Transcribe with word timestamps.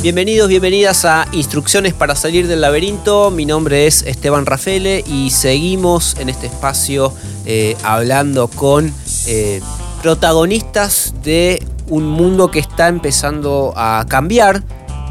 Bienvenidos, 0.00 0.48
bienvenidas 0.48 1.04
a 1.04 1.26
Instrucciones 1.32 1.92
para 1.92 2.14
salir 2.14 2.46
del 2.46 2.60
laberinto. 2.60 3.32
Mi 3.32 3.44
nombre 3.44 3.88
es 3.88 4.02
Esteban 4.02 4.46
Rafele 4.46 5.02
y 5.04 5.30
seguimos 5.30 6.16
en 6.20 6.28
este 6.28 6.46
espacio 6.46 7.12
eh, 7.46 7.76
hablando 7.82 8.46
con 8.46 8.94
eh, 9.26 9.60
protagonistas 10.00 11.14
de 11.24 11.60
un 11.88 12.06
mundo 12.06 12.48
que 12.48 12.60
está 12.60 12.86
empezando 12.86 13.72
a 13.74 14.06
cambiar, 14.08 14.62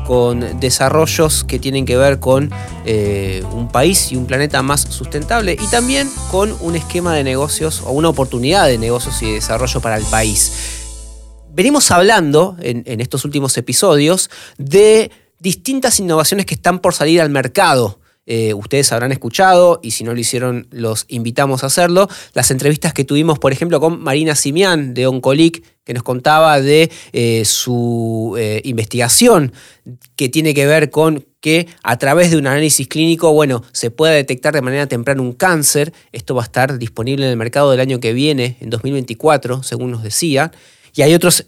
con 0.07 0.57
desarrollos 0.61 1.43
que 1.43 1.59
tienen 1.59 1.85
que 1.85 1.97
ver 1.97 2.21
con 2.21 2.49
eh, 2.85 3.43
un 3.51 3.67
país 3.67 4.13
y 4.13 4.15
un 4.15 4.25
planeta 4.25 4.63
más 4.63 4.88
sustentable 4.89 5.57
y 5.61 5.67
también 5.67 6.09
con 6.31 6.55
un 6.61 6.77
esquema 6.77 7.13
de 7.13 7.25
negocios 7.25 7.83
o 7.85 7.91
una 7.91 8.07
oportunidad 8.07 8.67
de 8.67 8.77
negocios 8.77 9.21
y 9.21 9.25
de 9.25 9.33
desarrollo 9.33 9.81
para 9.81 9.97
el 9.97 10.05
país 10.05 10.76
venimos 11.57 11.89
hablando 11.89 12.56
en, 12.61 13.02
estos 13.02 13.25
últimos 13.25 13.57
episodios 13.57 14.29
de 14.60 15.10
distintas 15.39 16.00
innovaciones 16.00 16.46
que 16.46 16.54
están 16.54 16.78
por 16.78 16.93
salir 16.93 17.20
al 17.20 17.32
mercado. 17.32 18.00
Eh, 18.28 18.54
ustedes 18.54 18.92
habrán 18.92 19.11
escuchado, 19.11 19.80
y 19.82 19.92
si 19.92 20.04
no 20.04 20.14
lo 20.14 20.20
hicieron, 20.20 20.68
los 20.70 21.06
invitamos 21.07 21.64
a 21.64 21.68
hacerlo, 21.68 22.10
las 22.33 22.52
entrevistas 22.52 22.93
que 22.93 23.06
tuvimos, 23.06 23.39
por 23.39 23.54
ejemplo, 23.54 23.80
con 23.80 24.00
Marina 24.04 24.36
Simián 24.36 24.93
de 24.93 25.07
Oncolic, 25.07 25.64
que 25.83 25.96
nos 25.96 26.04
contaba 26.04 26.61
de 26.61 26.92
eh, 27.11 27.43
su 27.43 28.36
eh, 28.38 28.61
investigación 28.64 29.52
que 30.16 30.30
tiene 30.30 30.54
que 30.54 30.68
ver 30.68 30.92
con 30.92 31.25
que 31.39 31.68
a 31.82 31.97
través 31.97 32.30
de 32.30 32.38
un 32.38 32.45
análisis 32.45 32.88
clínico, 32.88 33.33
bueno, 33.33 33.64
se 33.72 33.89
pueda 33.89 34.14
detectar 34.14 34.53
de 34.53 34.61
manera 34.61 34.86
temprana 34.86 35.23
un 35.23 35.33
cáncer. 35.33 35.92
Esto 36.11 36.36
va 36.36 36.44
a 36.44 36.45
estar 36.45 36.78
disponible 36.78 37.25
en 37.25 37.31
el 37.31 37.38
mercado 37.38 37.72
del 37.72 37.80
año 37.80 38.00
que 38.00 38.14
viene, 38.14 38.58
en 38.59 38.69
2024, 38.69 39.64
según 39.64 39.89
nos 39.89 40.03
decía 40.03 40.52
y 40.97 41.03
hay 41.03 41.14
otros 41.14 41.45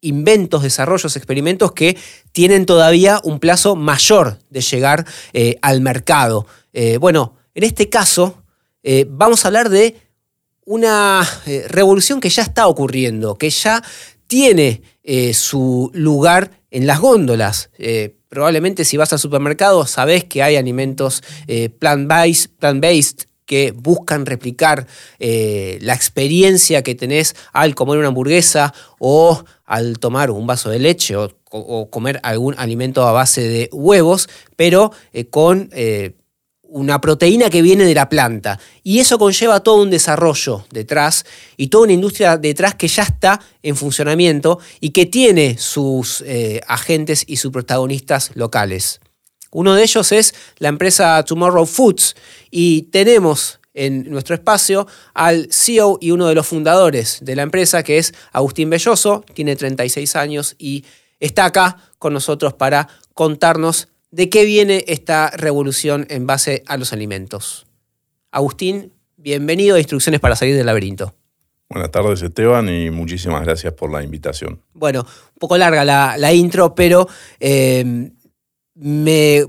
inventos, 0.00 0.64
desarrollos, 0.64 1.16
experimentos 1.16 1.72
que 1.72 1.96
tienen 2.32 2.66
todavía 2.66 3.20
un 3.22 3.38
plazo 3.38 3.76
mayor 3.76 4.38
de 4.50 4.60
llegar 4.60 5.06
eh, 5.32 5.56
al 5.62 5.80
mercado. 5.80 6.46
Eh, 6.72 6.98
bueno, 6.98 7.36
en 7.54 7.62
este 7.62 7.88
caso 7.88 8.42
eh, 8.82 9.06
vamos 9.08 9.44
a 9.44 9.48
hablar 9.48 9.70
de 9.70 9.96
una 10.64 11.26
revolución 11.68 12.20
que 12.20 12.28
ya 12.28 12.42
está 12.42 12.66
ocurriendo, 12.66 13.38
que 13.38 13.48
ya 13.48 13.82
tiene 14.26 14.82
su 15.32 15.90
lugar 15.94 16.50
en 16.70 16.86
las 16.86 17.00
góndolas. 17.00 17.70
probablemente 18.28 18.84
si 18.84 18.98
vas 18.98 19.10
al 19.14 19.18
supermercado 19.18 19.86
sabes 19.86 20.24
que 20.24 20.42
hay 20.42 20.56
alimentos 20.56 21.22
plant-based, 21.78 22.50
plant-based 22.58 23.28
que 23.48 23.72
buscan 23.74 24.26
replicar 24.26 24.86
eh, 25.18 25.78
la 25.80 25.94
experiencia 25.94 26.82
que 26.82 26.94
tenés 26.94 27.34
al 27.54 27.74
comer 27.74 27.98
una 27.98 28.08
hamburguesa 28.08 28.74
o 28.98 29.42
al 29.64 29.98
tomar 29.98 30.30
un 30.30 30.46
vaso 30.46 30.68
de 30.68 30.78
leche 30.78 31.16
o, 31.16 31.88
comer 31.90 32.20
algún 32.24 32.54
alimento 32.58 33.06
a 33.06 33.12
base 33.12 33.40
de 33.40 33.70
huevos, 33.72 34.28
pero 34.54 34.92
eh, 35.14 35.28
con 35.30 35.70
eh, 35.72 36.12
una 36.60 37.00
proteína 37.00 37.48
que 37.48 37.62
viene 37.62 37.84
de 37.84 37.94
la 37.94 38.10
planta. 38.10 38.60
Y 38.82 38.98
eso 38.98 39.18
conlleva 39.18 39.60
todo 39.60 39.80
un 39.80 39.88
desarrollo 39.88 40.66
detrás 40.70 41.24
y 41.56 41.68
toda 41.68 41.84
una 41.84 41.94
industria 41.94 42.36
detrás 42.36 42.74
que 42.74 42.86
ya 42.86 43.04
está 43.04 43.40
en 43.62 43.76
funcionamiento 43.76 44.58
y 44.78 44.90
que 44.90 45.06
tiene 45.06 45.56
sus 45.56 46.22
agentes 46.66 47.24
y 47.26 47.36
sus 47.36 47.50
protagonistas 47.50 48.32
locales. 48.34 49.00
Uno 49.50 49.74
de 49.74 49.82
ellos 49.82 50.12
es 50.12 50.34
la 50.58 50.68
empresa 50.68 51.24
Tomorrow 51.24 51.66
Foods 51.66 52.14
y 52.50 52.82
tenemos 52.82 53.60
en 53.74 54.10
nuestro 54.10 54.34
espacio 54.34 54.86
al 55.14 55.48
CEO 55.52 55.98
y 56.00 56.10
uno 56.10 56.26
de 56.26 56.34
los 56.34 56.46
fundadores 56.46 57.18
de 57.22 57.36
la 57.36 57.42
empresa, 57.42 57.82
que 57.82 57.98
es 57.98 58.12
Agustín 58.32 58.70
Belloso, 58.70 59.24
tiene 59.34 59.56
36 59.56 60.16
años 60.16 60.56
y 60.58 60.84
está 61.20 61.44
acá 61.44 61.76
con 61.98 62.12
nosotros 62.12 62.54
para 62.54 62.88
contarnos 63.14 63.88
de 64.10 64.28
qué 64.30 64.44
viene 64.44 64.84
esta 64.88 65.30
revolución 65.30 66.06
en 66.10 66.26
base 66.26 66.62
a 66.66 66.76
los 66.76 66.92
alimentos. 66.92 67.66
Agustín, 68.30 68.92
bienvenido 69.16 69.76
a 69.76 69.78
Instrucciones 69.78 70.20
para 70.20 70.36
salir 70.36 70.56
del 70.56 70.66
laberinto. 70.66 71.14
Buenas 71.70 71.90
tardes 71.90 72.22
Esteban 72.22 72.68
y 72.70 72.90
muchísimas 72.90 73.44
gracias 73.44 73.74
por 73.74 73.92
la 73.92 74.02
invitación. 74.02 74.62
Bueno, 74.72 75.00
un 75.00 75.38
poco 75.38 75.58
larga 75.58 75.84
la, 75.84 76.32
intro, 76.32 76.74
pero 76.74 77.06
eh, 77.38 78.10
me, 78.78 79.46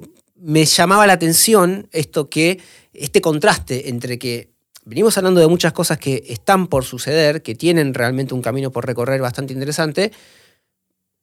llamaba 0.65 1.07
la 1.07 1.13
atención 1.13 1.87
esto 1.91 2.29
que, 2.29 2.59
este 2.93 3.21
contraste 3.21 3.89
entre 3.89 4.17
que 4.19 4.49
venimos 4.85 5.17
hablando 5.17 5.39
de 5.39 5.47
muchas 5.47 5.73
cosas 5.73 5.97
que 5.97 6.23
están 6.27 6.67
por 6.67 6.83
suceder, 6.83 7.41
que 7.41 7.55
tienen 7.55 7.93
realmente 7.93 8.33
un 8.33 8.41
camino 8.41 8.71
por 8.71 8.85
recorrer 8.85 9.21
bastante 9.21 9.53
interesante, 9.53 10.11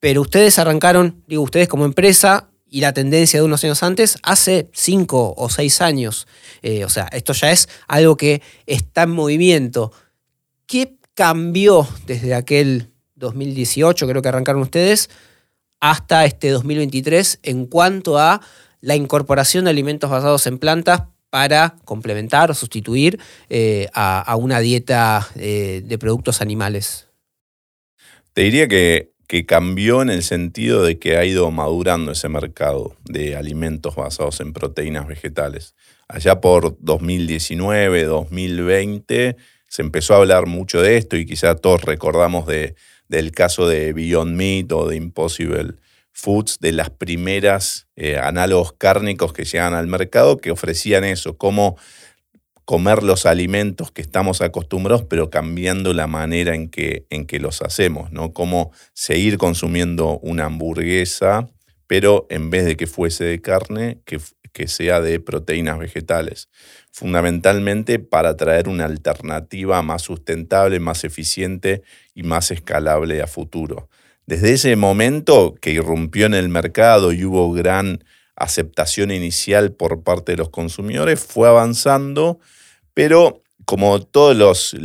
pero 0.00 0.20
ustedes 0.22 0.58
arrancaron, 0.58 1.22
digo, 1.26 1.42
ustedes 1.42 1.68
como 1.68 1.84
empresa 1.84 2.50
y 2.68 2.80
la 2.80 2.92
tendencia 2.92 3.40
de 3.40 3.46
unos 3.46 3.64
años 3.64 3.82
antes, 3.82 4.18
hace 4.22 4.68
cinco 4.72 5.34
o 5.36 5.48
seis 5.48 5.80
años. 5.80 6.26
Eh, 6.62 6.84
o 6.84 6.88
sea, 6.88 7.08
esto 7.12 7.32
ya 7.32 7.50
es 7.50 7.68
algo 7.86 8.16
que 8.16 8.42
está 8.66 9.04
en 9.04 9.10
movimiento. 9.10 9.92
¿Qué 10.66 10.96
cambió 11.14 11.88
desde 12.06 12.34
aquel 12.34 12.90
2018, 13.16 14.06
creo 14.06 14.22
que 14.22 14.28
arrancaron 14.28 14.62
ustedes, 14.62 15.10
hasta 15.90 16.24
este 16.24 16.50
2023 16.50 17.40
en 17.42 17.66
cuanto 17.66 18.18
a 18.18 18.40
la 18.80 18.96
incorporación 18.96 19.64
de 19.64 19.70
alimentos 19.70 20.10
basados 20.10 20.46
en 20.46 20.58
plantas 20.58 21.02
para 21.30 21.76
complementar 21.84 22.50
o 22.50 22.54
sustituir 22.54 23.20
eh, 23.48 23.88
a, 23.94 24.34
una 24.36 24.60
dieta 24.60 25.28
eh, 25.36 25.82
de 25.84 25.98
productos 25.98 26.40
animales? 26.40 27.08
Te 28.32 28.42
diría 28.42 28.68
que, 28.68 29.12
que, 29.28 29.46
cambió 29.46 30.02
en 30.02 30.10
el 30.10 30.22
sentido 30.22 30.82
de 30.82 30.98
que 30.98 31.16
ha 31.16 31.24
ido 31.24 31.50
madurando 31.50 32.12
ese 32.12 32.28
mercado 32.28 32.96
de 33.04 33.36
alimentos 33.36 33.94
basados 33.94 34.40
en 34.40 34.52
proteínas 34.52 35.06
vegetales. 35.06 35.74
Allá 36.08 36.40
por 36.40 36.76
2019, 36.80 38.04
2020 38.04 39.36
se 39.68 39.82
empezó 39.82 40.14
a 40.14 40.18
hablar 40.18 40.46
mucho 40.46 40.80
de 40.80 40.96
esto 40.96 41.16
y 41.16 41.26
quizá 41.26 41.54
todos 41.56 41.82
recordamos 41.82 42.46
de 42.46 42.76
del 43.08 43.32
caso 43.32 43.68
de 43.68 43.92
Beyond 43.92 44.34
Meat 44.34 44.72
o 44.72 44.88
de 44.88 44.96
Impossible 44.96 45.74
Foods, 46.12 46.58
de 46.60 46.72
las 46.72 46.90
primeras 46.90 47.88
eh, 47.96 48.18
análogos 48.18 48.72
cárnicos 48.72 49.32
que 49.32 49.44
llegan 49.44 49.74
al 49.74 49.86
mercado 49.86 50.38
que 50.38 50.50
ofrecían 50.50 51.04
eso, 51.04 51.36
cómo 51.36 51.76
comer 52.64 53.04
los 53.04 53.26
alimentos 53.26 53.92
que 53.92 54.02
estamos 54.02 54.40
acostumbrados, 54.40 55.04
pero 55.04 55.30
cambiando 55.30 55.92
la 55.92 56.08
manera 56.08 56.54
en 56.54 56.68
que, 56.68 57.06
en 57.10 57.24
que 57.26 57.38
los 57.38 57.62
hacemos, 57.62 58.10
¿no? 58.10 58.32
Cómo 58.32 58.72
seguir 58.92 59.38
consumiendo 59.38 60.18
una 60.18 60.46
hamburguesa, 60.46 61.48
pero 61.86 62.26
en 62.28 62.50
vez 62.50 62.64
de 62.64 62.76
que 62.76 62.88
fuese 62.88 63.24
de 63.24 63.40
carne, 63.40 64.00
que, 64.04 64.18
que 64.56 64.68
sea 64.68 65.02
de 65.02 65.20
proteínas 65.20 65.78
vegetales 65.78 66.48
fundamentalmente 66.90 67.98
para 67.98 68.38
traer 68.38 68.70
una 68.70 68.86
alternativa 68.86 69.82
más 69.82 70.00
sustentable, 70.00 70.80
más 70.80 71.04
eficiente 71.04 71.82
y 72.14 72.22
más 72.22 72.50
escalable 72.50 73.20
a 73.20 73.26
futuro. 73.26 73.90
Desde 74.24 74.54
ese 74.54 74.74
momento 74.76 75.54
que 75.60 75.72
irrumpió 75.72 76.24
en 76.24 76.32
el 76.32 76.48
mercado 76.48 77.12
y 77.12 77.22
hubo 77.26 77.52
gran 77.52 78.02
aceptación 78.34 79.10
inicial 79.10 79.72
por 79.72 80.02
parte 80.02 80.32
de 80.32 80.38
los 80.38 80.48
consumidores, 80.48 81.20
fue 81.20 81.46
avanzando, 81.46 82.40
pero 82.94 83.42
como 83.66 84.00
todos 84.00 84.36
los, 84.36 84.76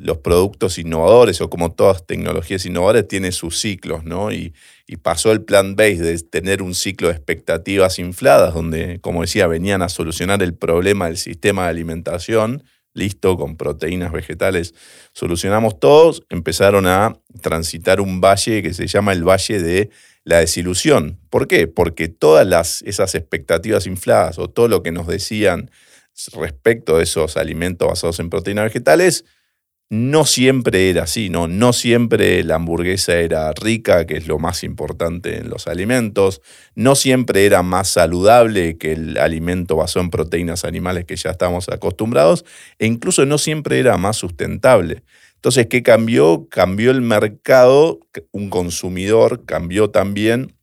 los 0.00 0.18
productos 0.18 0.78
innovadores 0.78 1.42
o 1.42 1.50
como 1.50 1.72
todas 1.72 2.06
tecnologías 2.06 2.64
innovadoras, 2.64 3.06
tiene 3.06 3.32
sus 3.32 3.60
ciclos, 3.60 4.04
¿no? 4.04 4.32
Y, 4.32 4.54
pasó 5.02 5.32
el 5.32 5.42
plan 5.42 5.76
base 5.76 6.00
de 6.02 6.18
tener 6.20 6.62
un 6.62 6.74
ciclo 6.74 7.08
de 7.08 7.14
expectativas 7.14 7.98
infladas, 7.98 8.54
donde, 8.54 9.00
como 9.00 9.22
decía, 9.22 9.46
venían 9.46 9.82
a 9.82 9.88
solucionar 9.88 10.42
el 10.42 10.54
problema 10.54 11.06
del 11.06 11.18
sistema 11.18 11.64
de 11.64 11.70
alimentación, 11.70 12.62
listo, 12.94 13.36
con 13.36 13.56
proteínas 13.56 14.12
vegetales, 14.12 14.72
solucionamos 15.12 15.78
todos, 15.80 16.22
empezaron 16.30 16.86
a 16.86 17.18
transitar 17.42 18.00
un 18.00 18.20
valle 18.20 18.62
que 18.62 18.72
se 18.72 18.86
llama 18.86 19.12
el 19.12 19.28
valle 19.28 19.60
de 19.60 19.90
la 20.22 20.38
desilusión. 20.38 21.18
¿Por 21.28 21.48
qué? 21.48 21.66
Porque 21.66 22.08
todas 22.08 22.46
las, 22.46 22.80
esas 22.82 23.14
expectativas 23.14 23.86
infladas 23.86 24.38
o 24.38 24.48
todo 24.48 24.68
lo 24.68 24.82
que 24.82 24.92
nos 24.92 25.06
decían 25.06 25.70
respecto 26.32 26.98
de 26.98 27.04
esos 27.04 27.36
alimentos 27.36 27.88
basados 27.88 28.20
en 28.20 28.30
proteínas 28.30 28.64
vegetales, 28.64 29.24
no 29.90 30.24
siempre 30.24 30.90
era 30.90 31.04
así, 31.04 31.28
¿no? 31.28 31.46
No 31.46 31.72
siempre 31.72 32.42
la 32.42 32.56
hamburguesa 32.56 33.16
era 33.16 33.52
rica, 33.52 34.06
que 34.06 34.16
es 34.16 34.26
lo 34.26 34.38
más 34.38 34.64
importante 34.64 35.38
en 35.38 35.50
los 35.50 35.68
alimentos. 35.68 36.40
No 36.74 36.94
siempre 36.94 37.44
era 37.46 37.62
más 37.62 37.88
saludable 37.90 38.78
que 38.78 38.92
el 38.92 39.18
alimento 39.18 39.76
basado 39.76 40.02
en 40.02 40.10
proteínas 40.10 40.64
animales 40.64 41.04
que 41.04 41.16
ya 41.16 41.30
estamos 41.30 41.68
acostumbrados. 41.68 42.44
E 42.78 42.86
incluso 42.86 43.26
no 43.26 43.38
siempre 43.38 43.78
era 43.78 43.96
más 43.98 44.16
sustentable. 44.16 45.02
Entonces, 45.36 45.66
¿qué 45.66 45.82
cambió? 45.82 46.48
Cambió 46.48 46.90
el 46.90 47.02
mercado, 47.02 48.00
un 48.32 48.48
consumidor 48.48 49.44
cambió 49.44 49.90
también 49.90 50.53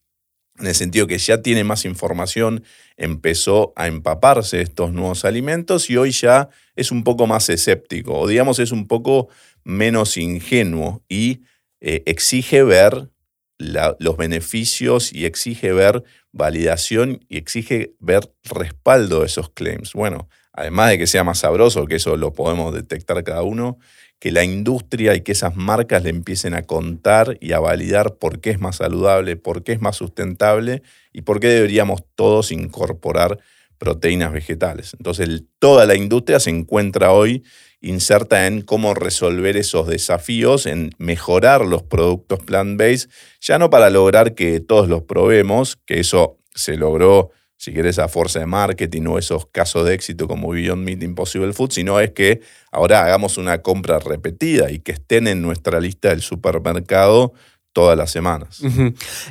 en 0.61 0.67
el 0.67 0.75
sentido 0.75 1.07
que 1.07 1.17
ya 1.17 1.41
tiene 1.41 1.63
más 1.63 1.85
información, 1.85 2.63
empezó 2.97 3.73
a 3.75 3.87
empaparse 3.87 4.61
estos 4.61 4.93
nuevos 4.93 5.25
alimentos 5.25 5.89
y 5.89 5.97
hoy 5.97 6.11
ya 6.11 6.49
es 6.75 6.91
un 6.91 7.03
poco 7.03 7.27
más 7.27 7.49
escéptico, 7.49 8.17
o 8.17 8.27
digamos 8.27 8.59
es 8.59 8.71
un 8.71 8.87
poco 8.87 9.29
menos 9.63 10.17
ingenuo 10.17 11.03
y 11.09 11.41
eh, 11.81 12.03
exige 12.05 12.63
ver 12.63 13.09
los 13.57 14.17
beneficios 14.17 15.13
y 15.13 15.25
exige 15.25 15.71
ver 15.71 16.03
validación 16.31 17.23
y 17.29 17.37
exige 17.37 17.93
ver 17.99 18.33
respaldo 18.43 19.19
de 19.19 19.27
esos 19.27 19.51
claims. 19.51 19.93
Bueno, 19.93 20.29
además 20.51 20.89
de 20.89 20.97
que 20.97 21.05
sea 21.05 21.23
más 21.23 21.39
sabroso, 21.39 21.85
que 21.85 21.95
eso 21.95 22.17
lo 22.17 22.33
podemos 22.33 22.73
detectar 22.73 23.23
cada 23.23 23.43
uno, 23.43 23.77
que 24.21 24.31
la 24.31 24.43
industria 24.43 25.15
y 25.15 25.21
que 25.21 25.31
esas 25.31 25.55
marcas 25.55 26.03
le 26.03 26.11
empiecen 26.11 26.53
a 26.53 26.61
contar 26.61 27.39
y 27.41 27.53
a 27.53 27.59
validar 27.59 28.17
por 28.17 28.39
qué 28.39 28.51
es 28.51 28.59
más 28.59 28.75
saludable, 28.75 29.35
por 29.35 29.63
qué 29.63 29.71
es 29.71 29.81
más 29.81 29.95
sustentable 29.95 30.83
y 31.11 31.23
por 31.23 31.39
qué 31.39 31.47
deberíamos 31.47 32.03
todos 32.13 32.51
incorporar 32.51 33.39
proteínas 33.79 34.31
vegetales. 34.31 34.93
Entonces, 34.93 35.41
toda 35.57 35.87
la 35.87 35.95
industria 35.95 36.39
se 36.39 36.51
encuentra 36.51 37.11
hoy 37.13 37.43
inserta 37.81 38.45
en 38.45 38.61
cómo 38.61 38.93
resolver 38.93 39.57
esos 39.57 39.87
desafíos, 39.87 40.67
en 40.67 40.91
mejorar 40.99 41.65
los 41.65 41.81
productos 41.81 42.41
plant-based, 42.41 43.09
ya 43.39 43.57
no 43.57 43.71
para 43.71 43.89
lograr 43.89 44.35
que 44.35 44.59
todos 44.59 44.87
los 44.87 45.01
probemos, 45.01 45.79
que 45.87 45.99
eso 45.99 46.37
se 46.53 46.77
logró, 46.77 47.31
si 47.61 47.71
querés, 47.73 47.99
a 47.99 48.07
fuerza 48.07 48.39
de 48.39 48.47
marketing 48.47 49.03
o 49.03 49.19
esos 49.19 49.45
casos 49.45 49.85
de 49.85 49.93
éxito 49.93 50.27
como 50.27 50.49
Beyond 50.49 50.83
Meat 50.83 51.03
Impossible 51.03 51.53
Food, 51.53 51.69
sino 51.69 51.99
es 51.99 52.09
que 52.09 52.41
ahora 52.71 53.05
hagamos 53.05 53.37
una 53.37 53.61
compra 53.61 53.99
repetida 53.99 54.71
y 54.71 54.79
que 54.79 54.93
estén 54.93 55.27
en 55.27 55.43
nuestra 55.43 55.79
lista 55.79 56.09
del 56.09 56.23
supermercado 56.23 57.33
todas 57.71 57.95
las 57.95 58.09
semanas. 58.09 58.61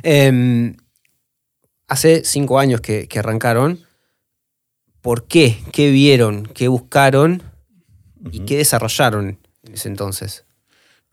Em, 0.03 0.77
hace 1.89 2.23
cinco 2.23 2.57
años 2.57 2.79
que 2.79 3.09
arrancaron. 3.19 3.81
¿Por 5.01 5.27
qué? 5.27 5.57
¿Qué 5.73 5.91
vieron? 5.91 6.45
¿Qué 6.45 6.69
buscaron? 6.69 7.43
¿Y 8.31 8.45
qué 8.45 8.55
desarrollaron 8.55 9.39
en 9.63 9.73
ese 9.73 9.89
entonces? 9.89 10.45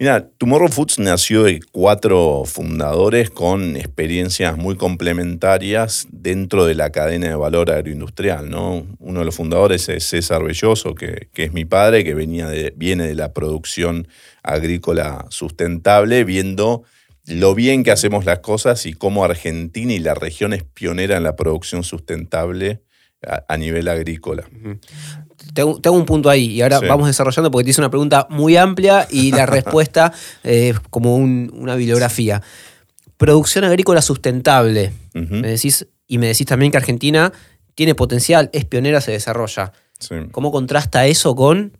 Mira, 0.01 0.31
Tomorrow 0.39 0.69
Foods 0.69 1.01
nació 1.01 1.43
de 1.43 1.59
cuatro 1.73 2.45
fundadores 2.47 3.31
con 3.31 3.75
experiencias 3.75 4.57
muy 4.57 4.77
complementarias 4.77 6.07
dentro 6.13 6.67
de 6.67 6.77
la 6.77 6.91
cadena 6.91 7.27
de 7.27 7.35
valor 7.35 7.73
agroindustrial. 7.73 8.49
¿no? 8.49 8.87
Uno 9.01 9.19
de 9.19 9.25
los 9.25 9.35
fundadores 9.35 9.89
es 9.89 10.05
César 10.05 10.45
Belloso, 10.45 10.95
que, 10.95 11.29
es 11.35 11.53
mi 11.53 11.65
padre, 11.65 12.05
que 12.05 12.15
venía 12.15 12.49
viene 12.77 13.09
de 13.09 13.17
la 13.17 13.33
producción 13.33 14.07
agrícola 14.45 15.27
sustentable, 15.31 16.23
viendo 16.23 16.85
lo 17.27 17.57
bien 17.57 17.83
que 17.83 17.91
hacemos 17.91 18.25
las 18.25 18.39
cosas 18.39 18.87
y 18.87 18.93
cómo 18.93 19.25
Argentina 19.25 19.93
y 19.93 19.99
la 19.99 20.15
región 20.15 20.53
es 20.53 20.63
pionera 20.63 21.17
en 21.17 21.25
la 21.25 21.35
producción 21.35 21.83
sustentable 21.83 22.83
a, 23.27 23.57
nivel 23.57 23.89
agrícola. 23.89 24.45
Tengo, 25.55 25.93
un 25.93 26.05
punto 26.05 26.31
ahí 26.31 26.53
y 26.53 26.63
ahora 26.63 26.81
vamos 26.81 27.07
desarrollando 27.07 27.51
porque 27.51 27.65
te 27.65 27.71
hice 27.71 27.81
una 27.81 27.91
pregunta 27.91 28.27
muy 28.31 28.57
amplia 28.57 29.07
y 29.11 29.33
la 29.33 29.47
respuesta 29.47 30.13
es 30.45 30.79
como 30.91 31.17
una 31.17 31.75
bibliografía. 31.75 32.43
Producción 33.17 33.65
agrícola 33.65 34.03
sustentable. 34.03 34.93
me 35.15 35.49
decís, 35.49 35.87
y 36.07 36.19
me 36.19 36.29
decís 36.29 36.47
también 36.47 36.71
que 36.71 36.79
Argentina 36.79 37.33
tiene 37.75 37.95
potencial, 37.95 38.51
es 38.53 38.65
pionera, 38.65 39.01
se 39.01 39.13
desarrolla. 39.13 39.73
¿Cómo 40.31 40.53
contrasta 40.53 41.07
eso 41.07 41.35
con 41.35 41.77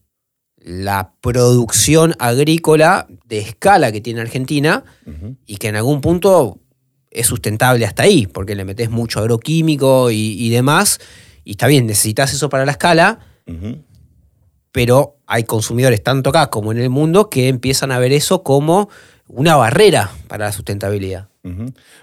la 0.57 1.15
producción 1.21 2.15
agrícola 2.19 3.07
de 3.25 3.39
escala 3.39 3.93
que 3.93 4.01
tiene 4.01 4.21
Argentina 4.21 4.85
y 5.47 5.57
que 5.57 5.69
en 5.69 5.77
algún 5.77 6.01
punto 6.01 6.59
es 7.11 7.27
sustentable 7.27 7.87
hasta 7.87 8.03
ahí, 8.03 8.27
porque 8.27 8.55
le 8.55 8.65
metes 8.65 8.91
mucho 8.91 9.21
agroquímico 9.21 10.11
y, 10.11 10.35
y 10.39 10.51
demás, 10.51 11.01
y 11.49 11.53
está 11.53 11.67
bien, 11.67 11.87
necesitas 11.87 12.35
eso 12.35 12.51
para 12.51 12.67
la 12.67 12.73
escala, 12.73 13.21
pero 14.71 15.17
hay 15.27 15.45
consumidores 15.45 16.03
tanto 16.03 16.29
acá 16.29 16.51
como 16.51 16.73
en 16.73 16.79
el 16.79 16.91
mundo 16.91 17.31
que 17.31 17.49
empiezan 17.49 17.91
a 17.91 17.99
ver 17.99 18.13
eso 18.13 18.43
como 18.43 18.91
una 19.29 19.57
barrera 19.57 20.11
para 20.27 20.45
la 20.45 20.53
sustentabilidad. 20.53 21.31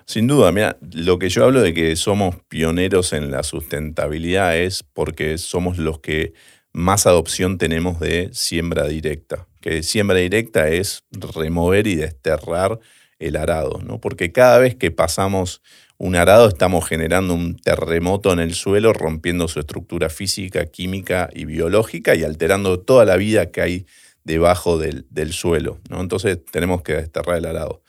Sin 0.07 0.25
duda, 0.25 0.51
mira, 0.51 0.77
lo 0.93 1.19
que 1.19 1.29
yo 1.29 1.43
hablo 1.43 1.61
de 1.61 1.75
que 1.75 1.95
somos 1.95 2.37
pioneros 2.47 3.13
en 3.13 3.29
la 3.29 3.43
sustentabilidad 3.43 4.57
es 4.57 4.81
porque 4.81 5.37
somos 5.37 5.77
los 5.77 5.99
que 5.99 6.33
más 6.73 7.05
adopción 7.05 7.59
tenemos 7.59 7.99
de 7.99 8.31
siembra 8.33 8.87
directa. 8.87 9.47
Que 9.61 9.83
siembra 9.83 10.17
directa 10.17 10.69
es 10.69 11.03
remover 11.35 11.85
y 11.85 11.93
desterrar 11.93 12.79
el 13.19 13.35
arado, 13.35 13.79
¿no? 13.85 14.01
Porque 14.01 14.31
cada 14.31 14.57
vez 14.57 14.75
que 14.75 14.89
pasamos 14.89 15.61
un 15.97 16.15
arado 16.15 16.47
estamos 16.47 16.87
generando 16.87 17.33
un 17.33 17.57
terremoto 17.57 18.33
en 18.33 18.39
el 18.39 18.53
suelo, 18.53 18.91
rompiendo 18.93 19.47
su 19.47 19.59
estructura 19.59 20.09
física, 20.09 20.65
química 20.65 21.29
y 21.33 21.45
biológica 21.45 22.15
y 22.15 22.23
alterando 22.23 22.79
toda 22.79 23.05
la 23.05 23.15
vida 23.15 23.51
que 23.51 23.61
hay 23.61 23.85
debajo 24.23 24.77
del, 24.77 25.05
suelo. 25.31 25.79
¿no? 25.89 26.01
Entonces 26.01 26.39
tenemos 26.51 26.81
que 26.81 26.93
desterrar 26.93 27.37
el 27.37 27.45
arado. 27.45 27.81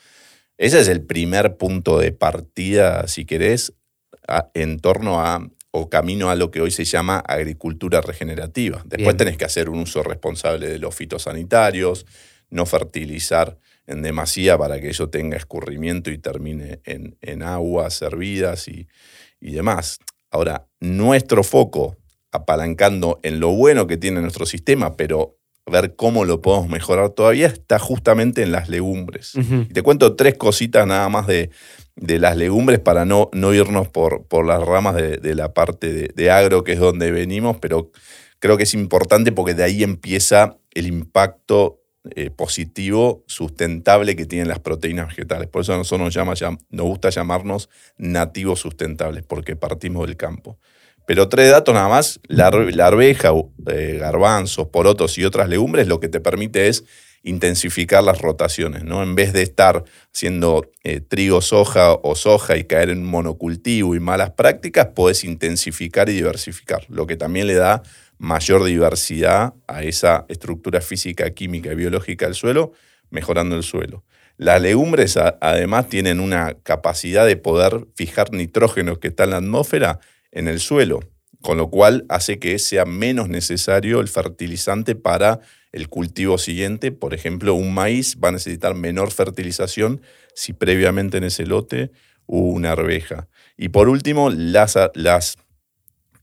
Ese 0.58 0.80
es 0.80 0.88
el 0.88 1.02
primer 1.02 1.56
punto 1.56 1.98
de 1.98 2.12
partida, 2.12 3.08
si 3.08 3.24
querés, 3.24 3.72
en 4.54 4.78
torno 4.78 5.20
a 5.20 5.46
o 5.72 5.90
camino 5.90 6.30
a 6.30 6.34
lo 6.34 6.50
que 6.50 6.62
hoy 6.62 6.70
se 6.70 6.84
llama 6.84 7.18
agricultura 7.18 8.00
regenerativa. 8.00 8.82
Después 8.86 9.16
tenés 9.16 9.36
que 9.36 9.44
hacer 9.44 9.68
un 9.68 9.80
uso 9.80 10.02
responsable 10.02 10.68
de 10.68 10.78
los 10.78 10.94
fitosanitarios, 10.94 12.06
no 12.48 12.64
fertilizar 12.64 13.58
en 13.86 14.02
demasía 14.02 14.58
para 14.58 14.80
que 14.80 14.90
eso 14.90 15.08
tenga 15.08 15.36
escurrimiento 15.36 16.10
y 16.10 16.18
termine 16.18 16.80
en, 16.84 17.16
en 17.20 17.42
aguas 17.42 17.94
servidas 17.94 18.68
y, 18.68 18.88
demás. 19.40 19.98
Ahora, 20.30 20.66
nuestro 20.80 21.44
foco, 21.44 21.96
apalancando 22.32 23.20
en 23.22 23.38
lo 23.38 23.50
bueno 23.50 23.86
que 23.86 23.96
tiene 23.96 24.20
nuestro 24.20 24.44
sistema, 24.44 24.96
pero 24.96 25.38
ver 25.70 25.94
cómo 25.96 26.24
lo 26.24 26.40
podemos 26.40 26.68
mejorar 26.68 27.10
todavía, 27.10 27.46
está 27.46 27.78
justamente 27.78 28.42
en 28.42 28.52
las 28.52 28.68
legumbres. 28.68 29.34
y 29.34 29.72
te 29.72 29.82
cuento 29.82 30.16
tres 30.16 30.34
cositas 30.34 30.86
nada 30.86 31.08
más 31.08 31.26
de, 31.26 31.50
las 31.96 32.36
legumbres 32.36 32.80
para 32.80 33.04
no, 33.04 33.30
no 33.32 33.54
irnos 33.54 33.88
por, 33.88 34.26
por 34.26 34.44
las 34.46 34.62
ramas 34.62 34.96
de, 34.96 35.34
la 35.34 35.54
parte 35.54 35.92
de, 35.92 36.10
de, 36.14 36.30
agro, 36.30 36.64
que 36.64 36.72
es 36.72 36.80
donde 36.80 37.10
venimos, 37.10 37.56
pero 37.60 37.90
creo 38.38 38.56
que 38.56 38.64
es 38.64 38.74
importante 38.74 39.32
porque 39.32 39.54
de 39.54 39.64
ahí 39.64 39.82
empieza 39.82 40.58
el 40.74 40.86
impacto 40.86 41.80
eh, 42.14 42.30
positivo, 42.30 43.24
sustentable 43.26 44.16
que 44.16 44.26
tienen 44.26 44.48
las 44.48 44.60
proteínas 44.60 45.08
vegetales. 45.08 45.48
Por 45.48 45.62
eso 45.62 45.74
a 45.74 45.76
nosotros 45.76 46.06
nos, 46.06 46.40
llama, 46.40 46.58
gusta 46.70 47.10
llamarnos 47.10 47.68
nativos 47.98 48.60
sustentables, 48.60 49.24
porque 49.24 49.56
partimos 49.56 50.06
del 50.06 50.16
campo. 50.16 50.58
Pero 51.06 51.28
tres 51.28 51.50
datos 51.50 51.74
nada 51.74 51.88
más, 51.88 52.20
la, 52.26 52.48
arveja, 52.48 53.32
eh, 53.68 53.98
garbanzos, 54.00 54.68
porotos 54.68 55.16
y 55.18 55.24
otras 55.24 55.48
legumbres, 55.48 55.86
lo 55.86 56.00
que 56.00 56.08
te 56.08 56.20
permite 56.20 56.68
es 56.68 56.84
intensificar 57.22 58.04
las 58.04 58.20
rotaciones, 58.20 58.84
¿no? 58.84 59.02
En 59.02 59.14
vez 59.14 59.32
de 59.32 59.42
estar 59.42 59.84
haciendo 60.14 60.70
eh, 60.84 61.00
trigo, 61.00 61.40
soja 61.40 61.92
o 61.92 62.14
soja 62.14 62.56
y 62.56 62.64
caer 62.64 62.90
en 62.90 63.04
monocultivo 63.04 63.94
y 63.96 64.00
malas 64.00 64.30
prácticas, 64.30 64.88
puedes 64.94 65.24
intensificar 65.24 66.08
y 66.08 66.14
diversificar, 66.14 66.84
lo 66.88 67.06
que 67.06 67.16
también 67.16 67.48
le 67.48 67.54
da 67.54 67.82
mayor 68.18 68.64
diversidad 68.64 69.54
a 69.66 69.82
esa 69.82 70.24
estructura 70.28 70.80
física, 70.80 71.30
química 71.30 71.72
y 71.72 71.76
biológica 71.76 72.26
del 72.26 72.34
suelo, 72.34 72.72
mejorando 73.10 73.56
el 73.56 73.62
suelo. 73.62 74.04
Las 74.38 74.60
legumbres 74.60 75.16
además 75.16 75.88
tienen 75.88 76.20
una 76.20 76.54
capacidad 76.62 77.26
de 77.26 77.36
poder 77.36 77.86
fijar 77.94 78.32
nitrógeno 78.32 79.00
que 79.00 79.08
está 79.08 79.24
en 79.24 79.30
la 79.30 79.36
atmósfera 79.38 80.00
en 80.30 80.48
el 80.48 80.60
suelo, 80.60 81.00
con 81.40 81.56
lo 81.56 81.70
cual 81.70 82.04
hace 82.08 82.38
que 82.38 82.58
sea 82.58 82.84
menos 82.84 83.28
necesario 83.28 84.00
el 84.00 84.08
fertilizante 84.08 84.94
para 84.94 85.40
el 85.72 85.88
cultivo 85.88 86.36
siguiente. 86.36 86.92
Por 86.92 87.14
ejemplo, 87.14 87.54
un 87.54 87.72
maíz 87.72 88.18
va 88.22 88.28
a 88.28 88.32
necesitar 88.32 88.74
menor 88.74 89.10
fertilización 89.10 90.02
si 90.34 90.52
previamente 90.52 91.16
en 91.16 91.24
ese 91.24 91.46
lote 91.46 91.90
hubo 92.26 92.50
una 92.50 92.72
arveja. 92.72 93.28
Y 93.56 93.70
por 93.70 93.88
último, 93.88 94.30
las 94.30 95.38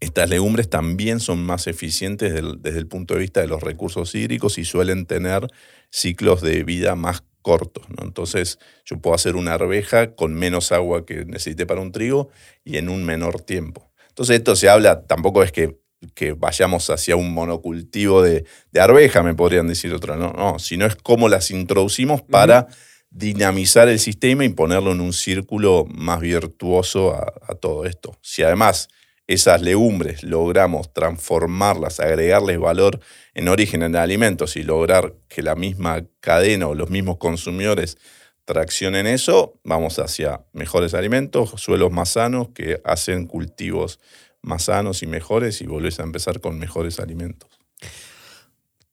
estas 0.03 0.29
legumbres 0.29 0.69
también 0.69 1.19
son 1.19 1.43
más 1.43 1.67
eficientes 1.67 2.33
desde 2.33 2.77
el, 2.77 2.88
punto 2.88 3.13
de 3.13 3.22
vista 3.22 3.41
de 3.41 3.48
los 3.48 3.62
recursos 3.62 4.13
hídricos 4.15 4.57
y 4.57 4.65
suelen 4.65 5.05
tener 5.05 5.48
ciclos 5.89 6.41
de 6.41 6.63
vida 6.63 6.95
más 6.95 7.24
cortos. 7.41 7.86
Entonces 8.01 8.60
yo 8.86 9.00
puedo 9.00 9.15
hacer 9.15 9.36
una 9.36 9.53
arveja 9.53 10.15
con 10.15 10.33
menos 10.33 10.72
agua 10.72 11.05
que 11.05 11.25
necesite 11.25 11.65
para 11.65 11.81
un 11.81 11.91
trigo 11.91 12.29
y 12.63 12.77
en 12.77 12.89
un 12.89 13.05
menor 13.05 13.41
tiempo. 13.41 13.91
Entonces 14.10 14.38
esto 14.38 14.55
se 14.55 14.69
habla, 14.69 15.03
tampoco 15.05 15.43
es 15.43 15.51
que, 15.51 15.79
que 16.13 16.33
vayamos 16.33 16.89
hacia 16.89 17.15
un 17.15 17.33
monocultivo 17.33 18.22
de, 18.22 18.45
arveja, 18.79 19.24
me 19.24 19.36
podrían 19.36 19.67
decir 19.67 19.93
otra, 19.93 20.15
no, 20.15 20.33
no, 20.33 20.60
sino 20.60 20.86
es 20.86 20.95
cómo 20.95 21.29
las 21.29 21.50
introducimos 21.50 22.22
para 22.22 22.67
dinamizar 23.10 23.89
el 23.89 24.00
sistema 24.00 24.43
y 24.43 24.50
ponerlo 24.50 24.91
en 24.91 25.01
un 25.01 25.13
círculo 25.13 25.86
más 25.88 26.19
virtuoso 26.19 27.13
a 27.13 27.55
todo 27.55 27.86
esto. 27.86 28.17
Si 28.22 28.43
además 28.43 28.89
esas 29.27 29.62
legumbres 29.62 30.24
logramos 30.24 30.94
transformarlas, 30.94 32.00
agregarles 32.00 32.60
valor 32.60 33.00
en 33.34 33.48
origen 33.48 33.84
en 33.84 33.96
alimentos 33.96 34.56
y 34.56 34.63
lograr 34.63 35.15
que 35.30 35.42
la 35.42 35.56
misma 35.56 36.06
cadena 36.20 36.68
o 36.68 36.75
los 36.75 36.89
mismos 36.89 37.18
consumidores 37.18 37.98
traccionen 38.46 39.08
eso, 39.08 39.60
vamos 39.63 40.00
hacia 40.00 40.42
mejores 40.51 40.94
alimentos, 40.94 41.53
suelos 41.56 41.92
más 41.92 42.10
sanos 42.10 42.50
que 42.53 42.82
hacen 42.84 43.25
cultivos 43.25 44.00
más 44.44 44.63
sanos 44.63 45.01
y 45.01 45.08
mejores 45.08 45.62
y 45.62 45.65
volvés 45.65 46.00
a 46.00 46.03
empezar 46.03 46.39
con 46.39 46.60
mejores 46.60 47.00
alimentos. 47.00 47.50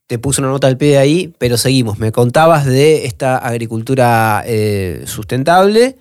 Te 0.07 0.19
puse 0.19 0.41
una 0.41 0.51
nota 0.51 0.67
al 0.67 0.77
pie 0.77 0.99
ahí, 0.99 1.35
pero 1.39 1.57
seguimos. 1.57 1.99
Me 1.99 2.11
contabas 2.11 2.65
de 2.65 3.05
esta 3.07 3.37
agricultura 3.37 4.43
eh, 4.47 5.03
sustentable 5.07 5.97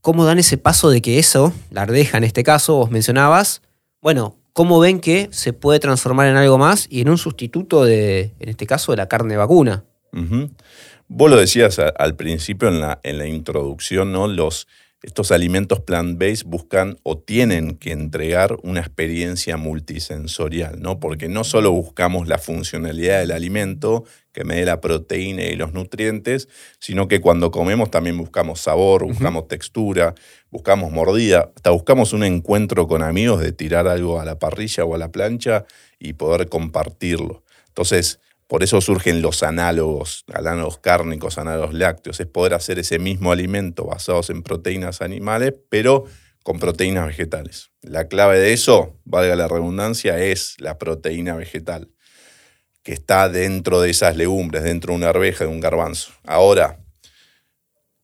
¿Cómo 0.00 0.24
dan 0.24 0.38
ese 0.38 0.56
paso 0.56 0.90
de 0.90 1.02
que 1.02 1.18
eso, 1.18 1.52
la 1.70 1.82
ardeja 1.82 2.18
en 2.18 2.24
este 2.24 2.42
caso, 2.42 2.76
vos 2.76 2.90
mencionabas, 2.90 3.62
bueno, 4.00 4.36
cómo 4.52 4.80
ven 4.80 5.00
que 5.00 5.28
se 5.30 5.52
puede 5.52 5.78
transformar 5.78 6.26
en 6.26 6.36
algo 6.36 6.58
más 6.58 6.86
y 6.90 7.02
en 7.02 7.10
un 7.10 7.18
sustituto 7.18 7.84
de, 7.84 8.32
en 8.40 8.48
este 8.48 8.66
caso, 8.66 8.92
de 8.92 8.96
la 8.96 9.08
carne 9.08 9.36
vacuna? 9.36 9.84
Vos 11.08 11.30
lo 11.30 11.36
decías 11.36 11.78
al 11.78 12.16
principio 12.16 12.68
en 12.68 12.80
la, 12.80 13.00
en 13.02 13.18
la 13.18 13.26
introducción, 13.26 14.12
¿no? 14.12 14.26
Los, 14.26 14.68
estos 15.02 15.32
alimentos 15.32 15.80
plant-based 15.80 16.46
buscan 16.46 16.98
o 17.02 17.18
tienen 17.18 17.76
que 17.76 17.92
entregar 17.92 18.56
una 18.62 18.80
experiencia 18.80 19.56
multisensorial, 19.56 20.80
¿no? 20.80 21.00
Porque 21.00 21.28
no 21.28 21.42
solo 21.42 21.72
buscamos 21.72 22.28
la 22.28 22.36
funcionalidad 22.38 23.20
del 23.20 23.30
alimento, 23.30 24.04
que 24.32 24.44
me 24.44 24.56
dé 24.56 24.64
la 24.66 24.80
proteína 24.80 25.44
y 25.44 25.56
los 25.56 25.72
nutrientes, 25.72 26.48
sino 26.78 27.08
que 27.08 27.20
cuando 27.20 27.50
comemos 27.50 27.90
también 27.90 28.18
buscamos 28.18 28.60
sabor, 28.60 29.04
buscamos 29.04 29.48
textura, 29.48 30.14
buscamos 30.50 30.92
mordida, 30.92 31.50
hasta 31.56 31.70
buscamos 31.70 32.12
un 32.12 32.22
encuentro 32.22 32.86
con 32.86 33.02
amigos 33.02 33.40
de 33.40 33.52
tirar 33.52 33.88
algo 33.88 34.20
a 34.20 34.24
la 34.24 34.38
parrilla 34.38 34.84
o 34.84 34.94
a 34.94 34.98
la 34.98 35.10
plancha 35.10 35.64
y 35.98 36.12
poder 36.12 36.48
compartirlo. 36.48 37.42
Entonces, 37.68 38.20
por 38.50 38.64
eso 38.64 38.80
surgen 38.80 39.22
los 39.22 39.44
análogos, 39.44 40.24
análogos 40.34 40.78
cárnicos, 40.78 41.38
análogos 41.38 41.72
lácteos, 41.72 42.18
es 42.18 42.26
poder 42.26 42.54
hacer 42.54 42.80
ese 42.80 42.98
mismo 42.98 43.30
alimento 43.30 43.84
basados 43.84 44.28
en 44.28 44.42
proteínas 44.42 45.02
animales, 45.02 45.54
pero 45.68 46.06
con 46.42 46.58
proteínas 46.58 47.06
vegetales. 47.06 47.70
La 47.80 48.08
clave 48.08 48.40
de 48.40 48.52
eso, 48.52 48.98
valga 49.04 49.36
la 49.36 49.46
redundancia, 49.46 50.18
es 50.18 50.56
la 50.58 50.78
proteína 50.78 51.36
vegetal, 51.36 51.92
que 52.82 52.92
está 52.92 53.28
dentro 53.28 53.80
de 53.80 53.90
esas 53.90 54.16
legumbres, 54.16 54.64
dentro 54.64 54.94
de 54.94 54.96
una 54.96 55.10
arveja, 55.10 55.44
de 55.44 55.50
un 55.50 55.60
garbanzo. 55.60 56.10
Ahora, 56.24 56.80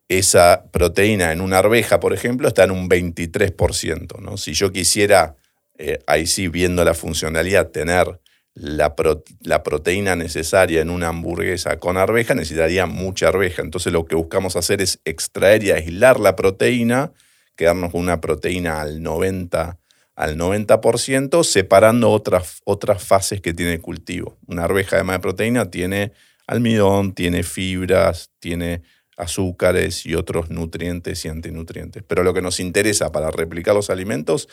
esa 0.07 0.67
proteína 0.71 1.33
en 1.33 1.41
una 1.41 1.59
arveja, 1.59 1.99
por 1.99 2.13
ejemplo, 2.13 2.47
está 2.47 2.63
en 2.63 2.71
un 2.71 2.89
23%. 2.89 4.21
¿no? 4.21 4.37
Si 4.37 4.53
yo 4.53 4.71
quisiera, 4.71 5.35
eh, 5.77 5.99
ahí 6.07 6.25
sí, 6.29 6.47
viendo 6.47 6.85
la 6.85 6.95
funcionalidad, 6.95 7.71
tener 7.71 8.21
la, 8.57 9.63
proteína 9.63 10.17
necesaria 10.17 10.81
en 10.81 10.89
una 10.89 11.09
hamburguesa 11.09 11.79
con 11.79 11.99
arveja, 11.99 12.35
necesitaría 12.35 12.87
mucha 12.87 13.29
arveja. 13.29 13.63
Entonces 13.63 13.93
lo 13.93 14.07
que 14.07 14.17
buscamos 14.17 14.57
hacer 14.57 14.81
es 14.81 14.99
extraer 15.05 15.63
y 15.63 15.73
aislar 15.73 16.19
la 16.19 16.37
proteína, 16.37 17.13
quedarnos 17.55 17.93
con 17.93 18.01
una 18.01 18.21
proteína 18.21 18.81
al 18.81 19.01
90%, 19.01 19.79
al 20.15 20.39
90% 20.39 21.45
separando 21.45 22.11
otras, 22.11 22.63
otras 22.65 23.03
fases 23.05 23.43
que 23.43 23.53
tiene 23.53 23.75
el 23.75 23.83
cultivo. 23.83 24.39
Una 24.47 24.65
arveja 24.65 24.97
además 24.97 25.17
de 25.17 25.21
proteína 25.21 25.71
tiene 25.71 26.13
almidón, 26.47 27.13
tiene 27.13 27.43
fibras, 27.43 28.31
tiene 28.39 28.83
azúcares 29.19 30.07
y 30.07 30.15
otros 30.15 30.49
nutrientes 30.49 31.23
y 31.27 31.29
antinutrientes. 31.29 32.03
Pero 32.07 32.23
lo 32.23 32.33
que 32.33 32.41
nos 32.41 32.61
interesa 32.61 33.13
para 33.13 33.31
replicar 33.31 33.75
los 33.75 33.91
alimentos 33.91 34.49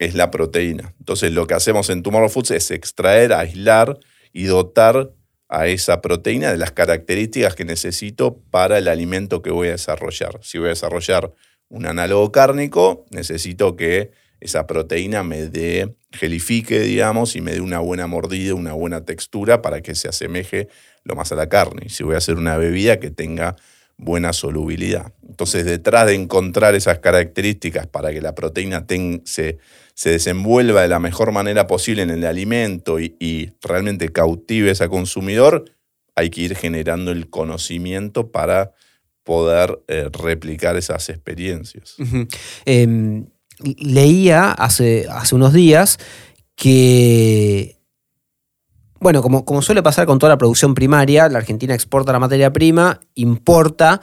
es 0.00 0.14
la 0.14 0.30
proteína. 0.30 0.94
Entonces 0.98 1.30
lo 1.30 1.46
que 1.46 1.54
hacemos 1.54 1.90
en 1.90 2.02
Tomorrow 2.02 2.30
Foods 2.30 2.50
es 2.52 2.70
extraer, 2.70 3.32
aislar 3.32 3.98
y 4.32 4.44
dotar 4.44 5.10
a 5.48 5.66
esa 5.66 6.00
proteína 6.00 6.50
de 6.50 6.56
las 6.56 6.72
características 6.72 7.54
que 7.54 7.64
necesito 7.64 8.40
para 8.50 8.78
el 8.78 8.88
alimento 8.88 9.42
que 9.42 9.50
voy 9.50 9.68
a 9.68 9.72
desarrollar. 9.72 10.40
Si 10.42 10.58
voy 10.58 10.68
a 10.68 10.70
desarrollar 10.70 11.32
un 11.68 11.86
análogo 11.86 12.32
cárnico, 12.32 13.04
necesito 13.10 13.76
que 13.76 14.10
esa 14.40 14.66
proteína 14.66 15.22
me 15.22 15.46
dé, 15.48 15.94
gelifique, 16.12 16.80
digamos, 16.80 17.36
y 17.36 17.42
me 17.42 17.52
dé 17.52 17.60
una 17.60 17.80
buena 17.80 18.06
mordida, 18.06 18.54
una 18.54 18.72
buena 18.72 19.04
textura 19.04 19.60
para 19.60 19.82
que 19.82 19.94
se 19.94 20.08
asemeje 20.08 20.68
lo 21.04 21.14
más 21.14 21.30
a 21.30 21.34
la 21.34 21.50
carne. 21.50 21.90
Si 21.90 22.04
voy 22.04 22.14
a 22.14 22.18
hacer 22.18 22.36
una 22.36 22.56
bebida 22.56 22.98
que 22.98 23.10
tenga 23.10 23.56
buena 24.00 24.32
solubilidad. 24.32 25.12
Entonces, 25.28 25.66
detrás 25.66 26.06
de 26.06 26.14
encontrar 26.14 26.74
esas 26.74 27.00
características 27.00 27.86
para 27.86 28.10
que 28.12 28.22
la 28.22 28.34
proteína 28.34 28.86
se, 29.24 29.58
se 30.00 30.08
desenvuelva 30.08 30.80
de 30.80 30.88
la 30.88 30.98
mejor 30.98 31.30
manera 31.30 31.66
posible 31.66 32.00
en 32.00 32.08
el 32.08 32.24
alimento 32.24 32.98
y, 32.98 33.52
realmente 33.60 34.08
cautive 34.08 34.70
a 34.70 34.72
ese 34.72 34.88
consumidor, 34.88 35.66
hay 36.16 36.30
que 36.30 36.40
ir 36.40 36.56
generando 36.56 37.10
el 37.10 37.28
conocimiento 37.28 38.32
para 38.32 38.72
poder 39.24 39.78
eh, 39.88 40.08
replicar 40.10 40.78
esas 40.78 41.10
experiencias. 41.10 41.96
Em, 42.64 43.26
leía 43.76 44.52
hace, 44.52 45.06
hace 45.10 45.34
unos 45.34 45.52
días 45.52 45.98
que 46.54 47.76
bueno, 49.00 49.20
como, 49.20 49.44
como, 49.44 49.60
suele 49.60 49.82
pasar 49.82 50.06
con 50.06 50.18
toda 50.18 50.30
la 50.30 50.38
producción 50.38 50.74
primaria, 50.74 51.28
la 51.28 51.40
Argentina 51.40 51.74
exporta 51.74 52.10
la 52.12 52.18
materia 52.18 52.50
prima, 52.54 53.00
importa 53.14 54.00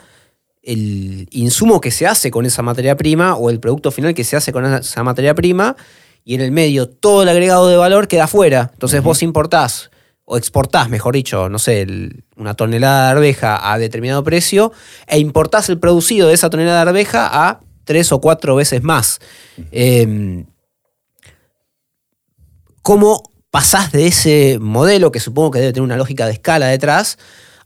el 0.67 1.29
insumo 1.31 1.79
que 1.79 1.91
se 1.91 2.05
hace 2.05 2.29
con 2.29 2.45
esa 2.45 2.61
materia 2.61 2.97
prima 2.97 3.35
o 3.35 3.49
el 3.49 3.61
producto 3.61 3.89
final 3.89 4.13
que 4.13 4.25
se 4.25 4.35
hace 4.35 4.51
con 4.51 4.65
esa 4.65 5.01
materia 5.01 5.33
prima 5.33 5.77
y 6.25 6.35
en 6.35 6.41
el 6.41 6.51
medio 6.51 6.89
todo 6.89 7.23
el 7.23 7.29
agregado 7.29 7.69
de 7.69 7.77
valor 7.77 8.09
queda 8.09 8.27
fuera. 8.27 8.69
Entonces 8.73 9.01
vos 9.01 9.23
importás 9.23 9.91
o 10.25 10.35
exportás, 10.35 10.89
mejor 10.89 11.15
dicho, 11.15 11.47
no 11.47 11.57
sé, 11.57 11.87
una 12.35 12.53
tonelada 12.53 13.05
de 13.05 13.11
arveja 13.11 13.71
a 13.71 13.79
determinado 13.79 14.25
precio 14.25 14.73
e 15.07 15.19
importás 15.19 15.69
el 15.69 15.79
producido 15.79 16.27
de 16.27 16.33
esa 16.33 16.49
tonelada 16.49 16.83
de 16.83 16.89
arveja 16.89 17.29
a 17.31 17.61
tres 17.85 18.11
o 18.11 18.19
cuatro 18.19 18.53
veces 18.57 18.83
más. 18.83 19.21
Em, 19.71 20.47
¿Cómo 22.81 23.23
pasás 23.51 23.93
de 23.93 24.07
ese 24.07 24.57
modelo, 24.59 25.13
que 25.13 25.21
supongo 25.21 25.51
que 25.51 25.59
debe 25.59 25.71
tener 25.71 25.85
una 25.85 25.95
lógica 25.95 26.25
de 26.25 26.33
escala 26.33 26.67
detrás, 26.67 27.17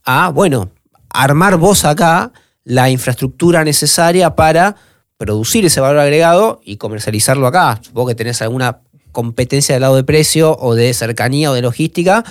a, 0.04 0.30
bueno, 0.30 0.70
armar 1.10 1.58
vos 1.58 1.84
acá 1.84 2.32
la 2.64 2.90
infraestructura 2.90 3.64
necesaria 3.64 4.36
para 4.36 4.76
producir 5.18 5.66
ese 5.66 5.80
valor 5.80 6.00
agregado 6.00 6.62
y 6.64 6.78
comercializarlo 6.78 7.48
acá. 7.48 7.80
Supongo 7.82 8.10
que 8.10 8.16
tenés 8.16 8.42
alguna 8.42 8.82
competencia 9.12 9.76
del 9.76 9.82
lado 9.82 9.96
de 9.96 10.04
precio 10.04 10.58
o 10.58 10.74
de 10.76 10.94
cercanía 10.94 11.52
o 11.52 11.54
de 11.54 11.62
logística, 11.62 12.24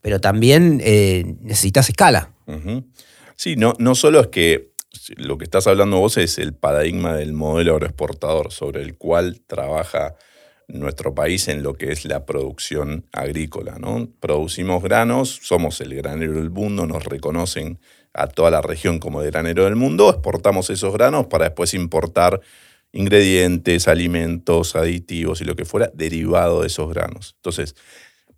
pero 0.00 0.20
también 0.20 0.80
eh, 0.84 1.36
necesitas 1.42 1.88
escala. 1.88 2.30
Sí, 3.36 3.56
no, 3.56 3.74
no 3.78 3.94
solo 3.94 4.20
es 4.20 4.26
que 4.28 4.74
lo 5.16 5.38
que 5.38 5.44
estás 5.44 5.66
hablando 5.66 5.98
vos 5.98 6.16
es 6.16 6.38
el 6.38 6.54
paradigma 6.54 7.14
del 7.14 7.32
modelo 7.32 7.74
agroexportador 7.74 8.52
sobre 8.52 8.82
el 8.82 8.96
cual 8.96 9.40
trabaja 9.46 10.14
nuestro 10.68 11.14
país 11.14 11.48
en 11.48 11.62
lo 11.62 11.74
que 11.74 11.92
es 11.92 12.04
la 12.04 12.24
producción 12.24 13.06
agrícola. 13.12 13.76
¿no? 13.78 14.08
Producimos 14.20 14.82
granos, 14.82 15.40
somos 15.42 15.80
el 15.80 15.94
granero 15.94 16.34
del 16.34 16.50
mundo, 16.50 16.86
nos 16.86 17.04
reconocen 17.04 17.78
a 18.14 18.28
toda 18.28 18.50
la 18.50 18.62
región 18.62 18.98
como 18.98 19.20
de 19.20 19.30
granero 19.30 19.64
del 19.64 19.76
mundo, 19.76 20.08
exportamos 20.10 20.70
esos 20.70 20.94
granos 20.94 21.26
para 21.26 21.46
después 21.46 21.74
importar 21.74 22.40
ingredientes, 22.92 23.88
alimentos, 23.88 24.76
aditivos 24.76 25.40
y 25.40 25.44
lo 25.44 25.56
que 25.56 25.64
fuera 25.64 25.90
derivado 25.92 26.60
de 26.60 26.68
esos 26.68 26.88
granos. 26.88 27.34
Entonces, 27.38 27.74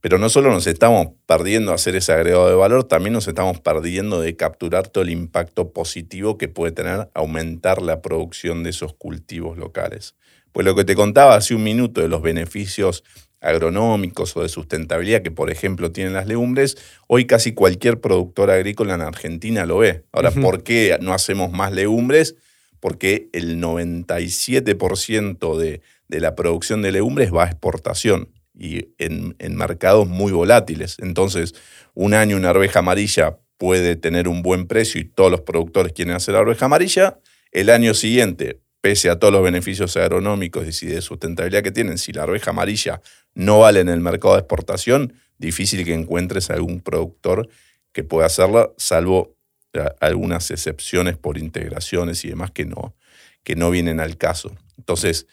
pero 0.00 0.18
no 0.18 0.28
solo 0.28 0.50
nos 0.50 0.66
estamos 0.66 1.08
perdiendo 1.26 1.72
hacer 1.72 1.96
ese 1.96 2.12
agregado 2.12 2.48
de 2.48 2.54
valor, 2.54 2.84
también 2.84 3.12
nos 3.12 3.28
estamos 3.28 3.60
perdiendo 3.60 4.20
de 4.20 4.36
capturar 4.36 4.88
todo 4.88 5.04
el 5.04 5.10
impacto 5.10 5.72
positivo 5.72 6.38
que 6.38 6.48
puede 6.48 6.72
tener 6.72 7.10
aumentar 7.14 7.82
la 7.82 8.00
producción 8.02 8.62
de 8.62 8.70
esos 8.70 8.94
cultivos 8.94 9.58
locales. 9.58 10.14
Pues 10.52 10.64
lo 10.64 10.74
que 10.74 10.84
te 10.84 10.94
contaba 10.94 11.34
hace 11.34 11.54
un 11.54 11.64
minuto 11.64 12.00
de 12.00 12.08
los 12.08 12.22
beneficios 12.22 13.04
agronómicos 13.46 14.36
o 14.36 14.42
de 14.42 14.48
sustentabilidad 14.48 15.22
que, 15.22 15.30
por 15.30 15.50
ejemplo, 15.50 15.92
tienen 15.92 16.12
las 16.12 16.26
legumbres, 16.26 16.76
hoy 17.06 17.26
casi 17.26 17.52
cualquier 17.52 18.00
productor 18.00 18.50
agrícola 18.50 18.94
en 18.94 19.02
Argentina 19.02 19.64
lo 19.66 19.78
ve. 19.78 20.04
Ahora, 20.12 20.32
¿por 20.32 20.62
qué 20.62 20.98
no 21.00 21.14
hacemos 21.14 21.52
más 21.52 21.72
legumbres? 21.72 22.34
Porque 22.80 23.28
el 23.32 23.60
97% 23.60 25.56
de, 25.56 25.80
de, 26.08 26.20
la 26.20 26.34
producción 26.34 26.82
de 26.82 26.92
legumbres 26.92 27.32
va 27.32 27.44
a 27.44 27.46
exportación 27.46 28.28
y 28.58 28.88
en, 28.98 29.36
en 29.38 29.56
mercados 29.56 30.08
muy 30.08 30.32
volátiles. 30.32 30.96
Entonces, 30.98 31.54
un 31.94 32.14
año 32.14 32.36
una 32.36 32.50
arveja 32.50 32.80
amarilla 32.80 33.38
puede 33.58 33.96
tener 33.96 34.28
un 34.28 34.42
buen 34.42 34.66
precio 34.66 35.00
y 35.00 35.04
todos 35.04 35.30
los 35.30 35.42
productores 35.42 35.92
quieren 35.92 36.14
hacer 36.14 36.34
arveja 36.34 36.66
amarilla. 36.66 37.18
El 37.52 37.70
año 37.70 37.94
siguiente 37.94 38.60
pese 38.86 39.10
a 39.10 39.18
todos 39.18 39.32
los 39.32 39.42
beneficios 39.42 39.96
agronómicos 39.96 40.80
y 40.84 40.86
de 40.86 41.02
sustentabilidad 41.02 41.64
que 41.64 41.72
tienen, 41.72 41.98
si 41.98 42.12
la 42.12 42.22
arveja 42.22 42.52
amarilla 42.52 43.02
no 43.34 43.58
vale 43.58 43.80
en 43.80 43.88
el 43.88 44.00
mercado 44.00 44.34
de 44.34 44.42
exportación, 44.42 45.12
difícil 45.38 45.84
que 45.84 45.92
encuentres 45.92 46.50
algún 46.50 46.80
productor 46.80 47.48
que 47.90 48.04
pueda 48.04 48.26
hacerla, 48.26 48.70
salvo 48.76 49.34
eh, 49.72 49.84
algunas 49.98 50.52
excepciones 50.52 51.16
por 51.16 51.36
integraciones 51.36 52.24
y 52.24 52.28
demás 52.28 52.52
que 52.52 52.64
no, 52.64 52.94
que 53.42 53.56
no 53.56 53.72
vienen 53.72 53.98
al 53.98 54.18
caso. 54.18 54.54
Entonces, 54.78 55.26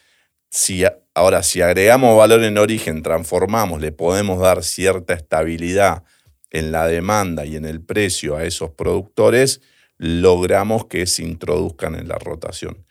si, 0.49 0.83
ahora, 1.13 1.43
si 1.43 1.61
agregamos 1.61 2.17
valor 2.17 2.43
en 2.43 2.57
origen, 2.57 3.03
transformamos, 3.03 3.79
le 3.81 3.91
podemos 3.91 4.39
dar 4.39 4.63
cierta 4.63 5.13
estabilidad 5.13 6.01
en 6.49 6.71
la 6.71 6.87
demanda 6.87 7.45
y 7.45 7.55
en 7.55 7.65
el 7.65 7.81
precio 7.81 8.35
a 8.35 8.45
esos 8.45 8.71
productores, 8.71 9.61
logramos 9.99 10.87
que 10.87 11.05
se 11.05 11.21
introduzcan 11.21 11.93
en 11.93 12.07
la 12.07 12.17
rotación. 12.17 12.82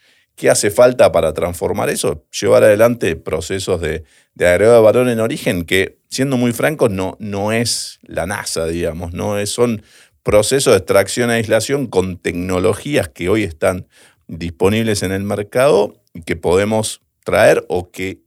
¿Qué 0.42 0.50
hace 0.50 0.72
falta 0.72 1.12
para 1.12 1.32
transformar 1.34 1.88
eso? 1.88 2.26
Llevar 2.40 2.64
adelante 2.64 3.14
procesos 3.14 3.80
de, 3.80 4.02
de 4.34 4.48
agregado 4.48 4.78
de 4.78 4.82
valor 4.82 5.08
en 5.08 5.20
origen 5.20 5.64
que, 5.64 6.00
siendo 6.08 6.36
muy 6.36 6.52
francos, 6.52 6.90
no, 6.90 7.16
no 7.20 7.52
es 7.52 8.00
la 8.02 8.26
NASA, 8.26 8.66
digamos, 8.66 9.12
no 9.12 9.38
es, 9.38 9.50
son 9.50 9.84
procesos 10.24 10.72
de 10.72 10.78
extracción 10.78 11.30
e 11.30 11.34
aislación 11.34 11.86
con 11.86 12.16
tecnologías 12.18 13.08
que 13.08 13.28
hoy 13.28 13.44
están 13.44 13.86
disponibles 14.26 15.04
en 15.04 15.12
el 15.12 15.22
mercado 15.22 16.02
y 16.12 16.22
que 16.22 16.34
podemos 16.34 17.02
traer 17.22 17.64
o 17.68 17.92
que, 17.92 18.18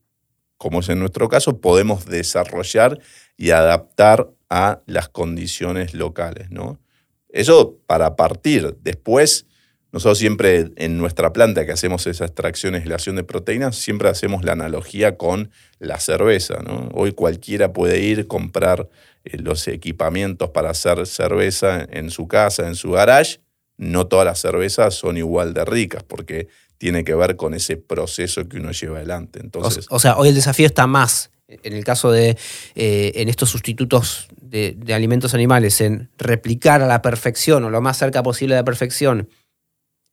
como 0.55 0.79
es 0.79 0.87
en 0.87 0.99
nuestro 0.99 1.27
caso, 1.27 1.59
podemos 1.59 2.05
desarrollar 2.05 2.97
y 3.35 3.49
adaptar 3.49 4.29
a 4.49 4.79
las 4.85 5.09
condiciones 5.09 5.93
locales, 5.93 6.49
¿no? 6.49 6.79
Eso 7.27 7.77
para 7.87 8.15
partir. 8.15 8.77
Después, 8.79 9.47
nosotros 9.95 10.17
siempre 10.17 10.71
en 10.75 10.97
nuestra 10.97 11.31
planta 11.31 11.65
que 11.65 11.71
hacemos 11.71 12.05
esa 12.05 12.25
extracción 12.25 12.73
y 12.73 12.79
aislación 12.79 13.15
de 13.15 13.23
proteínas, 13.23 13.77
siempre 13.77 14.09
hacemos 14.09 14.43
la 14.43 14.51
analogía 14.51 15.15
con 15.15 15.51
la 15.79 16.01
cerveza. 16.01 16.55
¿no? 16.67 16.89
Hoy 16.93 17.13
cualquiera 17.13 17.71
puede 17.71 18.01
ir, 18.01 18.27
comprar 18.27 18.89
eh, 19.23 19.37
los 19.37 19.69
equipamientos 19.69 20.49
para 20.49 20.71
hacer 20.71 21.07
cerveza 21.07 21.87
en 21.89 22.09
su 22.09 22.27
casa, 22.27 22.67
en 22.67 22.75
su 22.75 22.91
garage. 22.91 23.39
No 23.77 24.05
todas 24.07 24.25
las 24.25 24.39
cervezas 24.39 24.95
son 24.95 25.15
igual 25.15 25.53
de 25.53 25.63
ricas 25.63 26.03
porque 26.03 26.49
tiene 26.77 27.05
que 27.05 27.15
ver 27.15 27.37
con 27.37 27.53
ese 27.53 27.77
proceso 27.77 28.49
que 28.49 28.57
uno 28.57 28.73
lleva 28.73 28.97
adelante. 28.97 29.39
Entonces, 29.41 29.87
o, 29.89 29.99
sea, 29.99 30.17
hoy 30.17 30.27
el 30.27 30.35
desafío 30.35 30.65
está 30.65 30.87
más 30.87 31.31
en 31.47 31.71
el 31.71 31.85
caso 31.85 32.11
de 32.11 32.37
eh, 32.75 33.13
en 33.15 33.29
estos 33.29 33.49
sustitutos 33.49 34.27
de, 34.41 34.75
alimentos 34.93 35.33
animales, 35.33 35.79
en 35.79 36.09
replicar 36.17 36.81
a 36.81 36.87
la 36.87 37.01
perfección 37.01 37.63
o 37.63 37.69
lo 37.69 37.79
más 37.79 37.97
cerca 37.97 38.23
posible 38.23 38.55
de 38.55 38.61
la 38.61 38.65
perfección 38.65 39.29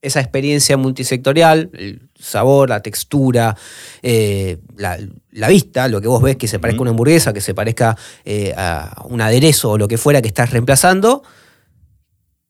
esa 0.03 0.21
experiencia 0.21 0.77
multisectorial, 0.77 1.71
el 1.75 2.09
sabor, 2.19 2.69
la 2.69 2.83
textura, 2.83 3.57
eh, 4.03 4.59
la, 4.77 5.49
vista, 5.49 5.87
lo 5.87 6.01
que 6.01 6.09
vos 6.09 6.21
ves 6.21 6.37
que 6.37 6.49
se 6.49 6.59
parezca 6.59 6.81
a 6.81 6.83
una 6.83 6.91
hamburguesa, 6.91 7.33
que 7.33 7.41
se 7.41 7.55
parezca 7.55 7.97
eh, 8.25 8.53
a 8.57 9.05
un 9.09 9.21
aderezo 9.21 9.71
o 9.71 9.79
lo 9.79 9.87
que 9.87 9.99
fuera 9.99 10.21
que 10.21 10.29
estás 10.29 10.51
reemplazando, 10.51 11.23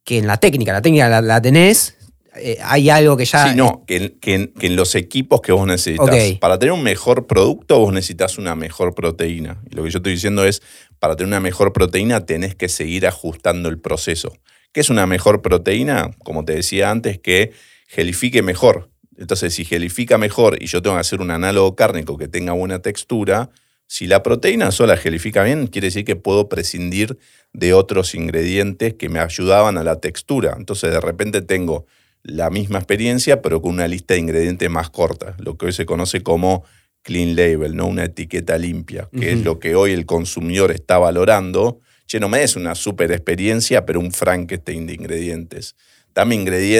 que 0.02 0.18
en 0.18 0.26
la 0.26 0.38
técnica, 0.38 0.72
la 0.72 0.80
técnica 0.80 1.20
la, 1.20 1.42
tenés, 1.42 1.98
eh, 2.36 2.56
hay 2.62 2.88
algo 2.88 3.18
que 3.18 3.26
ya... 3.26 3.50
Sí, 3.50 3.54
no, 3.54 3.84
que, 3.86 4.16
en 4.24 4.76
los 4.76 4.94
equipos 4.94 5.42
que 5.42 5.52
vos 5.52 5.66
necesitas. 5.66 6.32
Para 6.40 6.58
tener 6.58 6.72
un 6.72 6.82
mejor 6.82 7.26
producto 7.26 7.78
vos 7.78 7.92
necesitas 7.92 8.38
una 8.38 8.56
mejor 8.56 8.94
proteína. 8.94 9.60
Y 9.70 9.76
lo 9.76 9.84
que 9.84 9.90
yo 9.90 9.98
estoy 9.98 10.12
diciendo 10.12 10.44
es, 10.46 10.62
para 10.98 11.16
tener 11.16 11.28
una 11.28 11.40
mejor 11.40 11.74
proteína 11.74 12.24
tenés 12.24 12.54
que 12.54 12.70
seguir 12.70 13.06
ajustando 13.06 13.68
el 13.68 13.78
proceso. 13.78 14.32
¿Qué 14.72 14.80
es 14.80 14.90
una 14.90 15.06
mejor 15.06 15.42
proteína? 15.42 16.10
Como 16.24 16.44
te 16.44 16.54
decía 16.54 16.90
antes, 16.90 17.18
que 17.18 17.52
gelifique 17.86 18.42
mejor. 18.42 18.90
Entonces, 19.18 19.54
si 19.54 19.64
gelifica 19.64 20.16
mejor 20.16 20.62
y 20.62 20.66
yo 20.66 20.80
tengo 20.80 20.96
que 20.96 21.00
hacer 21.00 21.20
un 21.20 21.30
análogo 21.30 21.76
cárnico 21.76 22.16
que 22.16 22.26
tenga 22.26 22.52
buena 22.52 22.80
textura, 22.80 23.50
si 23.86 24.06
la 24.06 24.22
proteína 24.22 24.70
sola 24.70 24.96
gelifica 24.96 25.44
bien, 25.44 25.66
quiere 25.66 25.88
decir 25.88 26.06
que 26.06 26.16
puedo 26.16 26.48
prescindir 26.48 27.18
de 27.52 27.74
otros 27.74 28.14
ingredientes 28.14 28.94
que 28.94 29.10
me 29.10 29.20
ayudaban 29.20 29.76
a 29.76 29.84
la 29.84 30.00
textura. 30.00 30.54
Entonces, 30.56 30.90
de 30.90 31.00
repente 31.00 31.42
tengo 31.42 31.84
la 32.22 32.48
misma 32.48 32.78
experiencia, 32.78 33.42
pero 33.42 33.60
con 33.60 33.72
una 33.72 33.88
lista 33.88 34.14
de 34.14 34.20
ingredientes 34.20 34.70
más 34.70 34.88
corta, 34.88 35.36
lo 35.38 35.58
que 35.58 35.66
hoy 35.66 35.72
se 35.72 35.84
conoce 35.84 36.22
como 36.22 36.64
clean 37.02 37.36
label, 37.36 37.76
¿no? 37.76 37.86
una 37.86 38.04
etiqueta 38.04 38.56
limpia, 38.56 39.08
que 39.12 39.32
es 39.32 39.44
lo 39.44 39.58
que 39.58 39.74
hoy 39.74 39.92
el 39.92 40.06
consumidor 40.06 40.70
está 40.70 40.98
valorando 40.98 41.80
che, 42.06 42.20
no 42.20 42.28
me 42.28 42.38
des 42.38 42.56
una 42.56 42.74
super 42.74 43.10
experiencia, 43.12 43.84
pero 43.86 44.00
un 44.00 44.12
Frankenstein 44.12 44.86
de 44.86 44.94
ingredientes. 44.94 45.74
Dame 46.14 46.36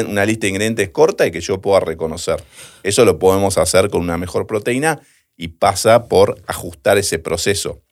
una 0.07 0.27
lista 0.27 0.43
de 0.43 0.49
ingredientes 0.49 0.91
corta 0.91 1.27
y 1.27 1.31
que 1.31 1.41
yo 1.41 1.61
pueda 1.61 1.81
reconocer. 1.81 2.43
Eso 2.83 3.05
lo 3.05 3.19
podemos 3.19 3.57
hacer 3.57 3.89
con 3.89 4.03
una 4.03 4.19
mejor 4.19 4.47
proteína 4.47 5.01
y 5.37 5.49
pasa 5.49 6.09
por 6.09 6.41
ajustar 6.47 6.99
ese 6.99 7.19
proceso. 7.19 7.83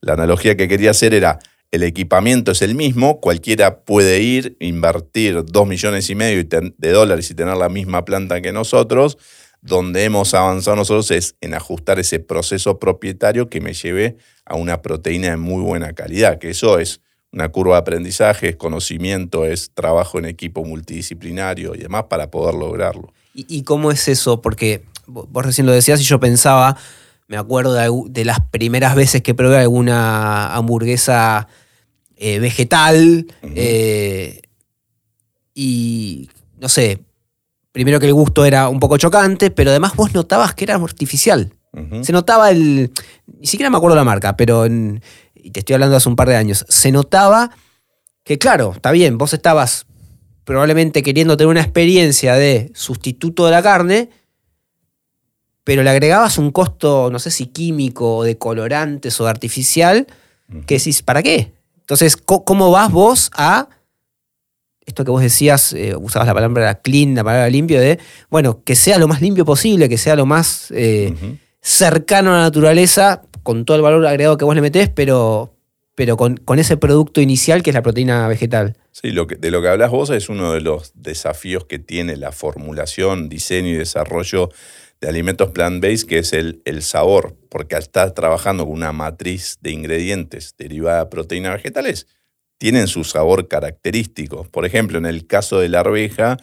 La 0.00 0.14
analogía 0.14 0.56
que 0.56 0.66
quería 0.66 0.90
hacer 0.90 1.14
era, 1.14 1.38
el 1.70 1.84
equipamiento 1.84 2.50
es 2.50 2.62
el 2.62 2.74
mismo, 2.74 3.20
cualquiera 3.20 3.80
puede 3.80 4.20
ir, 4.20 4.56
invertir 4.58 5.44
dos 5.44 5.68
millones 5.68 6.10
y 6.10 6.16
medio 6.16 6.44
de 6.44 6.90
dólares 6.90 7.30
y 7.30 7.34
tener 7.34 7.56
la 7.56 7.68
misma 7.68 8.04
planta 8.04 8.40
que 8.40 8.50
nosotros, 8.50 9.18
donde 9.62 10.04
hemos 10.04 10.34
avanzado 10.34 10.76
nosotros 10.76 11.10
es 11.10 11.36
en 11.40 11.54
ajustar 11.54 11.98
ese 11.98 12.18
proceso 12.18 12.78
propietario 12.78 13.48
que 13.48 13.60
me 13.60 13.74
lleve 13.74 14.16
a 14.44 14.56
una 14.56 14.82
proteína 14.82 15.30
de 15.30 15.36
muy 15.36 15.62
buena 15.62 15.92
calidad, 15.92 16.38
que 16.38 16.50
eso 16.50 16.78
es 16.78 17.00
una 17.32 17.50
curva 17.50 17.74
de 17.74 17.80
aprendizaje, 17.80 18.48
es 18.48 18.56
conocimiento, 18.56 19.44
es 19.44 19.70
trabajo 19.72 20.18
en 20.18 20.24
equipo 20.24 20.64
multidisciplinario 20.64 21.74
y 21.74 21.78
demás 21.78 22.04
para 22.04 22.30
poder 22.30 22.54
lograrlo. 22.54 23.12
¿Y, 23.32 23.62
cómo 23.62 23.92
es 23.92 24.08
eso? 24.08 24.42
Porque 24.42 24.82
vos 25.06 25.46
recién 25.46 25.66
lo 25.66 25.72
decías 25.72 26.00
y 26.00 26.04
yo 26.04 26.18
pensaba, 26.18 26.76
me 27.28 27.36
acuerdo 27.36 27.74
de, 28.08 28.24
las 28.24 28.40
primeras 28.40 28.96
veces 28.96 29.22
que 29.22 29.34
probé 29.34 29.58
alguna 29.58 30.52
hamburguesa 30.54 31.46
eh, 32.16 32.40
vegetal 32.40 33.26
eh, 33.54 34.42
y 35.54 36.28
no 36.58 36.68
sé, 36.68 37.04
primero 37.72 38.00
que 38.00 38.06
el 38.06 38.14
gusto 38.14 38.44
era 38.44 38.68
un 38.68 38.80
poco 38.80 38.96
chocante, 38.98 39.50
pero 39.50 39.70
además 39.70 39.94
vos 39.96 40.14
notabas 40.14 40.54
que 40.54 40.64
era 40.64 40.76
artificial. 40.76 41.52
Se 42.02 42.12
notaba 42.12 42.50
el. 42.50 42.90
Ni 43.26 43.46
siquiera 43.46 43.70
me 43.70 43.76
acuerdo 43.76 43.94
la 43.96 44.02
marca, 44.02 44.36
pero. 44.36 44.66
y 44.66 45.50
te 45.52 45.60
estoy 45.60 45.74
hablando 45.74 45.96
hace 45.96 46.08
un 46.08 46.16
par 46.16 46.28
de 46.28 46.34
años. 46.34 46.64
Se 46.68 46.90
notaba 46.90 47.50
que, 48.24 48.38
claro, 48.38 48.72
está 48.74 48.90
bien, 48.90 49.18
vos 49.18 49.32
estabas 49.34 49.86
probablemente 50.44 51.04
queriendo 51.04 51.36
tener 51.36 51.48
una 51.48 51.60
experiencia 51.60 52.34
de 52.34 52.72
sustituto 52.74 53.44
de 53.44 53.52
la 53.52 53.62
carne, 53.62 54.10
pero 55.62 55.84
le 55.84 55.90
agregabas 55.90 56.38
un 56.38 56.50
costo, 56.50 57.08
no 57.12 57.20
sé 57.20 57.30
si 57.30 57.46
químico 57.46 58.16
o 58.16 58.24
de 58.24 58.36
colorantes 58.36 59.20
o 59.20 59.24
de 59.24 59.30
artificial, 59.30 60.06
que 60.66 60.78
decís, 60.78 61.02
¿para 61.02 61.22
qué? 61.22 61.54
Entonces, 61.78 62.16
¿cómo 62.16 62.72
vas 62.72 62.90
vos 62.90 63.30
a 63.36 63.68
esto 64.90 65.04
que 65.04 65.10
vos 65.10 65.22
decías, 65.22 65.72
eh, 65.72 65.94
usabas 65.96 66.26
la 66.26 66.34
palabra 66.34 66.74
clean, 66.80 67.14
la 67.14 67.24
palabra 67.24 67.48
limpio, 67.48 67.80
de, 67.80 67.98
bueno, 68.28 68.62
que 68.64 68.76
sea 68.76 68.98
lo 68.98 69.08
más 69.08 69.20
limpio 69.20 69.44
posible, 69.44 69.88
que 69.88 69.98
sea 69.98 70.16
lo 70.16 70.26
más 70.26 70.70
eh, 70.70 71.14
cercano 71.60 72.30
a 72.30 72.38
la 72.38 72.42
naturaleza, 72.42 73.22
con 73.42 73.64
todo 73.64 73.76
el 73.76 73.82
valor 73.82 74.06
agregado 74.06 74.36
que 74.36 74.44
vos 74.44 74.54
le 74.54 74.60
metés, 74.60 74.88
pero, 74.88 75.54
pero 75.94 76.16
con, 76.16 76.58
ese 76.58 76.76
producto 76.76 77.20
inicial 77.20 77.62
que 77.62 77.70
es 77.70 77.74
la 77.74 77.82
proteína 77.82 78.28
vegetal. 78.28 78.76
Sí, 78.90 79.10
lo 79.10 79.26
que, 79.26 79.36
de 79.36 79.50
lo 79.50 79.62
que 79.62 79.68
hablas 79.68 79.90
vos 79.90 80.10
es 80.10 80.28
uno 80.28 80.52
de 80.52 80.60
los 80.60 80.92
desafíos 80.94 81.64
que 81.64 81.78
tiene 81.78 82.16
la 82.16 82.32
formulación, 82.32 83.28
diseño 83.28 83.68
y 83.70 83.76
desarrollo 83.76 84.50
de 85.00 85.08
alimentos 85.08 85.50
plant-based, 85.50 86.06
que 86.06 86.18
es 86.18 86.32
el, 86.32 86.60
el, 86.66 86.82
sabor, 86.82 87.34
porque 87.48 87.76
al 87.76 87.82
estar 87.82 88.10
trabajando 88.10 88.64
con 88.66 88.74
una 88.74 88.92
matriz 88.92 89.56
de 89.62 89.70
ingredientes 89.70 90.54
derivada 90.58 91.04
de 91.04 91.10
proteínas 91.10 91.54
vegetales, 91.54 92.06
tienen 92.60 92.88
su 92.88 93.04
sabor 93.04 93.48
característico. 93.48 94.44
Por 94.44 94.66
ejemplo, 94.66 94.98
en 94.98 95.06
el 95.06 95.26
caso 95.26 95.60
de 95.60 95.70
la 95.70 95.80
arveja, 95.80 96.36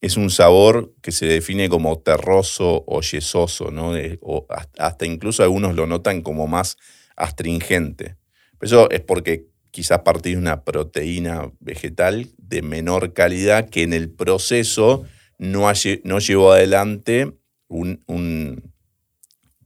es 0.00 0.16
un 0.16 0.30
sabor 0.30 0.94
que 1.02 1.10
se 1.10 1.26
define 1.26 1.68
como 1.68 1.98
terroso 1.98 2.84
o 2.86 3.00
yesoso, 3.00 3.72
¿no? 3.72 3.94
o 4.20 4.46
hasta 4.78 5.04
incluso 5.04 5.42
algunos 5.42 5.74
lo 5.74 5.88
notan 5.88 6.22
como 6.22 6.46
más 6.46 6.76
astringente. 7.16 8.14
Eso 8.60 8.88
es 8.90 9.00
porque 9.00 9.46
quizás 9.72 10.02
partís 10.02 10.34
de 10.34 10.38
una 10.38 10.62
proteína 10.62 11.50
vegetal 11.58 12.28
de 12.36 12.62
menor 12.62 13.12
calidad 13.12 13.68
que 13.68 13.82
en 13.82 13.94
el 13.94 14.10
proceso 14.10 15.06
no, 15.38 15.72
no 16.04 16.18
llevó 16.20 16.52
adelante 16.52 17.32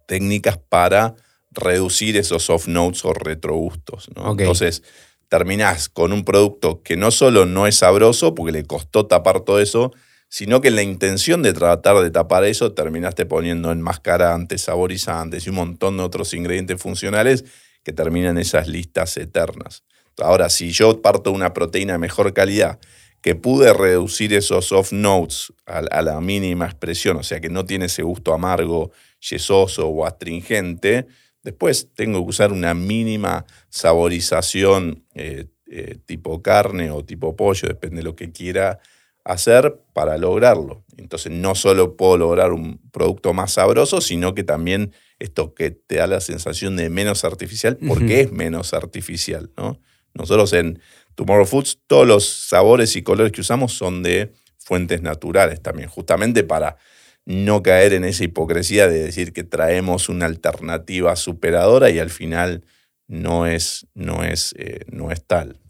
técnicas 0.07 0.57
para 0.57 1.17
reducir 1.51 2.17
esos 2.17 2.45
soft 2.45 2.69
notes 2.69 3.05
o 3.05 3.13
retrogustos. 3.13 4.09
¿no? 4.17 4.31
Entonces, 4.31 4.83
terminás 5.33 5.88
con 5.88 6.12
un 6.12 6.27
producto 6.27 6.83
que 6.83 6.99
no 6.99 7.11
solo 7.11 7.47
no 7.47 7.66
es 7.66 7.77
sabroso, 7.77 8.35
porque 8.35 8.53
le 8.53 8.66
costó 8.66 9.07
tapar 9.07 9.40
todo 9.40 9.61
eso, 9.61 9.90
sino 10.29 10.61
que 10.61 10.68
en 10.68 10.77
la 10.77 10.83
intención 10.83 11.42
de 11.42 11.55
tratar 11.55 12.01
de 12.01 12.11
tapar 12.11 12.45
eso, 12.45 12.75
terminaste 12.75 13.25
poniendo 13.25 13.73
enmascarantes, 13.73 14.61
saborizantes 14.61 15.47
y 15.47 15.49
un 15.49 15.57
montón 15.57 15.97
de 15.97 16.03
otros 16.03 16.35
ingredientes 16.35 16.83
funcionales 16.83 17.47
que 17.83 17.95
terminan 17.95 18.37
esas 18.37 18.68
listas 18.68 19.16
eternas. 19.16 19.85
Ahora, 20.18 20.51
si 20.51 20.71
yo 20.71 21.01
parto 21.01 21.33
una 21.33 21.55
proteína 21.55 21.95
de 21.95 21.99
mejor 22.01 22.35
calidad, 22.35 22.79
que 23.23 23.35
pude 23.35 23.73
reducir 23.73 24.35
esos 24.35 24.71
off 24.71 24.92
notes 24.92 25.51
a, 25.64 26.03
la 26.03 26.21
mínima 26.21 26.66
expresión, 26.66 27.16
o 27.16 27.23
sea 27.23 27.40
que 27.40 27.49
no 27.49 27.64
tiene 27.64 27.87
ese 27.87 28.03
gusto 28.03 28.35
amargo, 28.35 28.92
yesoso 29.18 29.88
o 29.88 30.05
astringente, 30.05 31.07
Después 31.43 31.89
tengo 31.95 32.23
que 32.23 32.31
usar 32.31 32.53
una 32.53 32.75
mínima 32.75 33.45
saborización 33.69 35.05
eh, 35.15 35.47
eh, 35.67 35.97
tipo 36.07 36.43
carne 36.43 36.91
o 36.91 37.05
tipo 37.05 37.35
pollo, 37.35 37.69
depende 37.69 37.97
de 37.97 38.03
lo 38.03 38.15
que 38.15 38.31
quiera 38.31 38.79
hacer 39.25 39.81
para 39.93 40.19
lograrlo. 40.19 40.85
Entonces 40.97 41.33
no 41.33 41.55
solo 41.55 41.97
puedo 41.97 42.17
lograr 42.17 42.53
un 42.53 42.79
producto 42.91 43.33
más 43.33 43.53
sabroso, 43.53 44.01
sino 44.01 44.35
que 44.35 44.45
también 44.45 44.93
esto 45.19 45.55
que 45.55 45.71
te 45.71 45.97
da 45.97 46.07
la 46.07 46.21
sensación 46.21 46.77
de 46.77 46.91
menos 46.91 47.25
artificial, 47.25 47.79
porque 47.87 48.23
es 48.23 48.33
menos 48.33 48.75
artificial. 48.75 49.51
¿no? 49.57 49.81
Nosotros 50.15 50.53
en 50.53 50.81
Tomorrow 51.15 51.47
Foods 51.47 51.79
todos 51.87 52.07
los 52.07 52.29
sabores 52.29 52.97
y 52.97 53.03
colores 53.03 53.33
que 53.33 53.41
usamos 53.41 53.73
son 53.73 54.03
de 54.03 54.33
fuentes 54.59 55.03
naturales 55.03 55.61
también, 55.61 55.89
justamente 55.89 56.45
para 56.45 56.77
no 57.25 57.63
caer 57.63 57.93
en 57.93 58.05
esa 58.05 58.25
hipocresía 58.25 58.89
de 58.89 59.03
decir 59.03 59.33
que 59.33 59.45
traemos 59.45 60.09
una 60.09 60.27
alternativa 60.27 61.15
superadora 61.17 61.91
y 61.91 61.99
al 61.99 62.11
final 62.11 62.65
no 63.07 63.47
es, 63.47 63.87
no 63.95 64.25
es, 64.25 64.55
eh, 64.59 64.81
no 64.91 65.11
es 65.11 65.25
tal. 65.25 65.61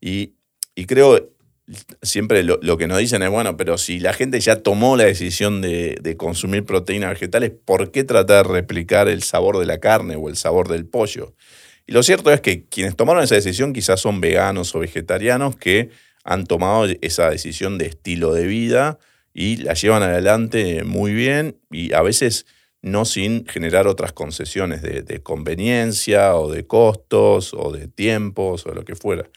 y, 0.00 0.34
creo 0.86 1.30
siempre 2.02 2.42
lo, 2.42 2.76
que 2.76 2.86
nos 2.86 2.98
dicen 2.98 3.22
es, 3.22 3.30
bueno, 3.30 3.56
pero 3.56 3.78
si 3.78 4.00
la 4.00 4.12
gente 4.12 4.38
ya 4.40 4.56
tomó 4.56 4.96
la 4.96 5.04
decisión 5.04 5.62
de, 5.62 5.96
de, 6.02 6.16
consumir 6.16 6.64
proteínas 6.64 7.10
vegetales, 7.10 7.52
¿por 7.64 7.90
qué 7.90 8.04
tratar 8.04 8.46
de 8.46 8.52
replicar 8.52 9.08
el 9.08 9.22
sabor 9.22 9.58
de 9.58 9.66
la 9.66 9.78
carne 9.78 10.16
o 10.16 10.28
el 10.28 10.36
sabor 10.36 10.68
del 10.68 10.86
pollo? 10.86 11.34
Y 11.86 11.92
lo 11.92 12.02
cierto 12.02 12.30
es 12.30 12.40
que 12.40 12.64
quienes 12.64 12.96
tomaron 12.96 13.22
esa 13.22 13.36
decisión 13.36 13.72
quizás 13.72 14.00
son 14.00 14.20
veganos 14.20 14.74
o 14.74 14.80
vegetarianos 14.80 15.56
que 15.56 15.90
han 16.24 16.46
tomado 16.46 16.86
esa 17.00 17.30
decisión 17.30 17.78
de 17.78 17.86
estilo 17.86 18.32
de 18.34 18.46
vida 18.46 18.98
y 19.34 19.56
la 19.56 19.74
llevan 19.74 20.02
adelante 20.02 20.84
muy 20.84 21.12
bien 21.14 21.58
y 21.70 21.92
a 21.94 22.02
veces 22.02 22.46
no 22.82 23.04
sin 23.04 23.46
generar 23.46 23.86
otras 23.86 24.12
concesiones 24.12 24.82
de, 24.82 25.22
conveniencia 25.22 26.34
o 26.36 26.50
de 26.50 26.66
costos 26.66 27.54
o 27.54 27.70
de 27.70 27.86
tiempos 27.86 28.66
o 28.66 28.74
lo 28.74 28.84
que 28.84 28.96
fuera. 28.96 29.28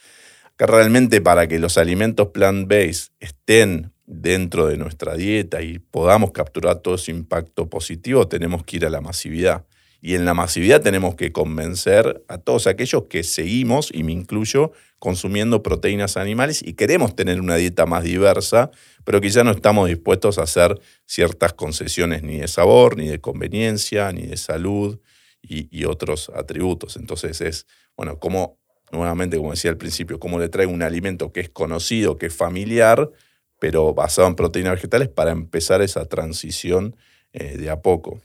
Que 0.58 0.66
realmente 0.66 1.22
para 1.22 1.48
que 1.48 1.60
los 1.60 1.78
alimentos 1.78 2.30
plant-based 2.30 3.12
estén 3.20 3.92
dentro 4.08 4.68
de 4.68 4.78
nuestra 4.78 5.16
dieta 5.16 5.62
y 5.62 5.80
podamos 5.80 6.32
capturar 6.32 6.80
todo 6.80 6.96
ese 6.96 7.12
impacto 7.12 7.70
positivo, 7.70 8.28
tenemos 8.28 8.64
que 8.64 8.78
ir 8.78 8.86
a 8.86 8.90
la 8.90 9.02
masividad. 9.02 9.66
Y 10.06 10.14
en 10.14 10.24
la 10.24 10.36
masividad 10.36 10.84
tenemos 10.84 11.16
que 11.16 11.32
convencer 11.32 12.24
a 12.28 12.38
todos 12.38 12.68
aquellos 12.68 13.06
que 13.10 13.24
seguimos, 13.24 13.90
y 13.92 14.04
me 14.04 14.12
incluyo, 14.12 14.72
consumiendo 15.00 15.64
proteínas 15.64 16.16
animales 16.16 16.62
y 16.64 16.74
queremos 16.74 17.16
tener 17.16 17.42
una 17.42 17.56
dieta 17.56 17.88
más 17.88 18.04
diversa, 18.04 18.70
pero 19.04 19.20
que 19.20 19.32
ya 19.32 19.44
no 19.44 19.50
estamos 19.50 19.90
dispuestos 19.90 20.38
a 20.38 20.44
hacer 20.44 20.80
ciertas 21.08 21.54
concesiones 21.54 22.22
ni 22.22 22.38
de 22.38 22.48
sabor, 22.48 22.98
ni 22.98 23.08
de 23.08 23.20
conveniencia, 23.20 24.12
ni 24.12 24.28
de 24.28 24.38
salud 24.38 25.00
y, 25.42 25.86
otros 25.86 26.32
atributos. 26.36 26.98
Entonces 26.98 27.42
es, 27.42 27.66
bueno, 27.98 28.20
como, 28.20 28.60
nuevamente, 28.92 29.38
como 29.38 29.54
decía 29.54 29.72
al 29.72 29.78
principio, 29.78 30.20
cómo 30.20 30.38
le 30.38 30.50
traigo 30.50 30.72
un 30.72 30.84
alimento 30.84 31.32
que 31.32 31.40
es 31.40 31.50
conocido, 31.50 32.20
que 32.20 32.28
es 32.28 32.36
familiar, 32.36 33.10
pero 33.58 33.96
basado 33.96 34.28
en 34.28 34.36
proteínas 34.36 34.76
vegetales 34.76 35.10
para 35.10 35.32
empezar 35.32 35.82
esa 35.82 36.06
transición 36.06 36.96
eh, 37.38 37.58
de 37.58 37.70
a 37.70 37.82
poco. 37.82 38.22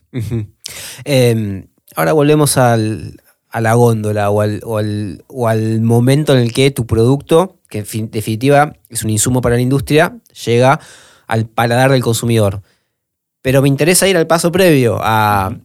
Ahora 1.96 2.12
volvemos 2.12 2.57
al, 2.57 3.20
a 3.50 3.61
la 3.61 3.74
góndola 3.74 4.31
o 4.31 4.40
al, 4.40 5.81
momento 5.81 6.33
en 6.33 6.38
el 6.40 6.53
que 6.53 6.70
tu 6.70 6.87
producto, 6.87 7.59
que 7.68 7.79
en 7.79 8.11
definitiva 8.11 8.76
es 8.88 9.03
un 9.03 9.11
insumo 9.11 9.40
para 9.40 9.57
la 9.57 9.61
industria, 9.61 10.16
llega 10.44 10.81
al 11.26 11.46
paladar 11.46 11.90
del 11.90 12.03
consumidor. 12.03 12.62
Pero 13.42 13.62
me 13.62 13.68
interesa 13.68 14.07
ir 14.07 14.16
al 14.16 14.26
paso 14.26 14.53
previo, 14.53 14.98
a, 15.03 15.57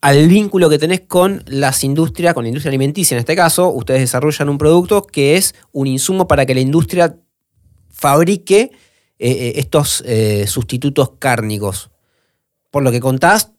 al 0.00 0.28
vínculo 0.28 0.68
que 0.68 0.78
tenés 0.78 1.00
con 1.00 1.42
las 1.46 1.82
industrias, 1.82 2.34
con 2.34 2.44
la 2.44 2.48
industria 2.48 2.70
alimenticia. 2.70 3.16
En 3.16 3.20
este 3.20 3.34
caso, 3.34 3.70
ustedes 3.70 4.00
desarrollan 4.00 4.48
un 4.48 4.58
producto 4.58 5.02
que 5.02 5.36
es 5.36 5.54
un 5.72 5.86
insumo 5.86 6.28
para 6.28 6.46
que 6.46 6.54
la 6.54 6.60
industria 6.60 7.16
fabrique 7.90 8.70
eh, 9.18 9.30
eh, 9.30 9.52
estos 9.56 10.02
eh, 10.06 10.46
sustitutos 10.46 11.12
cárnicos. 11.18 11.90
Por 12.70 12.82
lo 12.82 12.92
que 12.92 13.00
contás, 13.00 13.53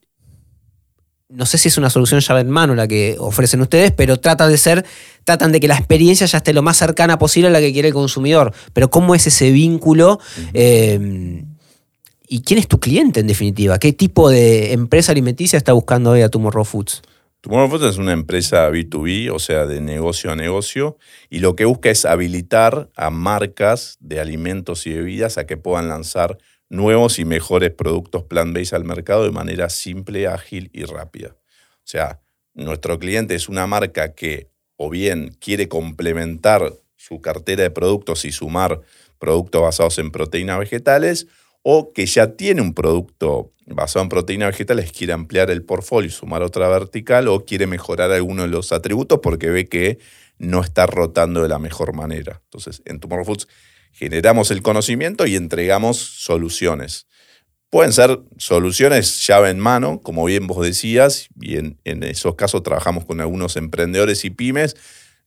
no 1.30 1.46
sé 1.46 1.58
si 1.58 1.70
es 1.70 1.78
una 1.78 1.90
solución 1.90 2.20
llave 2.20 2.42
en 2.42 2.50
mano 2.50 2.76
la 2.76 2.88
que 2.88 3.16
ofrecen 3.20 3.62
ustedes, 3.62 3.92
pero 3.92 4.18
tratan 4.18 4.50
de 4.50 4.58
ser, 4.58 4.86
tratan 5.24 5.52
de 5.52 5.60
que 5.60 5.68
la 5.68 5.76
experiencia 5.76 6.28
ya 6.28 6.38
esté 6.38 6.54
lo 6.54 6.62
más 6.62 6.78
cercana 6.78 7.18
posible 7.18 7.48
a 7.48 7.52
la 7.52 7.60
que 7.60 7.74
quiere 7.74 7.90
el 7.90 7.94
consumidor. 7.94 8.54
Pero 8.74 8.90
¿cómo 8.90 9.16
es 9.16 9.26
ese 9.28 9.52
vínculo? 9.52 10.20
Eh, 10.54 11.44
¿Y 12.28 12.42
quién 12.42 12.60
es 12.60 12.68
tu 12.68 12.80
cliente 12.80 13.20
en 13.20 13.28
definitiva? 13.28 13.80
¿Qué 13.80 13.94
tipo 13.94 14.30
de 14.30 14.74
empresa 14.74 15.12
alimenticia 15.12 15.58
está 15.58 15.74
buscando 15.74 16.12
hoy 16.12 16.22
a 16.22 16.30
Tomorrow 16.30 16.66
Foods? 16.66 17.02
Tomorrow 17.42 17.70
Foods 17.70 17.84
es 17.92 17.98
una 17.98 18.14
empresa 18.14 18.70
B2B, 18.70 19.32
o 19.32 19.38
sea, 19.38 19.68
de 19.68 19.80
negocio 19.80 20.32
a 20.32 20.36
negocio, 20.36 20.98
y 21.30 21.40
lo 21.40 21.56
que 21.56 21.66
busca 21.66 21.92
es 21.92 22.06
habilitar 22.06 22.90
a 22.96 23.12
marcas 23.12 23.98
de 24.00 24.20
alimentos 24.20 24.88
y 24.88 24.94
bebidas 24.94 25.38
a 25.38 25.46
que 25.46 25.56
puedan 25.56 25.88
lanzar 25.88 26.40
nuevos 26.69 27.19
y 27.19 27.25
mejores 27.25 27.71
productos 27.71 28.23
plant-based 28.23 28.75
al 28.75 28.84
mercado 28.84 29.23
de 29.23 29.32
manera 29.32 29.69
simple, 29.69 30.28
ágil 30.28 30.69
y 30.73 30.84
rápida. 30.84 31.36
O 31.38 31.88
sea, 31.88 32.21
nuestro 32.54 32.97
cliente 32.99 33.36
es 33.36 33.49
una 33.49 33.67
marca 33.67 34.13
que 34.15 34.49
o 34.78 34.89
bien 34.89 35.36
quiere 35.39 35.69
complementar 35.69 36.73
su 36.95 37.21
cartera 37.21 37.63
de 37.63 37.71
productos 37.71 38.25
y 38.25 38.32
sumar 38.32 38.82
productos 39.19 39.62
basados 39.62 39.99
en 39.99 40.12
proteínas 40.12 40.60
vegetales, 40.60 41.28
o 41.62 41.93
que 41.93 42.06
ya 42.06 42.36
tiene 42.36 42.62
un 42.62 42.73
producto 42.73 43.54
basado 43.65 44.04
en 44.04 44.10
proteínas 44.10 44.51
vegetales, 44.51 44.91
quiere 44.91 45.13
ampliar 45.13 45.49
el 45.49 45.63
portfolio 45.63 46.10
y 46.10 46.12
sumar 46.12 46.43
otra 46.43 46.67
vertical, 46.67 47.28
o 47.28 47.45
quiere 47.45 47.67
mejorar 47.67 48.12
alguno 48.12 48.43
de 48.43 48.49
los 48.49 48.71
atributos 48.71 49.19
porque 49.21 49.49
ve 49.49 49.65
que 49.65 49.99
no 50.38 50.62
está 50.62 50.86
rotando 50.86 51.41
de 51.41 51.49
la 51.49 51.60
mejor 51.60 51.93
manera. 51.95 52.41
Entonces, 52.45 52.82
en 52.86 52.99
Tomorrow 52.99 53.25
Foods 53.25 53.47
generamos 53.96 54.52
el 54.52 54.62
conocimiento 54.62 55.26
y 55.26 55.36
entregamos 55.36 55.98
soluciones. 55.98 57.08
Pueden 57.70 57.94
ser 57.94 58.20
soluciones 58.38 59.26
llave 59.26 59.50
en 59.50 59.60
mano, 59.60 60.02
como 60.02 60.26
bien 60.26 60.48
vos 60.48 60.66
decías, 60.66 61.30
y 61.42 61.56
en, 61.58 61.78
esos 61.84 62.36
casos 62.36 62.62
trabajamos 62.62 63.06
con 63.06 63.22
algunos 63.22 63.56
emprendedores 63.56 64.26
y 64.26 64.30
pymes, 64.30 64.76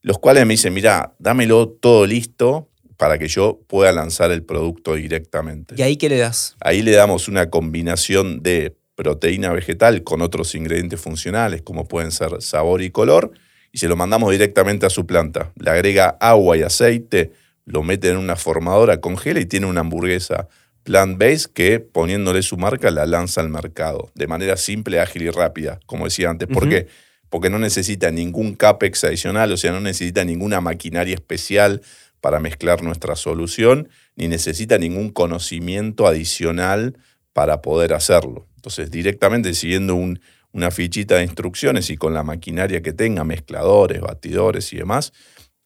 los 0.03 0.19
cuales 0.19 0.47
me 0.47 0.55
dicen, 0.55 0.75
mira, 0.75 1.15
dámelo 1.19 1.69
todo 1.69 2.07
listo 2.07 2.71
para 2.99 3.19
que 3.19 3.29
yo 3.29 3.61
pueda 3.67 3.91
lanzar 3.91 4.31
el 4.33 4.45
producto 4.45 4.95
directamente. 4.95 5.75
¿Y 5.79 5.83
ahí 5.83 5.97
qué 5.97 6.09
le 6.09 6.19
das? 6.19 6.55
Ahí 6.61 6.83
le 6.83 6.93
damos 6.93 7.27
una 7.29 7.49
combinación 7.49 8.43
de 8.43 8.77
proteína 8.95 9.53
vegetal 9.53 10.03
con 10.03 10.21
otros 10.21 10.55
ingredientes 10.55 11.01
funcionales, 11.01 11.63
como 11.63 11.89
pueden 11.89 12.11
ser 12.11 12.43
sabor 12.43 12.83
y 12.83 12.91
color, 12.91 13.33
y 13.73 13.79
se 13.79 13.89
lo 13.89 13.97
mandamos 13.97 14.31
directamente 14.31 14.85
a 14.85 14.91
su 14.91 15.07
planta. 15.07 15.53
Le 15.57 15.71
agrega 15.71 16.17
agua 16.21 16.57
y 16.57 16.63
aceite, 16.63 17.33
lo 17.69 17.83
mete 17.83 18.09
en 18.09 18.17
una 18.17 18.35
formadora, 18.35 19.01
congela 19.01 19.41
y 19.41 19.47
tiene 19.47 19.67
una 19.67 19.81
hamburguesa 19.81 20.49
plant-based 20.85 21.53
que 21.53 21.81
poniéndole 21.81 22.43
su 22.43 22.57
marca 22.57 22.91
la 22.91 23.05
lanza 23.05 23.43
al 23.43 23.51
mercado 23.51 24.11
de 24.15 24.27
manera 24.27 24.57
simple, 24.57 25.01
ágil 25.01 25.23
y 25.23 25.31
rápida, 25.31 25.81
como 25.85 26.07
decía 26.07 26.31
antes. 26.31 26.49
¿Por 26.49 26.69
qué? 26.69 26.87
Porque 27.29 27.51
no 27.51 27.59
necesita 27.59 28.11
ningún 28.11 28.55
CAPEX 28.55 29.05
adicional, 29.05 29.53
o 29.53 29.59
sea, 29.59 29.71
no 29.71 29.81
necesita 29.81 30.25
ninguna 30.25 30.63
maquinaria 30.63 31.15
especial 31.15 31.83
para 32.23 32.41
mezclar 32.41 32.83
nuestra 32.83 33.17
solución, 33.17 33.91
ni 34.17 34.29
necesita 34.29 34.79
ningún 34.79 35.11
conocimiento 35.11 36.07
adicional 36.07 36.97
para 37.35 37.61
poder 37.61 37.93
hacerlo. 37.93 38.47
Entonces, 38.57 38.91
directamente 38.91 39.53
siguiendo 39.53 39.95
una 40.53 40.71
fichita 40.71 41.17
de 41.17 41.25
instrucciones 41.25 41.91
y 41.91 41.99
con 41.99 42.15
la 42.15 42.23
maquinaria 42.23 42.81
que 42.81 42.95
tenga, 42.95 43.25
mezcladores, 43.25 44.01
batidores 44.01 44.73
y 44.73 44.79
demás, 44.79 45.13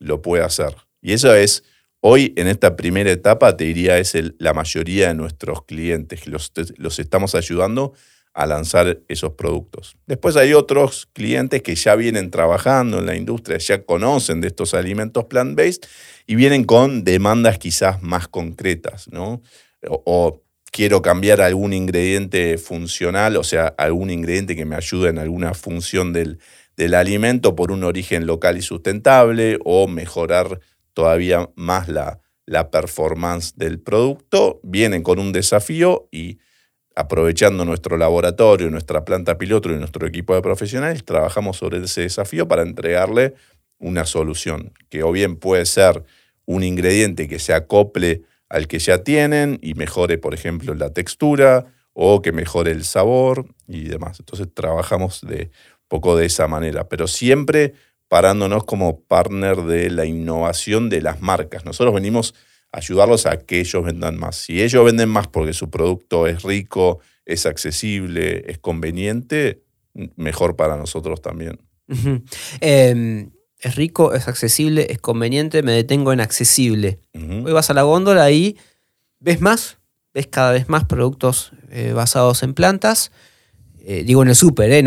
lo 0.00 0.20
puede 0.20 0.42
hacer. 0.42 0.74
Y 1.00 1.12
eso 1.12 1.32
es 1.32 1.62
Hoy, 2.04 2.32
en 2.36 2.48
esta 2.48 2.74
primera 2.74 3.12
etapa, 3.12 3.56
te 3.56 3.62
diría, 3.62 3.96
es 3.96 4.18
la 4.38 4.52
mayoría 4.52 5.06
de 5.08 5.14
nuestros 5.14 5.64
clientes. 5.64 6.26
Los, 6.26 6.52
los 6.76 6.98
estamos 6.98 7.36
ayudando 7.36 7.92
a 8.34 8.44
lanzar 8.44 8.98
esos 9.06 9.34
productos. 9.34 9.96
Después 10.08 10.34
hay 10.34 10.52
otros 10.52 11.08
clientes 11.12 11.62
que 11.62 11.76
ya 11.76 11.94
vienen 11.94 12.32
trabajando 12.32 12.98
en 12.98 13.06
la 13.06 13.14
industria, 13.14 13.58
ya 13.58 13.84
conocen 13.84 14.40
de 14.40 14.48
estos 14.48 14.74
alimentos 14.74 15.26
plant-based 15.26 15.86
y 16.26 16.34
vienen 16.34 16.64
con 16.64 17.04
demandas 17.04 17.58
quizás 17.58 18.02
más 18.02 18.26
concretas, 18.26 19.06
¿no? 19.12 19.40
O, 19.82 20.42
quiero 20.72 21.02
cambiar 21.02 21.40
algún 21.40 21.72
ingrediente 21.72 22.58
funcional, 22.58 23.36
o 23.36 23.44
sea, 23.44 23.66
algún 23.78 24.10
ingrediente 24.10 24.56
que 24.56 24.64
me 24.64 24.74
ayude 24.74 25.10
en 25.10 25.18
alguna 25.18 25.54
función 25.54 26.12
del, 26.12 26.40
del 26.76 26.94
alimento 26.94 27.54
por 27.54 27.70
un 27.70 27.84
origen 27.84 28.26
local 28.26 28.56
y 28.56 28.62
sustentable, 28.62 29.58
o 29.64 29.86
mejorar 29.86 30.60
todavía 30.94 31.50
más 31.56 31.88
la, 31.88 32.20
la 32.46 32.70
performance 32.70 33.54
del 33.56 33.80
producto, 33.80 34.60
vienen 34.62 35.02
con 35.02 35.18
un 35.18 35.32
desafío 35.32 36.08
y 36.10 36.38
aprovechando 36.94 37.64
nuestro 37.64 37.96
laboratorio, 37.96 38.70
nuestra 38.70 39.04
planta 39.04 39.38
piloto 39.38 39.70
y 39.70 39.76
nuestro 39.76 40.06
equipo 40.06 40.34
de 40.34 40.42
profesionales, 40.42 41.04
trabajamos 41.04 41.56
sobre 41.56 41.78
ese 41.78 42.02
desafío 42.02 42.46
para 42.46 42.62
entregarle 42.62 43.34
una 43.78 44.04
solución, 44.04 44.72
que 44.88 45.02
o 45.02 45.10
bien 45.12 45.36
puede 45.36 45.66
ser 45.66 46.04
un 46.44 46.62
ingrediente 46.62 47.28
que 47.28 47.38
se 47.38 47.54
acople 47.54 48.22
al 48.48 48.68
que 48.68 48.78
ya 48.78 48.98
tienen 48.98 49.58
y 49.62 49.74
mejore, 49.74 50.18
por 50.18 50.34
ejemplo, 50.34 50.74
la 50.74 50.90
textura 50.90 51.66
o 51.94 52.22
que 52.22 52.32
mejore 52.32 52.70
el 52.70 52.84
sabor 52.84 53.46
y 53.66 53.84
demás. 53.84 54.20
Entonces 54.20 54.48
trabajamos 54.52 55.22
de 55.22 55.50
poco 55.88 56.16
de 56.16 56.26
esa 56.26 56.48
manera, 56.48 56.88
pero 56.88 57.06
siempre 57.06 57.74
parándonos 58.12 58.64
como 58.64 59.00
partner 59.00 59.62
de 59.62 59.88
la 59.88 60.04
innovación 60.04 60.90
de 60.90 61.00
las 61.00 61.22
marcas. 61.22 61.64
Nosotros 61.64 61.94
venimos 61.94 62.34
a 62.70 62.76
ayudarlos 62.76 63.24
a 63.24 63.38
que 63.38 63.60
ellos 63.60 63.82
vendan 63.82 64.18
más. 64.18 64.36
Si 64.36 64.62
ellos 64.62 64.84
venden 64.84 65.08
más 65.08 65.28
porque 65.28 65.54
su 65.54 65.70
producto 65.70 66.26
es 66.26 66.42
rico, 66.42 67.00
es 67.24 67.46
accesible, 67.46 68.44
es 68.48 68.58
conveniente, 68.58 69.62
mejor 70.16 70.56
para 70.56 70.76
nosotros 70.76 71.22
también. 71.22 71.58
Em, 72.60 73.30
es 73.58 73.76
rico, 73.76 74.12
es 74.12 74.28
accesible, 74.28 74.88
es 74.90 74.98
conveniente, 74.98 75.62
me 75.62 75.72
detengo 75.72 76.12
en 76.12 76.20
accesible. 76.20 77.00
Hoy 77.14 77.52
vas 77.52 77.70
a 77.70 77.74
la 77.74 77.80
góndola 77.80 78.30
y 78.30 78.58
ves 79.20 79.40
más, 79.40 79.78
ves 80.12 80.26
cada 80.26 80.52
vez 80.52 80.68
más 80.68 80.84
productos 80.84 81.52
eh, 81.70 81.94
basados 81.94 82.42
en 82.42 82.52
plantas 82.52 83.10
eh, 83.84 84.04
digo 84.04 84.22
en 84.22 84.28
el 84.28 84.36
súper, 84.36 84.70
eh, 84.70 84.82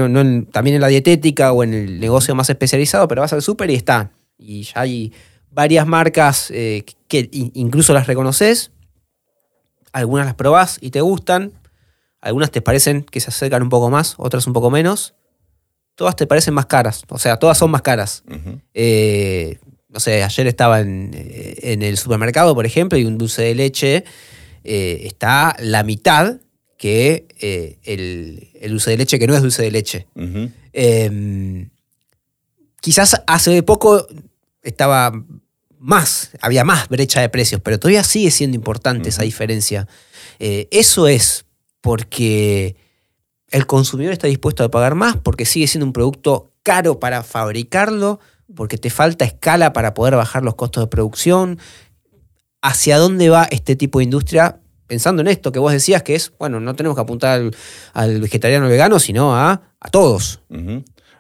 también 0.52 0.76
en 0.76 0.82
la 0.82 0.88
dietética 0.88 1.52
o 1.52 1.64
en 1.64 1.74
el 1.74 2.00
negocio 2.00 2.34
más 2.34 2.50
especializado, 2.50 3.08
pero 3.08 3.22
vas 3.22 3.34
al 3.34 3.42
súper 3.42 3.70
y 3.70 3.76
está. 3.76 4.12
Y 4.38 4.64
ya 4.64 4.82
hay 4.82 5.12
varias 5.52 5.86
marcas 5.86 6.50
eh, 6.52 6.86
que 7.10 7.30
incluso 7.32 7.94
las 7.94 8.08
reconoces, 8.08 8.72
algunas 9.92 10.26
las 10.26 10.36
probás 10.36 10.78
y 10.80 10.92
te 10.92 11.02
gustan, 11.02 11.52
algunas 12.22 12.52
te 12.52 12.62
parecen 12.62 13.04
que 13.04 13.20
se 13.20 13.30
acercan 13.30 13.64
un 13.64 13.70
poco 13.70 13.90
más, 13.90 14.16
otras 14.18 14.48
un 14.48 14.54
poco 14.54 14.72
menos, 14.72 15.14
todas 15.96 16.16
te 16.16 16.26
parecen 16.26 16.54
más 16.54 16.66
caras, 16.66 17.04
o 17.10 17.20
sea, 17.20 17.38
todas 17.38 17.58
son 17.58 17.72
más 17.72 17.82
caras. 17.82 18.24
Eh, 18.74 19.60
no 19.90 20.00
sé, 20.00 20.24
ayer 20.24 20.48
estaba 20.48 20.80
en, 20.80 21.12
el 21.14 21.98
supermercado, 21.98 22.56
por 22.56 22.66
ejemplo, 22.66 22.98
y 22.98 23.06
un 23.06 23.18
dulce 23.18 23.42
de 23.42 23.56
leche 23.56 24.06
está 24.64 25.56
la 25.60 25.84
mitad 25.84 26.38
que 26.78 27.28
el, 27.86 28.70
dulce 28.70 28.92
de 28.92 28.98
leche 28.98 29.20
que 29.20 29.28
no 29.28 29.36
es 29.36 29.42
dulce 29.42 29.64
de 29.64 29.72
leche. 29.72 30.08
Em, 30.74 31.70
quizás 32.82 33.22
hace 33.28 33.64
poco 33.64 34.08
estaba 34.62 35.12
más, 35.80 36.32
había 36.42 36.64
más 36.64 36.90
brecha 36.90 37.22
de 37.22 37.30
precios, 37.30 37.62
pero 37.62 37.80
todavía 37.80 38.04
sigue 38.04 38.32
siendo 38.32 38.56
importante 38.56 39.10
esa 39.10 39.24
diferencia. 39.24 39.88
Eh, 40.40 40.68
eso 40.72 41.08
es 41.08 41.46
porque 41.82 42.76
el 43.50 43.68
consumidor 43.68 44.12
está 44.12 44.28
dispuesto 44.28 44.64
a 44.64 44.72
pagar 44.72 44.96
más, 44.96 45.18
porque 45.18 45.46
sigue 45.46 45.68
siendo 45.68 45.86
un 45.86 45.94
producto 45.94 46.52
caro 46.64 47.00
para 47.00 47.24
fabricarlo, 47.24 48.20
porque 48.56 48.78
te 48.78 48.90
falta 48.90 49.26
escala 49.26 49.74
para 49.74 49.94
poder 49.94 50.16
bajar 50.16 50.44
los 50.44 50.56
costos 50.56 50.84
de 50.84 50.88
producción. 50.88 51.60
¿Hacia 52.62 52.98
dónde 52.98 53.30
va 53.30 53.48
este 53.52 53.76
tipo 53.76 54.00
de 54.00 54.06
industria? 54.06 54.60
Pensando 54.88 55.22
en 55.22 55.28
esto 55.28 55.52
que 55.52 55.60
vos 55.60 55.72
decías, 55.72 56.04
que 56.04 56.16
es, 56.16 56.32
bueno, 56.38 56.60
no 56.60 56.76
tenemos 56.76 56.96
que 56.96 57.02
apuntar 57.02 57.42
al, 57.94 58.22
vegetariano 58.22 58.68
vegano, 58.68 59.00
sino 59.00 59.36
a, 59.36 59.74
a 59.80 59.90
todos. 59.90 60.42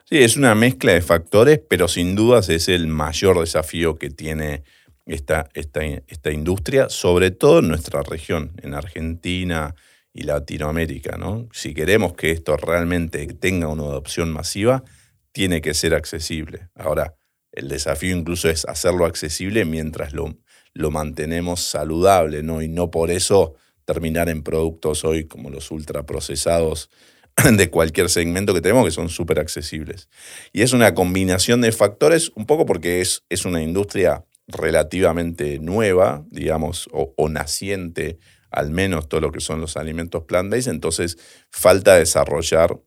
Sí, 0.07 0.19
es 0.19 0.37
una 0.37 0.53
mezcla 0.53 0.93
de 0.93 1.01
factores, 1.01 1.59
pero 1.67 1.87
sin 1.87 2.15
dudas 2.15 2.49
es 2.49 2.69
el 2.69 2.87
mayor 2.87 3.39
desafío 3.39 3.97
que 3.97 4.11
tiene 4.11 4.63
esta, 5.05 5.49
esta, 5.53 5.83
esta 5.83 6.31
industria, 6.31 6.89
sobre 6.89 7.31
todo 7.31 7.59
en 7.59 7.69
nuestra 7.69 8.03
región, 8.03 8.51
en 8.61 8.73
Argentina 8.73 9.75
y 10.13 10.23
Latinoamérica. 10.23 11.17
¿no? 11.17 11.47
Si 11.51 11.73
queremos 11.73 12.13
que 12.13 12.31
esto 12.31 12.55
realmente 12.57 13.25
tenga 13.27 13.67
una 13.67 13.83
adopción 13.83 14.31
masiva, 14.31 14.83
tiene 15.31 15.61
que 15.61 15.73
ser 15.73 15.93
accesible. 15.93 16.69
Ahora, 16.75 17.15
el 17.51 17.67
desafío 17.67 18.15
incluso 18.15 18.49
es 18.49 18.65
hacerlo 18.65 19.05
accesible 19.05 19.65
mientras 19.65 20.13
lo, 20.13 20.37
lo 20.75 20.91
mantenemos 20.91 21.61
saludable, 21.61 22.43
¿no? 22.43 22.61
Y 22.61 22.67
no 22.67 22.91
por 22.91 23.09
eso 23.09 23.55
terminar 23.85 24.29
en 24.29 24.43
productos 24.43 25.03
hoy 25.05 25.25
como 25.25 25.49
los 25.49 25.71
ultraprocesados 25.71 26.91
de 27.57 27.69
cualquier 27.69 28.09
segmento 28.09 28.53
que 28.53 28.61
tenemos 28.61 28.85
que 28.85 28.91
son 28.91 29.09
súper 29.09 29.39
accesibles. 29.39 30.09
Y 30.51 30.61
es 30.61 30.73
una 30.73 30.93
combinación 30.93 31.61
de 31.61 31.71
factores, 31.71 32.31
un 32.35 32.45
poco 32.45 32.65
porque 32.65 33.01
es, 33.01 33.23
es 33.29 33.45
una 33.45 33.61
industria 33.63 34.25
relativamente 34.47 35.59
nueva, 35.59 36.23
digamos, 36.29 36.89
o, 36.91 37.29
naciente, 37.29 38.19
al 38.51 38.69
menos 38.69 39.09
todo 39.09 39.21
lo 39.21 39.31
que 39.31 39.39
son 39.39 39.59
los 39.59 39.75
alimentos 39.75 40.23
plant-based, 40.23 40.69
entonces 40.69 41.17
falta 41.49 41.95
desarrollar 41.95 42.79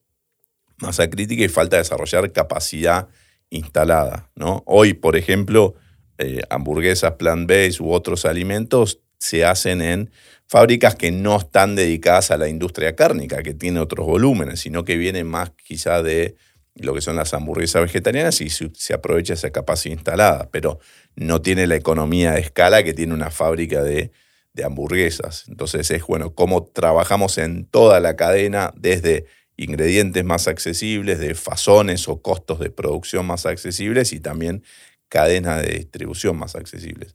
masa 0.76 1.10
crítica 1.10 1.42
y 1.42 1.48
falta 1.48 1.76
desarrollar 1.76 2.32
capacidad 2.32 3.08
instalada. 3.50 4.30
¿no? 4.36 4.62
Hoy, 4.66 4.94
por 4.94 5.16
ejemplo, 5.16 5.74
eh, 6.18 6.42
hamburguesas 6.50 7.12
plant-based 7.12 7.80
u 7.80 7.92
otros 7.92 8.24
alimentos 8.24 9.00
se 9.18 9.44
hacen 9.44 9.80
en 9.80 10.10
fábricas 10.46 10.94
que 10.94 11.10
no 11.10 11.36
están 11.36 11.76
dedicadas 11.76 12.30
a 12.30 12.36
la 12.36 12.48
industria 12.48 12.96
cárnica, 12.96 13.42
que 13.42 13.54
tiene 13.54 13.80
otros 13.80 14.06
volúmenes, 14.06 14.60
sino 14.60 14.84
que 14.84 14.96
vienen 14.96 15.26
más 15.26 15.50
quizá 15.50 16.02
de 16.02 16.36
lo 16.74 16.94
que 16.94 17.00
son 17.00 17.16
las 17.16 17.34
hamburguesas 17.34 17.82
vegetarianas 17.82 18.40
y 18.40 18.50
se 18.50 18.94
aprovecha 18.94 19.34
esa 19.34 19.50
capacidad 19.50 19.94
instalada, 19.94 20.48
pero 20.50 20.78
no 21.16 21.42
tiene 21.42 21.66
la 21.66 21.76
economía 21.76 22.32
de 22.32 22.40
escala 22.40 22.84
que 22.84 22.94
tiene 22.94 23.14
una 23.14 23.30
fábrica 23.30 23.82
de, 23.82 24.12
de 24.54 24.64
hamburguesas. 24.64 25.44
Entonces 25.48 25.90
es 25.90 26.04
bueno 26.06 26.34
cómo 26.34 26.64
trabajamos 26.64 27.38
en 27.38 27.64
toda 27.66 28.00
la 28.00 28.16
cadena 28.16 28.72
desde 28.76 29.26
ingredientes 29.56 30.24
más 30.24 30.46
accesibles, 30.46 31.18
de 31.18 31.34
fasones 31.34 32.08
o 32.08 32.22
costos 32.22 32.60
de 32.60 32.70
producción 32.70 33.26
más 33.26 33.44
accesibles 33.44 34.12
y 34.12 34.20
también 34.20 34.62
cadenas 35.08 35.62
de 35.62 35.78
distribución 35.78 36.36
más 36.36 36.54
accesibles. 36.54 37.14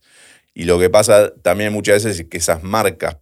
Y 0.53 0.65
lo 0.65 0.79
que 0.79 0.89
pasa 0.89 1.33
también 1.41 1.73
muchas 1.73 2.03
veces 2.03 2.19
es 2.19 2.27
que 2.27 2.37
esas 2.37 2.63
marcas, 2.63 3.17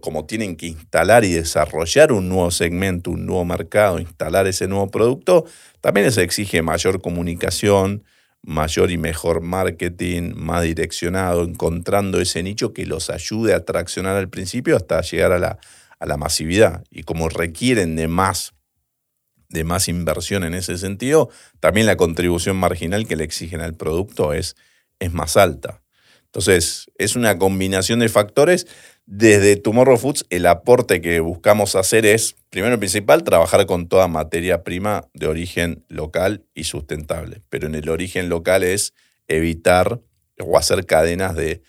como 0.00 0.26
tienen 0.26 0.56
que 0.56 0.66
instalar 0.66 1.24
y 1.24 1.32
desarrollar 1.32 2.12
un 2.12 2.28
nuevo 2.28 2.50
segmento, 2.50 3.10
un 3.10 3.24
nuevo 3.24 3.44
mercado, 3.46 3.98
instalar 3.98 4.46
ese 4.46 4.68
nuevo 4.68 4.90
producto, 4.90 5.46
también 5.80 6.06
les 6.06 6.18
exige 6.18 6.60
mayor 6.60 7.00
comunicación, 7.00 8.04
mayor 8.42 8.90
y 8.90 8.98
mejor 8.98 9.40
marketing, 9.40 10.32
más 10.34 10.62
direccionado, 10.64 11.44
encontrando 11.44 12.20
ese 12.20 12.42
nicho 12.42 12.74
que 12.74 12.84
los 12.84 13.08
ayude 13.08 13.54
a 13.54 13.64
traccionar 13.64 14.16
al 14.16 14.28
principio 14.28 14.76
hasta 14.76 15.00
llegar 15.00 15.32
a 15.32 15.38
la, 15.38 15.58
a 15.98 16.06
la 16.06 16.16
masividad. 16.18 16.84
Y 16.90 17.04
como 17.04 17.28
requieren 17.30 17.96
de 17.96 18.08
más, 18.08 18.52
de 19.50 19.64
más 19.64 19.88
inversión 19.88 20.44
en 20.44 20.54
ese 20.54 20.78
sentido, 20.78 21.28
también 21.60 21.86
la 21.86 21.96
contribución 21.96 22.56
marginal 22.56 23.06
que 23.06 23.16
le 23.16 23.24
exigen 23.24 23.60
al 23.60 23.74
producto 23.74 24.32
es, 24.32 24.56
es 24.98 25.12
más 25.12 25.36
alta. 25.36 25.82
Entonces, 26.30 26.88
es 26.96 27.16
una 27.16 27.38
combinación 27.38 27.98
de 27.98 28.08
factores. 28.08 28.68
Desde 29.04 29.56
Tomorrow 29.56 29.98
Foods, 29.98 30.24
el 30.30 30.46
aporte 30.46 31.00
que 31.00 31.18
buscamos 31.18 31.74
hacer 31.74 32.06
es, 32.06 32.36
primero 32.50 32.76
y 32.76 32.78
principal, 32.78 33.24
trabajar 33.24 33.66
con 33.66 33.88
toda 33.88 34.06
materia 34.06 34.62
prima 34.62 35.08
de 35.12 35.26
origen 35.26 35.84
local 35.88 36.44
y 36.54 36.64
sustentable. 36.64 37.42
Pero 37.48 37.66
en 37.66 37.74
el 37.74 37.88
origen 37.88 38.28
local 38.28 38.62
es 38.62 38.94
evitar 39.26 40.00
o 40.38 40.56
hacer 40.56 40.86
cadenas 40.86 41.34
de, 41.34 41.62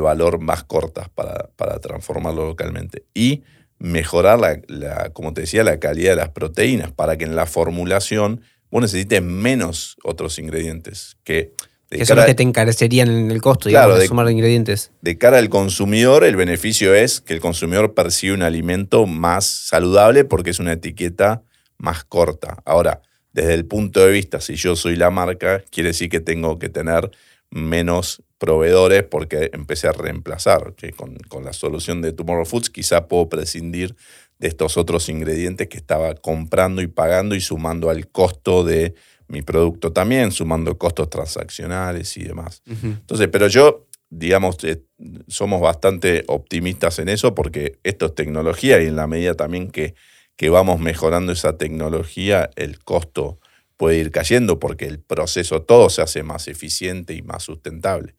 valor 0.00 0.40
más 0.40 0.64
cortas 0.64 1.10
para, 1.10 1.50
para, 1.54 1.78
transformarlo 1.78 2.46
localmente. 2.46 3.04
Y 3.14 3.44
mejorar, 3.78 4.62
la, 4.68 5.10
como 5.10 5.32
te 5.32 5.42
decía, 5.42 5.64
la 5.64 5.78
calidad 5.78 6.12
de 6.12 6.16
las 6.16 6.30
proteínas 6.30 6.92
para 6.92 7.16
que 7.16 7.24
en 7.24 7.36
la 7.36 7.46
formulación 7.46 8.40
vos 8.70 8.82
necesites 8.82 9.22
menos 9.22 9.96
otros 10.02 10.38
ingredientes. 10.38 11.16
Que 11.24 11.52
los 11.90 12.24
que 12.24 12.34
te 12.34 12.42
encarecerían 12.42 13.08
en 13.08 13.30
el 13.30 13.40
costo, 13.40 13.68
digamos, 13.68 13.98
de, 13.98 14.08
sumar 14.08 14.28
ingredientes. 14.30 14.90
De 15.02 15.18
cara 15.18 15.38
al 15.38 15.48
consumidor, 15.48 16.24
el 16.24 16.36
beneficio 16.36 16.94
es 16.94 17.20
que 17.20 17.32
el 17.34 17.40
consumidor 17.40 17.94
percibe 17.94 18.34
un 18.34 18.42
alimento 18.42 19.06
más 19.06 19.46
saludable 19.46 20.24
porque 20.24 20.50
es 20.50 20.58
una 20.58 20.72
etiqueta 20.72 21.42
más 21.78 22.04
corta. 22.04 22.58
Ahora, 22.64 23.02
desde 23.32 23.54
el 23.54 23.66
punto 23.66 24.04
de 24.04 24.10
vista, 24.10 24.40
si 24.40 24.56
yo 24.56 24.74
soy 24.74 24.96
la 24.96 25.10
marca, 25.10 25.62
quiere 25.70 25.90
decir 25.90 26.08
que 26.08 26.20
tengo 26.20 26.58
que 26.58 26.68
tener 26.68 27.10
menos 27.50 28.22
proveedores 28.38 29.02
porque 29.04 29.50
empecé 29.52 29.88
a 29.88 29.92
reemplazar. 29.92 30.74
Que 30.74 30.92
con, 30.92 31.16
con 31.28 31.44
la 31.44 31.52
solución 31.52 32.02
de 32.02 32.12
Tomorrow 32.12 32.44
Foods 32.44 32.70
quizá 32.70 33.08
puedo 33.08 33.28
prescindir 33.28 33.96
de 34.38 34.48
estos 34.48 34.76
otros 34.76 35.08
ingredientes 35.08 35.68
que 35.68 35.78
estaba 35.78 36.14
comprando 36.14 36.82
y 36.82 36.86
pagando 36.86 37.34
y 37.34 37.40
sumando 37.40 37.90
al 37.90 38.08
costo 38.08 38.64
de 38.64 38.94
mi 39.28 39.42
producto 39.42 39.92
también, 39.92 40.30
sumando 40.30 40.78
costos 40.78 41.10
transaccionales 41.10 42.16
y 42.16 42.24
demás. 42.24 42.62
Entonces, 42.66 43.28
pero 43.28 43.48
yo, 43.48 43.86
digamos, 44.10 44.62
eh, 44.64 44.82
somos 45.26 45.60
bastante 45.60 46.24
optimistas 46.28 46.98
en 46.98 47.08
eso 47.08 47.34
porque 47.34 47.78
esto 47.82 48.06
es 48.06 48.14
tecnología 48.14 48.80
y 48.80 48.86
en 48.86 48.96
la 48.96 49.06
medida 49.06 49.34
también 49.34 49.70
que, 49.70 49.94
que 50.36 50.48
vamos 50.48 50.80
mejorando 50.80 51.32
esa 51.32 51.56
tecnología, 51.56 52.50
el 52.56 52.78
costo 52.78 53.40
puede 53.76 53.98
ir 53.98 54.10
cayendo 54.10 54.58
porque 54.58 54.86
el 54.86 55.00
proceso 55.00 55.62
todo 55.62 55.90
se 55.90 56.02
hace 56.02 56.22
más 56.22 56.48
eficiente 56.48 57.14
y 57.14 57.22
más 57.22 57.42
sustentable. 57.42 58.14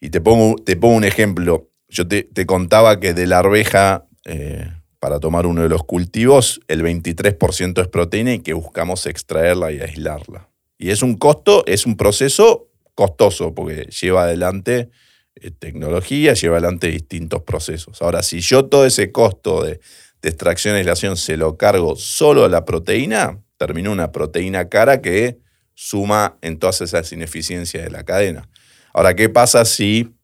Y 0.00 0.10
te 0.10 0.20
pongo, 0.20 0.56
te 0.56 0.76
pongo 0.76 0.96
un 0.96 1.04
ejemplo. 1.04 1.70
Yo 1.88 2.06
te, 2.06 2.28
contaba 2.46 3.00
que 3.00 3.14
de 3.14 3.26
la 3.26 3.38
arveja 3.38 4.06
eh, 4.24 4.70
para 5.04 5.20
tomar 5.20 5.46
uno 5.46 5.62
de 5.62 5.68
los 5.68 5.84
cultivos, 5.84 6.60
el 6.66 6.82
23% 6.82 7.82
es 7.82 7.88
proteína 7.88 8.32
y 8.32 8.40
que 8.40 8.54
buscamos 8.54 9.06
extraerla 9.06 9.70
y 9.70 9.80
aislarla. 9.80 10.48
Y 10.78 10.90
es 10.90 11.02
un 11.02 11.16
costo, 11.16 11.62
es 11.66 11.84
un 11.84 11.96
proceso 11.96 12.70
costoso 12.94 13.54
porque 13.54 13.86
lleva 14.00 14.24
adelante 14.24 14.88
eh, 15.36 15.50
tecnología, 15.50 16.32
lleva 16.32 16.56
adelante 16.56 16.88
distintos 16.88 17.42
procesos. 17.42 18.00
Ahora, 18.00 18.22
si 18.22 18.40
yo 18.40 18.64
todo 18.64 18.86
ese 18.86 19.12
costo 19.12 19.62
de, 19.62 19.80
extracción 20.22 20.74
y 20.74 20.78
aislación 20.78 21.18
se 21.18 21.36
lo 21.36 21.58
cargo 21.58 21.96
solo 21.96 22.44
a 22.44 22.48
la 22.48 22.64
proteína, 22.64 23.43
termino 23.66 23.92
una 23.92 24.12
proteína 24.12 24.68
cara 24.68 25.00
que 25.00 25.38
suma 25.72 26.36
en 26.42 26.58
todas 26.58 26.82
esas 26.82 27.10
ineficiencias 27.12 27.82
de 27.82 27.90
la 27.90 28.04
cadena. 28.04 28.50
Ahora, 28.92 29.16
¿qué 29.16 29.30
pasa 29.30 29.64
si 29.64 30.14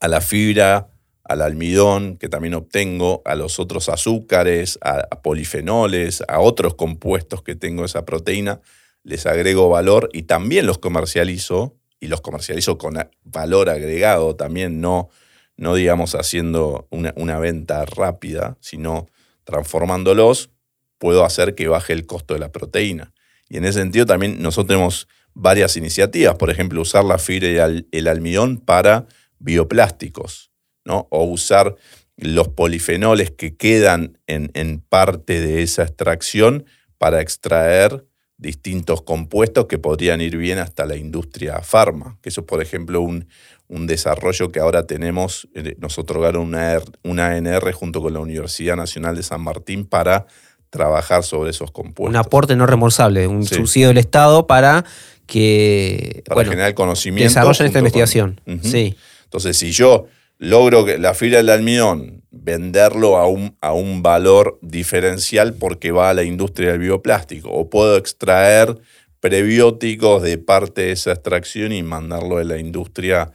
a 0.00 0.08
la 0.08 0.20
fibra 0.20 0.88
al 1.22 1.42
almidón 1.42 2.16
que 2.16 2.28
también 2.28 2.54
obtengo, 2.54 3.22
a 3.24 3.36
los 3.36 3.60
otros 3.60 3.88
azúcares, 3.88 4.80
a, 4.82 5.22
polifenoles, 5.22 6.24
a 6.26 6.40
otros 6.40 6.74
compuestos 6.74 7.42
que 7.42 7.54
tengo 7.54 7.84
esa 7.84 8.04
proteína, 8.04 8.60
les 9.04 9.26
agrego 9.26 9.68
valor 9.68 10.08
y 10.12 10.24
también 10.24 10.66
los 10.66 10.78
comercializo, 10.78 11.76
y 12.00 12.08
los 12.08 12.20
comercializo 12.20 12.78
con 12.78 12.96
valor 13.22 13.70
agregado, 13.70 14.34
también 14.34 14.80
no, 14.80 15.08
no 15.56 15.76
digamos 15.76 16.16
haciendo 16.16 16.88
una 16.90 17.38
venta 17.38 17.84
rápida, 17.86 18.58
sino 18.60 19.06
transformándolos, 19.44 20.50
puedo 20.98 21.24
hacer 21.24 21.54
que 21.54 21.68
baje 21.68 21.92
el 21.92 22.06
costo 22.06 22.34
de 22.34 22.40
la 22.40 22.52
proteína. 22.52 23.12
Y 23.48 23.58
en 23.58 23.64
ese 23.64 23.80
sentido 23.80 24.06
también 24.06 24.42
nosotros 24.42 24.78
hemos 24.78 25.08
varias 25.34 25.76
iniciativas, 25.76 26.36
por 26.36 26.50
ejemplo, 26.50 26.80
usar 26.80 27.04
la 27.04 27.18
fibra 27.18 27.48
y 27.48 27.86
el 27.92 28.08
almidón 28.08 28.58
para 28.58 29.06
bioplásticos, 29.38 30.50
¿no? 30.84 31.06
o 31.10 31.24
usar 31.24 31.76
los 32.16 32.48
polifenoles 32.48 33.30
que 33.30 33.56
quedan 33.56 34.18
en, 34.26 34.50
en 34.54 34.80
parte 34.80 35.40
de 35.40 35.62
esa 35.62 35.82
extracción 35.82 36.64
para 36.96 37.20
extraer 37.20 38.06
distintos 38.38 39.02
compuestos 39.02 39.66
que 39.66 39.78
podrían 39.78 40.20
ir 40.20 40.36
bien 40.36 40.58
hasta 40.58 40.84
la 40.86 40.96
industria 40.96 41.60
farma, 41.62 42.18
que 42.22 42.28
eso 42.28 42.42
es, 42.42 42.46
por 42.46 42.62
ejemplo, 42.62 43.00
un, 43.00 43.28
un 43.68 43.86
desarrollo 43.86 44.50
que 44.50 44.60
ahora 44.60 44.86
tenemos, 44.86 45.48
eh, 45.54 45.74
nos 45.78 45.98
otorgaron 45.98 46.42
una, 46.42 46.78
una 47.02 47.28
ANR 47.28 47.72
junto 47.72 48.02
con 48.02 48.12
la 48.12 48.20
Universidad 48.20 48.76
Nacional 48.76 49.16
de 49.16 49.22
San 49.22 49.40
Martín 49.40 49.86
para 49.86 50.26
trabajar 50.70 51.22
sobre 51.22 51.50
esos 51.50 51.70
compuestos. 51.70 52.10
Un 52.10 52.16
aporte 52.16 52.56
no 52.56 52.66
reembolsable, 52.66 53.26
un 53.26 53.44
subsidio 53.46 53.88
del 53.88 53.98
Estado 53.98 54.46
para 54.46 54.84
que 55.26 56.22
para 56.26 56.44
generar 56.44 56.74
conocimiento. 56.74 57.28
Desarrollen 57.28 57.66
esta 57.66 57.78
investigación. 57.78 58.40
sí. 58.62 58.96
Entonces, 59.24 59.56
si 59.56 59.72
yo 59.72 60.06
logro 60.38 60.84
que 60.84 60.98
la 60.98 61.14
fibra 61.14 61.38
del 61.38 61.50
almidón 61.50 62.22
venderlo 62.30 63.16
a 63.16 63.26
un, 63.26 63.56
a 63.60 63.72
un 63.72 64.02
valor 64.02 64.58
diferencial 64.62 65.54
porque 65.54 65.90
va 65.90 66.10
a 66.10 66.14
la 66.14 66.22
industria 66.22 66.70
del 66.72 66.80
bioplástico, 66.80 67.50
o 67.50 67.68
puedo 67.68 67.96
extraer 67.96 68.78
prebióticos 69.20 70.22
de 70.22 70.38
parte 70.38 70.82
de 70.82 70.92
esa 70.92 71.12
extracción 71.12 71.72
y 71.72 71.82
mandarlo 71.82 72.38
a 72.38 72.44
la 72.44 72.58
industria 72.58 73.32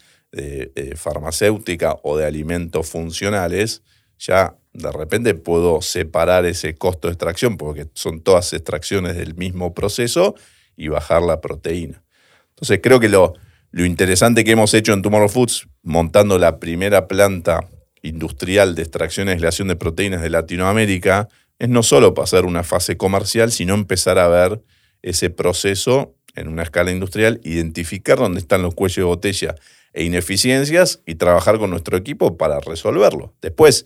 farmacéutica 0.95 1.97
o 2.03 2.15
de 2.15 2.25
alimentos 2.25 2.87
funcionales, 2.87 3.83
ya 4.17 4.55
de 4.73 4.91
repente 4.91 5.33
puedo 5.33 5.81
separar 5.81 6.45
ese 6.45 6.75
costo 6.75 7.07
de 7.07 7.13
extracción, 7.13 7.57
porque 7.57 7.87
son 7.93 8.21
todas 8.21 8.53
extracciones 8.53 9.17
del 9.17 9.35
mismo 9.35 9.73
proceso, 9.73 10.35
y 10.77 10.87
bajar 10.87 11.21
la 11.21 11.41
proteína. 11.41 12.03
Entonces 12.49 12.79
creo 12.81 12.99
que 12.99 13.09
lo, 13.09 13.33
lo 13.71 13.85
interesante 13.85 14.43
que 14.43 14.51
hemos 14.51 14.73
hecho 14.73 14.93
en 14.93 15.01
Tomorrow 15.01 15.29
Foods, 15.29 15.67
montando 15.83 16.39
la 16.39 16.59
primera 16.59 17.07
planta 17.07 17.69
industrial 18.01 18.75
de 18.75 18.81
extracción 18.81 19.27
y 19.27 19.31
aislación 19.31 19.67
de 19.67 19.75
proteínas 19.75 20.21
de 20.21 20.29
Latinoamérica, 20.29 21.27
es 21.59 21.69
no 21.69 21.83
solo 21.83 22.13
pasar 22.13 22.45
una 22.45 22.63
fase 22.63 22.97
comercial, 22.97 23.51
sino 23.51 23.75
empezar 23.75 24.17
a 24.17 24.27
ver 24.27 24.63
ese 25.03 25.29
proceso 25.29 26.15
en 26.35 26.47
una 26.47 26.63
escala 26.63 26.91
industrial, 26.91 27.39
identificar 27.43 28.17
dónde 28.17 28.39
están 28.39 28.61
los 28.61 28.73
cuellos 28.73 28.97
de 28.97 29.03
botella 29.03 29.55
e 29.93 30.03
ineficiencias 30.03 31.01
y 31.05 31.15
trabajar 31.15 31.59
con 31.59 31.69
nuestro 31.69 31.97
equipo 31.97 32.37
para 32.37 32.59
resolverlo. 32.59 33.35
Después, 33.41 33.85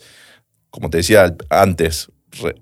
como 0.75 0.89
te 0.89 0.97
decía 0.97 1.33
antes, 1.49 2.11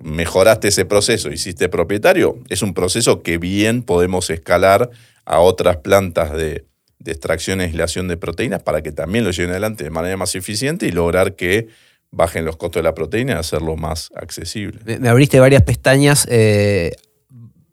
mejoraste 0.03 0.67
ese 0.67 0.85
proceso, 0.85 1.31
hiciste 1.31 1.67
propietario, 1.67 2.37
es 2.47 2.61
un 2.61 2.75
proceso 2.75 3.23
que 3.23 3.39
bien 3.39 3.81
podemos 3.81 4.29
escalar 4.29 4.91
a 5.25 5.39
otras 5.39 5.77
plantas 5.77 6.31
de, 6.31 6.67
extracción 7.05 7.59
e 7.59 7.63
aislación 7.65 8.07
de 8.07 8.15
proteínas 8.15 8.61
para 8.61 8.83
que 8.83 8.91
también 8.91 9.25
lo 9.25 9.31
lleven 9.31 9.49
adelante 9.49 9.83
de 9.83 9.89
manera 9.89 10.15
más 10.15 10.35
eficiente 10.35 10.85
y 10.85 10.91
lograr 10.91 11.35
que 11.35 11.69
bajen 12.11 12.45
los 12.45 12.55
costos 12.55 12.81
de 12.81 12.83
la 12.83 12.93
proteína 12.93 13.33
y 13.33 13.35
hacerlo 13.35 13.75
más 13.77 14.11
accesible. 14.15 14.79
Me, 14.99 15.09
abriste 15.09 15.39
varias 15.39 15.63
pestañas. 15.63 16.27
Eh, 16.29 16.91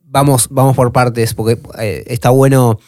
vamos, 0.03 0.49
vamos 0.51 0.75
por 0.75 0.91
partes, 0.91 1.35
porque 1.35 1.61
eh, 1.79 2.03
está 2.07 2.31
bueno 2.31 2.81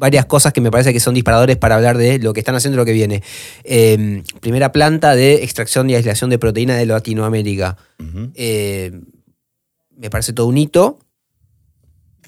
varias 0.00 0.24
cosas 0.24 0.54
que 0.54 0.62
me 0.62 0.70
parece 0.70 0.94
que 0.94 0.98
son 0.98 1.12
disparadores 1.12 1.58
para 1.58 1.76
hablar 1.76 1.98
de 1.98 2.18
lo 2.18 2.32
que 2.32 2.40
están 2.40 2.54
haciendo 2.54 2.76
y 2.76 2.78
lo 2.78 2.86
que 2.86 2.94
viene. 2.94 3.22
Em, 3.64 4.24
primera 4.40 4.72
planta 4.72 5.14
de 5.14 5.44
extracción 5.44 5.90
y 5.90 5.94
aislación 5.94 6.30
de 6.30 6.38
proteína 6.38 6.74
de 6.74 6.86
Latinoamérica. 6.86 7.76
Em, 8.34 9.04
me 9.94 10.08
parece 10.08 10.32
todo 10.32 10.46
un 10.46 10.56
hito. 10.56 11.00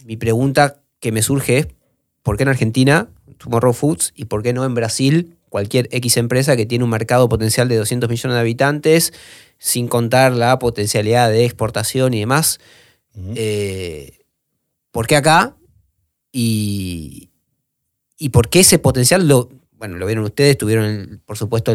Mi 0.05 0.19
pregunta 0.19 0.83
que 1.01 1.13
me 1.13 1.23
surge 1.23 1.59
es, 1.59 1.69
¿por 2.23 2.37
qué 2.37 2.43
en 2.43 2.51
Argentina, 2.51 3.09
Tomorrow 3.39 3.73
Foods, 3.73 4.13
y 4.15 4.27
por 4.27 4.43
qué 4.43 4.53
no 4.53 4.67
en 4.67 4.75
Brasil, 4.75 5.39
cualquier 5.49 5.89
X 5.93 6.19
empresa 6.19 6.57
que 6.57 6.67
tiene 6.67 6.85
un 6.85 6.91
mercado 6.91 7.27
potencial 7.31 7.69
de 7.69 7.77
200 7.79 8.11
millones 8.11 8.35
de 8.35 8.41
habitantes, 8.41 9.15
sin 9.57 9.89
contar 9.89 10.33
la 10.35 10.59
potencialidad 10.59 11.31
de 11.31 11.47
exportación 11.47 12.13
y 12.13 12.21
demás? 12.21 12.61
Eh, 13.35 14.19
¿Por 14.91 15.07
qué 15.07 15.17
acá? 15.17 15.57
Y, 16.33 17.32
y 18.23 18.29
por 18.29 18.49
qué 18.49 18.61
ese 18.61 18.79
potencial 18.79 19.27
lo, 19.27 19.49
bueno, 19.73 19.97
lo 19.97 20.07
vieron 20.07 20.23
ustedes, 20.25 20.57
tuvieron, 20.57 21.21
por 21.27 21.37
supuesto, 21.37 21.75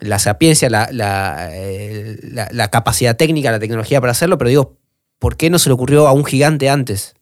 la 0.00 0.18
sapiencia, 0.18 0.70
la, 0.70 0.88
la, 0.90 2.68
capacidad 2.68 3.14
técnica, 3.14 3.50
la 3.50 3.58
tecnología 3.58 4.00
para 4.00 4.12
hacerlo, 4.12 4.38
pero 4.38 4.48
digo, 4.48 4.78
¿por 5.18 5.36
qué 5.36 5.50
no 5.50 5.58
se 5.58 5.68
le 5.68 5.74
ocurrió 5.74 6.08
a 6.08 6.12
un 6.12 6.24
gigante 6.24 6.70
antes? 6.70 7.14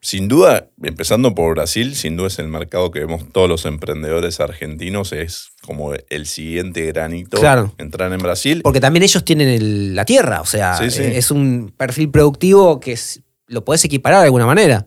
Sin 0.00 0.28
duda, 0.28 0.70
empezando 0.82 1.34
por 1.34 1.54
Brasil, 1.54 1.94
sin 1.94 2.16
duda 2.16 2.28
es 2.28 2.38
el 2.38 2.48
mercado 2.48 2.90
que 2.90 3.00
vemos 3.00 3.30
todos 3.30 3.50
los 3.50 3.66
emprendedores 3.66 4.40
argentinos, 4.40 5.12
es 5.12 5.50
como 5.60 5.92
el 6.08 6.26
siguiente 6.26 6.86
granito 6.86 7.38
claro. 7.38 7.74
entrar 7.76 8.10
en 8.14 8.20
Brasil. 8.20 8.62
Porque 8.62 8.80
también 8.80 9.02
ellos 9.02 9.22
tienen 9.26 9.94
la 9.94 10.06
tierra, 10.06 10.40
o 10.40 10.46
sea, 10.46 10.78
es 10.78 11.30
un 11.30 11.74
perfil 11.76 12.08
productivo 12.10 12.80
que 12.80 12.92
es 12.92 13.20
lo 13.48 13.64
puedes 13.64 13.84
equiparar 13.84 14.20
de 14.20 14.26
alguna 14.26 14.46
manera. 14.46 14.86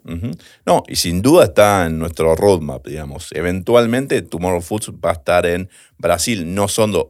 No, 0.65 0.83
y 0.87 0.95
sin 0.95 1.21
duda 1.21 1.45
está 1.45 1.85
en 1.85 1.97
nuestro 1.97 2.35
roadmap, 2.35 2.85
digamos. 2.85 3.29
Eventualmente 3.31 4.21
Tomorrow 4.21 4.61
Foods 4.61 4.91
va 5.03 5.11
a 5.11 5.13
estar 5.13 5.45
en 5.45 5.69
Brasil, 5.97 6.53
no, 6.53 6.67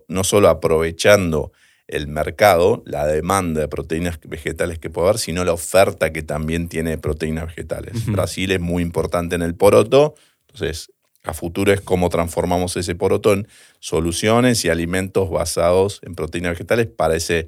no 0.08 0.24
solo 0.24 0.50
aprovechando 0.50 1.52
el 1.88 2.08
mercado, 2.08 2.84
la 2.86 3.08
demanda 3.08 3.62
de 3.62 3.68
proteínas 3.68 4.20
vegetales 4.24 4.78
que 4.78 4.92
puede 4.92 5.08
haber, 5.08 5.20
sino 5.20 5.44
la 5.44 5.54
oferta 5.54 6.14
que 6.14 6.22
también 6.22 6.70
tiene 6.70 6.92
de 6.92 6.98
proteínas 7.00 7.48
vegetales. 7.48 8.06
Brasil 8.06 8.52
es 8.52 8.60
muy 8.60 8.84
importante 8.84 9.36
en 9.36 9.42
el 9.42 9.56
poroto, 9.56 10.14
entonces 10.42 10.92
a 11.24 11.34
futuro 11.34 11.74
es 11.74 11.82
cómo 11.82 12.10
transformamos 12.10 12.78
ese 12.78 12.94
poroto 12.94 13.34
en 13.34 13.48
soluciones 13.80 14.64
y 14.66 14.70
alimentos 14.70 15.32
basados 15.32 16.00
en 16.04 16.14
proteínas 16.14 16.52
vegetales 16.52 16.86
para 16.86 17.16
ese, 17.16 17.48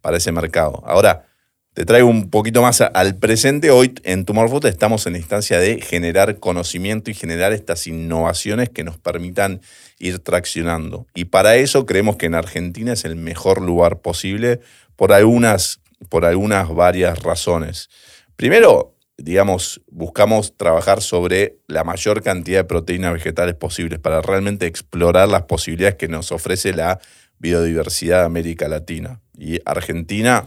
para 0.00 0.16
ese 0.16 0.32
mercado. 0.32 0.82
Ahora, 0.86 1.26
te 1.74 1.86
traigo 1.86 2.08
un 2.08 2.28
poquito 2.28 2.60
más 2.60 2.82
al 2.82 3.16
presente. 3.16 3.70
Hoy 3.70 3.94
en 4.04 4.26
Tumorfood 4.26 4.66
estamos 4.66 5.06
en 5.06 5.14
la 5.14 5.18
instancia 5.20 5.58
de 5.58 5.80
generar 5.80 6.38
conocimiento 6.38 7.10
y 7.10 7.14
generar 7.14 7.52
estas 7.52 7.86
innovaciones 7.86 8.68
que 8.68 8.84
nos 8.84 8.98
permitan 8.98 9.62
ir 9.98 10.18
traccionando. 10.18 11.06
Y 11.14 11.26
para 11.26 11.56
eso 11.56 11.86
creemos 11.86 12.16
que 12.16 12.26
en 12.26 12.34
Argentina 12.34 12.92
es 12.92 13.06
el 13.06 13.16
mejor 13.16 13.62
lugar 13.62 14.00
posible 14.00 14.60
por 14.96 15.14
algunas, 15.14 15.80
por 16.10 16.26
algunas 16.26 16.68
varias 16.74 17.22
razones. 17.22 17.88
Primero, 18.36 18.94
digamos, 19.16 19.80
buscamos 19.90 20.54
trabajar 20.58 21.00
sobre 21.00 21.56
la 21.68 21.84
mayor 21.84 22.22
cantidad 22.22 22.58
de 22.58 22.64
proteínas 22.64 23.14
vegetales 23.14 23.54
posibles 23.54 23.98
para 23.98 24.20
realmente 24.20 24.66
explorar 24.66 25.28
las 25.28 25.44
posibilidades 25.44 25.94
que 25.94 26.08
nos 26.08 26.32
ofrece 26.32 26.74
la 26.74 27.00
biodiversidad 27.38 28.20
de 28.20 28.26
América 28.26 28.68
Latina. 28.68 29.22
Y 29.38 29.58
Argentina 29.64 30.46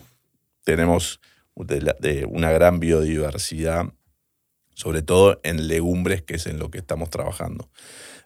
tenemos 0.65 1.21
de, 1.55 2.25
una 2.29 2.51
gran 2.51 2.81
biodiversidad, 2.81 3.93
sobre 4.73 5.01
todo 5.01 5.39
en 5.43 5.69
legumbres, 5.69 6.21
que 6.21 6.35
es 6.35 6.47
en 6.47 6.59
lo 6.59 6.69
que 6.69 6.79
estamos 6.79 7.09
trabajando. 7.09 7.69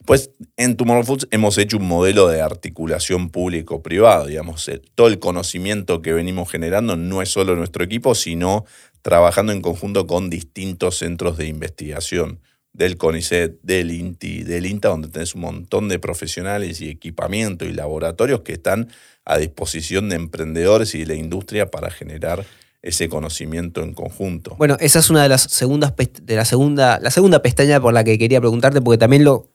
Pues 0.06 0.32
en 0.58 0.76
Tomorrow 0.78 1.04
Foods 1.04 1.28
hemos 1.30 1.58
hecho 1.60 1.78
un 1.78 1.88
modelo 1.88 2.28
de 2.28 2.42
articulación 2.42 3.30
público-privado, 3.30 4.26
digamos, 4.26 4.72
todo 4.96 5.08
el 5.08 5.20
conocimiento 5.20 6.02
que 6.02 6.14
venimos 6.14 6.50
generando 6.50 6.96
no 6.96 7.22
es 7.22 7.30
solo 7.30 7.56
nuestro 7.56 7.84
equipo, 7.84 8.16
sino 8.16 8.66
trabajando 9.04 9.52
en 9.52 9.62
conjunto 9.62 10.08
con 10.08 10.30
distintos 10.30 10.98
centros 10.98 11.38
de 11.38 11.48
investigación, 11.48 12.42
del 12.74 12.98
CONICET, 12.98 13.60
del 13.62 13.92
INTI, 13.92 14.44
del 14.44 14.66
INTA, 14.66 14.90
donde 14.90 15.10
tenés 15.10 15.36
un 15.36 15.42
montón 15.42 15.90
de 15.90 16.00
profesionales 16.00 16.82
y 16.82 16.90
equipamiento 16.90 17.66
y 17.66 17.74
laboratorios 17.74 18.42
que 18.42 18.54
están 18.54 18.90
a 19.26 19.38
disposición 19.38 20.10
de 20.10 20.16
emprendedores 20.16 20.96
y 20.96 21.00
de 21.00 21.06
la 21.08 21.16
industria 21.16 21.70
para 21.72 21.90
generar 21.90 22.46
ese 22.82 23.10
conocimiento 23.10 23.84
en 23.84 23.94
conjunto. 23.94 24.56
Bueno, 24.58 24.78
esa 24.80 25.00
es 25.00 25.10
una 25.10 25.24
de 25.24 25.30
las 25.30 25.44
segundas 25.44 25.94
de 25.98 26.36
la 26.36 26.46
segunda 26.46 27.00
la 27.02 27.12
segunda 27.12 27.42
pestaña 27.42 27.82
por 27.82 27.94
la 27.94 28.04
que 28.04 28.18
quería 28.18 28.40
preguntarte 28.40 28.82
porque 28.82 28.98
también 28.98 29.26
lo 29.26 29.50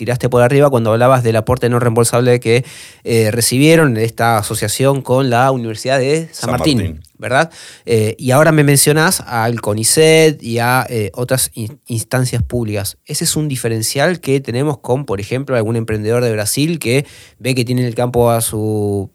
tiraste 0.00 0.30
por 0.30 0.40
arriba 0.40 0.70
cuando 0.70 0.92
hablabas 0.92 1.22
del 1.22 1.36
aporte 1.36 1.68
no 1.68 1.78
reembolsable 1.78 2.40
que 2.40 2.64
eh, 3.04 3.30
recibieron 3.30 3.92
de 3.92 4.04
esta 4.04 4.38
asociación 4.38 5.02
con 5.02 5.28
la 5.28 5.50
Universidad 5.50 5.98
de 5.98 6.26
San, 6.32 6.52
Martín, 6.52 7.02
¿verdad? 7.18 7.50
Eh, 7.84 8.16
y 8.18 8.30
ahora 8.30 8.50
me 8.50 8.64
mencionás 8.64 9.20
al 9.20 9.60
CONICET 9.60 10.42
y 10.42 10.58
a 10.58 10.86
eh, 10.88 11.10
otras 11.12 11.50
instancias 11.86 12.42
públicas. 12.42 12.96
Ese 13.04 13.24
es 13.24 13.36
un 13.36 13.46
diferencial 13.46 14.20
que 14.20 14.40
tenemos 14.40 14.78
con, 14.78 15.04
por 15.04 15.20
ejemplo, 15.20 15.54
algún 15.54 15.76
emprendedor 15.76 16.24
de 16.24 16.32
Brasil 16.32 16.78
que 16.78 17.04
ve 17.38 17.54
que 17.54 17.66
tiene 17.66 17.86
el 17.86 17.94
campo 17.94 18.30
a 18.30 18.40
su 18.40 19.10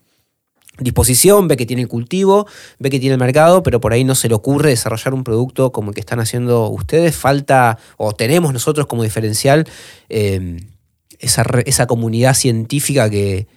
disposición, 0.80 1.48
ve 1.48 1.58
que 1.58 1.66
tiene 1.66 1.84
el 1.84 1.88
cultivo, 1.88 2.48
ve 2.80 2.90
que 2.90 3.00
tiene 3.00 3.14
el 3.14 3.20
mercado, 3.20 3.64
pero 3.64 3.80
por 3.80 3.94
ahí 3.94 4.04
no 4.04 4.16
se 4.16 4.28
le 4.28 4.36
ocurre 4.36 4.70
desarrollar 4.70 5.14
un 5.14 5.24
producto 5.24 5.72
como 5.72 5.90
el 5.90 5.96
que 5.96 6.02
están 6.02 6.20
haciendo 6.20 6.70
ustedes. 6.70 7.16
Falta, 7.16 7.78
o 7.98 8.14
tenemos 8.14 8.54
nosotros 8.54 8.88
como 8.88 9.04
diferencial, 9.04 9.68
eh, 10.10 10.58
esa, 11.20 11.88
comunidad 11.88 12.34
científica 12.34 13.10
que 13.10 13.48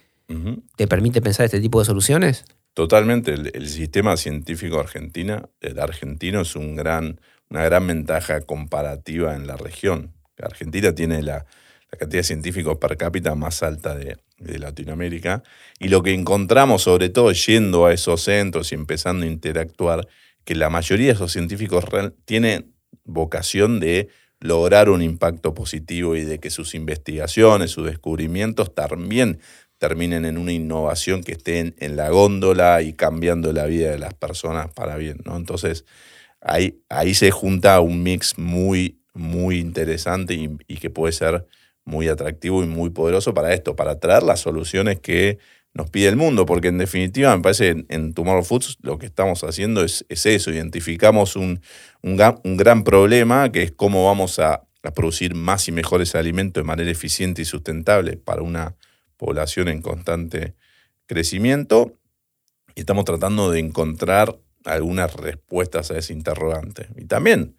te 0.75 0.87
permite 0.87 1.21
pensar 1.21 1.45
este 1.45 1.59
tipo 1.59 1.79
de 1.79 1.85
soluciones. 1.85 2.45
Totalmente. 2.73 3.33
El, 3.33 3.67
sistema 3.67 4.15
científico 4.15 4.79
argentina, 4.79 5.49
el 5.59 5.79
argentino 5.79 6.41
es 6.41 6.55
un 6.55 6.75
gran 6.75 7.19
una 7.49 7.63
gran 7.63 7.87
ventaja 7.87 8.41
comparativa 8.41 9.35
en 9.35 9.47
la 9.47 9.57
región. 9.57 10.13
Argentina 10.41 10.93
tiene 10.93 11.21
la, 11.21 11.45
cantidad 11.89 12.19
de 12.19 12.23
científicos 12.23 12.77
per 12.77 12.97
cápita 12.97 13.35
más 13.35 13.63
alta 13.63 13.95
de, 13.95 14.17
Latinoamérica. 14.37 15.43
Y 15.79 15.89
lo 15.89 16.01
que 16.01 16.13
encontramos, 16.13 16.83
sobre 16.83 17.09
todo 17.09 17.33
yendo 17.33 17.85
a 17.85 17.93
esos 17.93 18.21
centros 18.21 18.71
y 18.71 18.75
empezando 18.75 19.25
a 19.25 19.27
interactuar, 19.27 20.07
que 20.45 20.55
la 20.55 20.69
mayoría 20.69 21.07
de 21.07 21.13
esos 21.13 21.33
científicos 21.33 21.83
tienen 22.23 22.73
vocación 23.03 23.81
de 23.81 24.07
lograr 24.39 24.89
un 24.89 25.01
impacto 25.01 25.53
positivo 25.53 26.15
y 26.15 26.23
de 26.23 26.39
que 26.39 26.49
sus 26.49 26.75
investigaciones, 26.75 27.71
sus 27.71 27.85
descubrimientos 27.85 28.73
también 28.73 29.39
terminen 29.77 30.25
en 30.25 30.37
una 30.37 30.51
innovación 30.51 31.23
que 31.23 31.31
esté 31.31 31.73
en, 31.77 31.95
la 31.95 32.09
góndola 32.09 32.81
y 32.81 32.93
cambiando 32.93 33.51
la 33.53 33.65
vida 33.65 33.91
de 33.91 33.99
las 33.99 34.13
personas 34.13 34.71
para 34.73 34.97
bien. 34.97 35.21
¿no? 35.25 35.37
Entonces, 35.37 35.85
ahí, 36.41 36.81
ahí 36.89 37.13
se 37.13 37.31
junta 37.31 37.79
un 37.79 38.03
mix 38.03 38.37
muy, 38.37 38.99
muy 39.13 39.59
interesante 39.59 40.33
y, 40.33 40.75
que 40.77 40.89
puede 40.89 41.13
ser 41.13 41.45
muy 41.85 42.07
atractivo 42.07 42.63
y 42.63 42.67
muy 42.67 42.89
poderoso 42.89 43.33
para 43.33 43.53
esto, 43.53 43.75
para 43.75 43.99
traer 43.99 44.23
las 44.23 44.41
soluciones 44.41 44.99
que 44.99 45.39
nos 45.73 45.89
pide 45.89 46.09
el 46.09 46.15
mundo, 46.15 46.45
porque 46.45 46.69
en 46.69 46.77
definitiva 46.77 47.35
me 47.35 47.41
parece 47.41 47.69
en, 47.69 47.85
en 47.89 48.13
Tomorrow 48.13 48.43
Foods 48.43 48.77
lo 48.81 48.97
que 48.97 49.05
estamos 49.05 49.43
haciendo 49.43 49.83
es, 49.83 50.05
eso, 50.09 50.51
identificamos 50.51 51.35
un, 51.35 51.61
un, 52.01 52.17
gran 52.17 52.83
problema 52.83 53.51
que 53.51 53.63
es 53.63 53.71
cómo 53.71 54.05
vamos 54.05 54.39
a, 54.39 54.67
a, 54.83 54.91
producir 54.91 55.35
más 55.35 55.67
y 55.67 55.71
mejores 55.71 56.15
alimentos 56.15 56.63
de 56.63 56.67
manera 56.67 56.89
eficiente 56.89 57.41
y 57.41 57.45
sustentable 57.45 58.17
para 58.17 58.41
una 58.41 58.75
población 59.17 59.67
en 59.67 59.81
constante 59.81 60.55
crecimiento 61.05 61.93
y 62.75 62.81
estamos 62.81 63.05
tratando 63.05 63.51
de 63.51 63.59
encontrar 63.59 64.37
algunas 64.65 65.13
respuestas 65.15 65.91
a 65.91 65.97
ese 65.97 66.13
interrogante. 66.13 66.87
Y 66.97 67.05
también, 67.05 67.55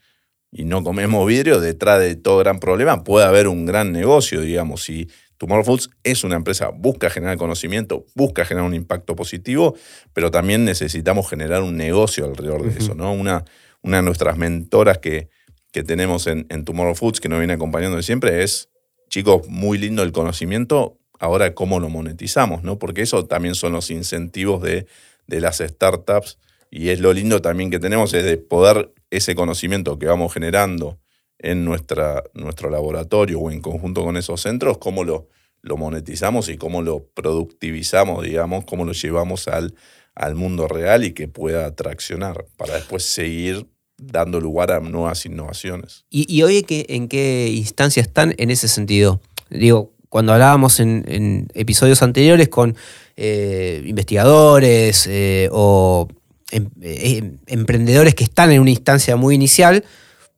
y 0.51 0.65
no 0.65 0.83
comemos 0.83 1.27
vidrio, 1.27 1.61
detrás 1.61 2.01
de 2.01 2.17
todo 2.17 2.39
gran 2.39 2.59
problema 2.59 3.05
puede 3.05 3.27
haber 3.27 3.49
un 3.49 3.67
gran 3.67 3.93
negocio, 3.93 4.41
digamos, 4.41 4.83
si 4.83 5.09
Tomorrow 5.41 5.65
Foods 5.65 5.89
es 6.05 6.23
una 6.23 6.37
empresa, 6.37 6.69
busca 6.69 7.09
generar 7.09 7.39
conocimiento, 7.39 8.05
busca 8.15 8.45
generar 8.45 8.69
un 8.69 8.75
impacto 8.75 9.17
positivo, 9.17 9.75
pero 10.13 10.31
también 10.31 10.67
necesitamos 10.67 11.31
generar 11.31 11.63
un 11.63 11.79
negocio 11.79 12.27
alrededor 12.27 12.71
de 12.71 12.79
eso, 12.79 12.95
¿no? 12.95 13.11
Una, 13.15 13.47
una 13.81 13.97
de 13.97 14.03
nuestras 14.03 14.37
mentoras 14.37 14.99
que, 14.99 15.31
que 15.73 15.83
tenemos 15.83 16.27
en, 16.27 16.45
en 16.51 16.67
Tomorrow 16.67 16.95
Foods, 16.95 17.21
que 17.21 17.31
nos 17.31 17.39
viene 17.39 17.55
acompañando 17.55 17.97
de 17.97 18.03
siempre, 18.03 18.43
es, 18.43 18.69
chicos, 19.09 19.49
muy 19.49 19.79
lindo 19.79 20.03
el 20.03 20.13
conocimiento, 20.13 20.99
ahora 21.19 21.55
cómo 21.55 21.81
lo 21.81 21.89
monetizamos, 21.89 22.63
¿no? 22.63 22.79
Porque 22.79 23.01
eso 23.01 23.25
también 23.25 23.55
son 23.55 23.73
los 23.73 23.91
incentivos 23.91 24.61
de, 24.61 24.87
de 25.27 25.41
las 25.41 25.57
startups 25.57 26.39
y 26.71 26.91
es 26.91 27.01
lo 27.01 27.15
lindo 27.15 27.41
también 27.41 27.71
que 27.71 27.79
tenemos, 27.79 28.13
es 28.13 28.25
de 28.25 28.37
poder 28.37 28.93
ese 29.09 29.35
conocimiento 29.35 29.99
que 29.99 30.05
vamos 30.05 30.35
generando 30.35 30.99
en 31.41 31.65
nuestra, 31.65 32.23
nuestro 32.35 32.71
laboratorio 32.71 33.41
o 33.41 33.51
en 33.51 33.61
conjunto 33.61 34.05
con 34.05 34.17
esos 34.17 34.41
centros, 34.41 34.79
cómo 34.79 35.05
lo, 35.05 35.29
monetizamos 35.63 36.49
y 36.49 36.57
cómo 36.57 36.83
lo 36.83 37.07
productivizamos, 37.15 38.25
digamos, 38.25 38.65
cómo 38.65 38.85
lo 38.85 38.93
llevamos 38.93 39.49
al, 39.49 39.75
al 40.15 40.35
mundo 40.35 40.69
real 40.69 41.05
y 41.05 41.13
que 41.13 41.29
pueda 41.29 41.75
traccionar 41.75 42.47
para 42.57 42.75
después 42.75 43.03
seguir 43.05 43.67
dando 43.97 44.41
lugar 44.41 44.73
a 44.73 44.81
nuevas 44.81 45.27
innovaciones. 45.27 46.05
¿Y, 46.11 46.43
hoy 46.43 46.65
en 46.69 47.09
qué 47.09 47.49
instancia 47.55 48.03
están 48.03 48.35
en 48.39 48.51
ese 48.51 48.69
sentido? 48.69 49.21
Digo, 49.51 49.93
cuando 50.09 50.33
hablábamos 50.33 50.81
en, 50.81 51.49
episodios 51.55 52.03
anteriores 52.03 52.49
con 52.49 52.77
eh, 53.17 53.83
investigadores 53.85 55.07
eh, 55.07 55.49
o 55.53 56.09
Em, 56.51 56.69
eh, 56.83 57.23
emprendedores 57.47 58.15
que 58.15 58.25
están 58.25 58.51
en 58.51 58.61
una 58.61 58.71
instancia 58.71 59.15
muy 59.15 59.37
inicial, 59.37 59.85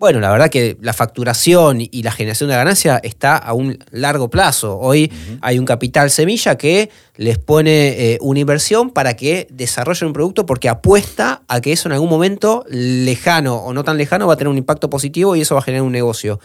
bueno, 0.02 0.18
la 0.18 0.32
verdad 0.32 0.50
que 0.50 0.76
la 0.80 0.92
facturación 0.92 1.78
y 1.80 2.02
la 2.02 2.10
generación 2.10 2.50
de 2.50 2.56
ganancia 2.56 2.98
está 3.04 3.36
a 3.36 3.52
un 3.52 3.78
largo 3.92 4.30
plazo. 4.30 4.76
Hoy 4.80 5.12
hay 5.40 5.60
un 5.60 5.64
capital 5.64 6.10
semilla 6.10 6.58
que 6.58 6.90
les 7.14 7.38
pone 7.38 7.90
eh, 7.90 8.18
una 8.20 8.40
inversión 8.40 8.90
para 8.90 9.14
que 9.14 9.46
desarrollen 9.48 10.08
un 10.08 10.12
producto 10.12 10.44
porque 10.44 10.68
apuesta 10.68 11.44
a 11.46 11.60
que 11.60 11.70
eso 11.70 11.88
en 11.88 11.92
algún 11.92 12.10
momento 12.10 12.64
lejano 12.68 13.58
o 13.58 13.72
no 13.72 13.84
tan 13.84 13.96
lejano 13.96 14.26
va 14.26 14.32
a 14.32 14.36
tener 14.36 14.48
un 14.48 14.58
impacto 14.58 14.90
positivo 14.90 15.36
y 15.36 15.42
eso 15.42 15.54
va 15.54 15.60
a 15.60 15.62
generar 15.62 15.84
un 15.84 15.92
negocio. 15.92 16.40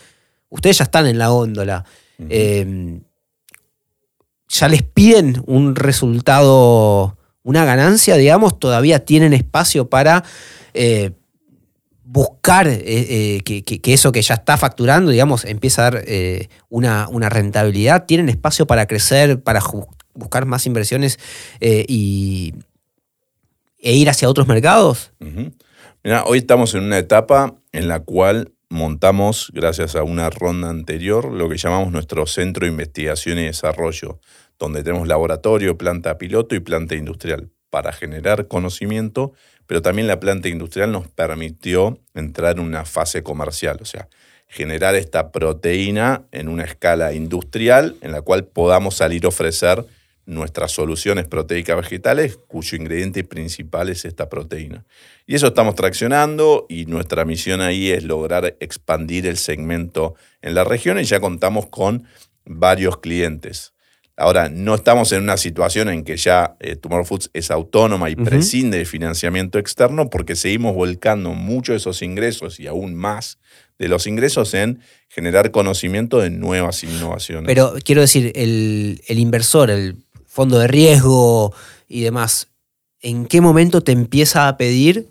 Ustedes 0.49 0.77
ya 0.77 0.83
están 0.83 1.07
en 1.07 1.17
la 1.17 1.29
góndola. 1.29 1.83
Em, 2.29 3.01
ya 4.49 4.67
les 4.67 4.83
piden 4.83 5.41
un 5.47 5.75
resultado 5.75 7.17
una 7.41 7.65
ganancia, 7.65 8.17
digamos, 8.17 8.59
todavía 8.59 9.03
tienen 9.03 9.33
espacio 9.33 9.89
para 9.89 10.23
eh, 10.75 11.13
buscar 12.09 12.67
eh, 12.67 12.81
eh, 12.85 13.41
que, 13.43 13.93
eso 13.93 14.11
que 14.11 14.21
ya 14.21 14.35
está 14.35 14.57
facturando, 14.57 15.11
digamos, 15.11 15.45
empieza 15.45 15.87
a 15.87 15.91
dar 15.91 16.05
una, 16.69 17.07
una, 17.09 17.29
rentabilidad. 17.29 18.05
Tienen 18.05 18.29
espacio 18.29 18.65
para 18.65 18.87
crecer, 18.87 19.41
para 19.41 19.61
buscar 20.13 20.45
más 20.45 20.65
inversiones 20.65 21.19
y, 21.59 22.53
e 23.79 23.93
ir 23.95 24.09
hacia 24.09 24.29
otros 24.29 24.47
mercados. 24.47 25.11
Mira, 26.03 26.23
hoy 26.25 26.39
estamos 26.39 26.73
en 26.75 26.83
una 26.83 26.97
etapa 26.97 27.55
en 27.71 27.87
la 27.87 27.99
cual 27.99 28.53
montamos, 28.69 29.51
gracias 29.53 29.95
a 29.95 30.03
una 30.03 30.29
ronda 30.29 30.69
anterior, 30.69 31.31
lo 31.31 31.49
que 31.49 31.57
llamamos 31.57 31.91
nuestro 31.91 32.25
Centro 32.25 32.65
de 32.65 32.71
Investigación 32.71 33.37
y 33.39 33.45
Desarrollo 33.45 34.19
donde 34.59 34.83
tenemos 34.83 35.07
laboratorio, 35.07 35.77
planta 35.77 36.17
piloto 36.17 36.55
y 36.55 36.59
planta 36.59 36.95
industrial 36.95 37.49
para 37.69 37.91
generar 37.91 38.47
conocimiento, 38.47 39.33
pero 39.68 39.82
también 39.82 40.07
la 40.07 40.20
planta 40.20 40.47
industrial 40.47 40.91
nos 40.91 41.07
permitió 41.07 41.99
entrar 42.15 42.57
en 42.57 42.63
una 42.63 42.86
fase 42.86 43.22
comercial, 43.22 43.78
o 43.82 43.86
sea, 43.86 44.07
generar 44.47 44.95
esta 44.95 45.32
proteína 45.32 46.24
en 46.32 46.47
una 46.47 46.63
escala 46.63 47.13
industrial 47.13 47.97
en 48.01 48.13
la 48.13 48.22
cual 48.22 48.45
podamos 48.45 48.95
salir 48.95 49.26
a 49.26 49.28
ofrecer 49.28 49.86
nuestras 50.26 50.74
soluciones 50.74 51.26
proteicas 51.26 51.78
vegetales, 51.78 52.38
cuyo 52.47 52.78
ingrediente 52.78 53.24
principal 53.24 53.89
es 53.89 54.03
esta 54.05 54.30
proteína. 54.30 54.86
Y 55.26 55.36
eso 55.36 55.47
estamos 55.47 55.76
traccionando 55.76 56.65
y 56.70 56.86
nuestra 56.86 57.24
misión 57.24 57.61
ahí 57.61 57.91
es 57.91 58.03
lograr 58.03 58.57
expandir 58.59 59.26
el 59.26 59.38
segmento 59.38 60.15
en 60.41 60.53
la 60.53 60.65
región 60.65 60.99
y 60.99 61.03
ya 61.03 61.20
contamos 61.20 61.68
con 61.68 62.05
varios 62.45 62.97
clientes. 62.97 63.74
Ahora, 64.20 64.49
no 64.49 64.74
estamos 64.74 65.11
en 65.11 65.22
una 65.22 65.38
situación 65.38 65.89
en 65.89 66.03
que 66.03 66.18
ya 66.18 66.57
eh, 66.59 66.76
Tomorrow 66.76 67.05
Foods 67.05 67.30
es 67.34 67.51
autónoma 67.51 68.09
y 68.09 68.15
prescinde 68.15 68.80
de 68.80 68.86
financiamiento 68.86 69.59
externo 69.59 70.09
porque 70.09 70.36
seguimos 70.36 70.74
volcando 70.74 71.34
muchos 71.34 71.74
de 71.74 71.78
esos 71.78 72.01
ingresos 72.01 72.59
y 72.59 72.65
aún 72.65 72.95
más 72.95 73.38
de 73.78 73.88
los 73.88 74.07
ingresos 74.07 74.55
en 74.55 74.80
generar 75.07 75.51
conocimiento 75.51 76.20
de 76.20 76.32
nuevas 76.32 76.84
innovaciones. 76.84 77.45
Pero 77.45 77.76
quiero 77.86 78.01
decir, 78.01 78.32
el, 78.34 79.03
el 79.07 79.20
inversor, 79.20 79.70
el 79.70 79.97
fondo 80.26 80.57
de 80.57 80.68
riesgo 80.68 81.53
y 81.88 82.01
demás, 82.01 82.47
¿en 83.01 83.28
qué 83.28 83.39
momento 83.39 83.82
te 83.82 83.91
empieza 83.91 84.47
a 84.47 84.57
pedir 84.57 85.09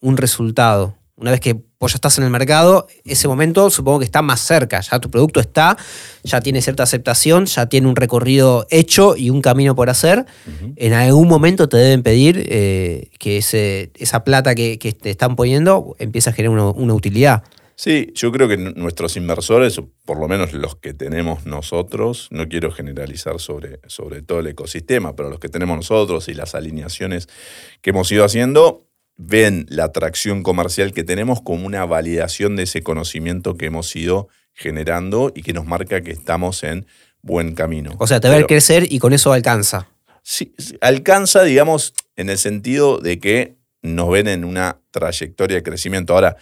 un 0.00 0.16
resultado? 0.16 0.96
Una 1.18 1.30
vez 1.30 1.40
que 1.40 1.54
vos 1.80 1.92
ya 1.92 1.96
estás 1.96 2.18
en 2.18 2.24
el 2.24 2.30
mercado, 2.30 2.88
ese 3.06 3.26
momento 3.26 3.70
supongo 3.70 4.00
que 4.00 4.04
está 4.04 4.20
más 4.20 4.38
cerca, 4.40 4.82
ya 4.82 4.98
tu 5.00 5.10
producto 5.10 5.40
está, 5.40 5.78
ya 6.22 6.42
tiene 6.42 6.60
cierta 6.60 6.82
aceptación, 6.82 7.46
ya 7.46 7.70
tiene 7.70 7.88
un 7.88 7.96
recorrido 7.96 8.66
hecho 8.68 9.16
y 9.16 9.30
un 9.30 9.40
camino 9.40 9.74
por 9.74 9.88
hacer. 9.88 10.26
En 10.76 10.92
algún 10.92 11.26
momento 11.26 11.70
te 11.70 11.78
deben 11.78 12.02
pedir 12.02 12.44
eh, 12.50 13.08
que 13.18 13.38
ese, 13.38 13.92
esa 13.94 14.24
plata 14.24 14.54
que, 14.54 14.76
te 14.76 15.08
están 15.08 15.36
poniendo 15.36 15.96
empiece 15.98 16.28
a 16.28 16.34
generar 16.34 16.74
una, 16.76 16.92
utilidad. 16.94 17.44
Sí, 17.76 18.12
yo 18.14 18.30
creo 18.30 18.46
que 18.46 18.58
nuestros 18.58 19.16
inversores, 19.16 19.80
por 20.04 20.18
lo 20.18 20.28
menos 20.28 20.52
los 20.52 20.76
que 20.76 20.92
tenemos 20.92 21.46
nosotros, 21.46 22.28
no 22.30 22.46
quiero 22.46 22.72
generalizar 22.72 23.40
sobre, 23.40 23.80
sobre 23.86 24.20
todo 24.20 24.40
el 24.40 24.48
ecosistema, 24.48 25.16
pero 25.16 25.30
los 25.30 25.38
que 25.38 25.48
tenemos 25.48 25.76
nosotros 25.76 26.28
y 26.28 26.34
las 26.34 26.54
alineaciones 26.54 27.26
que 27.80 27.90
hemos 27.90 28.10
ido 28.12 28.24
haciendo, 28.24 28.85
ven 29.16 29.66
la 29.68 29.84
atracción 29.84 30.42
comercial 30.42 30.92
que 30.92 31.04
tenemos 31.04 31.40
como 31.40 31.66
una 31.66 31.84
validación 31.84 32.56
de 32.56 32.64
ese 32.64 32.82
conocimiento 32.82 33.56
que 33.56 33.66
hemos 33.66 33.94
ido 33.96 34.28
generando 34.52 35.32
y 35.34 35.42
que 35.42 35.52
nos 35.52 35.66
marca 35.66 36.02
que 36.02 36.12
estamos 36.12 36.62
en 36.64 36.86
buen 37.22 37.54
camino. 37.54 37.94
O 37.98 38.06
sea, 38.06 38.20
te 38.20 38.28
ve 38.28 38.44
crecer 38.46 38.90
y 38.90 38.98
con 38.98 39.12
eso 39.12 39.32
alcanza. 39.32 39.88
Sí, 40.22 40.54
alcanza, 40.80 41.44
digamos, 41.44 41.94
en 42.16 42.30
el 42.30 42.38
sentido 42.38 42.98
de 42.98 43.18
que 43.18 43.56
nos 43.82 44.10
ven 44.10 44.28
en 44.28 44.44
una 44.44 44.80
trayectoria 44.90 45.56
de 45.56 45.62
crecimiento. 45.62 46.14
Ahora, 46.14 46.36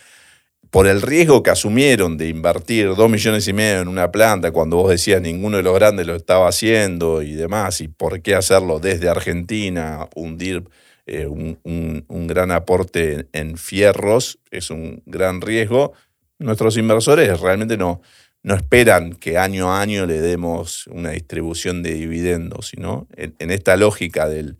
por 0.71 0.87
el 0.87 1.03
riesgo 1.03 1.43
que 1.43 1.51
asumieron 1.51 2.17
de 2.17 2.29
invertir 2.29 2.95
dos 2.97 3.09
millones 3.09 3.47
y 3.47 3.53
medio 3.53 3.81
en 3.81 3.89
una 3.89 4.11
planta 4.11 4.51
cuando 4.51 4.77
vos 4.79 4.91
decías 4.91 5.21
ninguno 5.23 5.59
de 5.59 5.63
los 5.63 5.75
grandes 5.75 6.07
lo 6.07 6.17
estaba 6.17 6.49
haciendo 6.49 7.23
y 7.23 7.35
demás, 7.35 7.81
y 7.81 7.89
por 7.89 8.23
qué 8.23 8.35
hacerlo 8.35 8.81
desde 8.81 9.09
Argentina, 9.09 10.09
hundir 10.15 10.65
eh, 11.07 11.27
un, 11.27 12.27
gran 12.27 12.51
aporte 12.51 13.29
en 13.33 13.59
fierros, 13.59 14.39
es 14.51 14.71
un 14.71 15.03
gran 15.07 15.41
riesgo. 15.41 15.93
Nuestros 16.39 16.77
inversores 16.79 17.41
realmente 17.41 17.77
no, 17.77 18.01
no 18.43 18.55
esperan 18.55 19.13
que 19.13 19.37
año 19.37 19.73
a 19.73 19.83
año 19.83 20.07
le 20.07 20.21
demos 20.21 20.87
una 20.87 21.11
distribución 21.11 21.83
de 21.83 21.95
dividendos, 21.95 22.69
sino 22.69 23.07
en, 23.17 23.51
esta 23.51 23.77
lógica 23.77 24.29
del, 24.29 24.59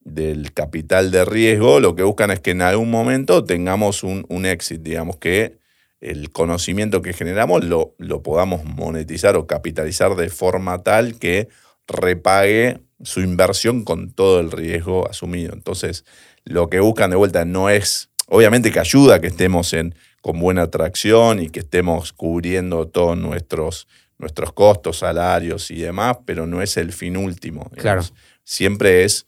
del, 0.00 0.52
capital 0.52 1.10
de 1.10 1.24
riesgo, 1.24 1.78
lo 1.78 1.94
que 1.94 2.02
buscan 2.02 2.32
es 2.32 2.40
que 2.40 2.50
en 2.50 2.62
algún 2.62 2.90
momento 2.90 3.44
tengamos 3.44 4.02
un, 4.02 4.26
un 4.28 4.46
digamos, 4.80 5.16
que 5.18 5.58
el 6.00 6.30
conocimiento 6.30 7.00
que 7.00 7.12
generamos 7.12 7.64
lo, 7.64 7.94
lo 7.98 8.22
podamos 8.22 8.64
monetizar 8.64 9.36
o 9.36 9.46
capitalizar 9.46 10.14
de 10.16 10.28
forma 10.28 10.82
tal 10.82 11.18
que 11.18 11.48
repague 11.86 12.80
su 13.02 13.20
inversión 13.20 13.84
con 13.84 14.10
todo 14.10 14.40
el 14.40 14.50
riesgo 14.50 15.08
asumido. 15.08 15.52
Entonces, 15.52 16.04
lo 16.44 16.70
que 16.70 16.80
buscan 16.80 17.10
de 17.10 17.16
vuelta 17.16 17.44
no 17.44 17.70
es, 17.70 18.10
obviamente 18.28 18.72
que 18.72 18.80
ayuda 18.80 19.20
que 19.20 19.26
estemos 19.26 19.72
en, 19.72 19.94
con 20.20 20.40
buena 20.40 20.62
atracción 20.62 21.40
y 21.40 21.50
que 21.50 21.60
estemos 21.60 22.12
cubriendo 22.12 22.88
todos 22.88 23.16
nuestros, 23.16 23.86
nuestros 24.18 24.52
costos, 24.52 24.98
salarios 24.98 25.70
y 25.70 25.80
demás, 25.80 26.18
pero 26.24 26.46
no 26.46 26.62
es 26.62 26.76
el 26.76 26.92
fin 26.92 27.16
último. 27.16 27.70
Claro. 27.76 28.02
Siempre 28.44 29.04
es 29.04 29.26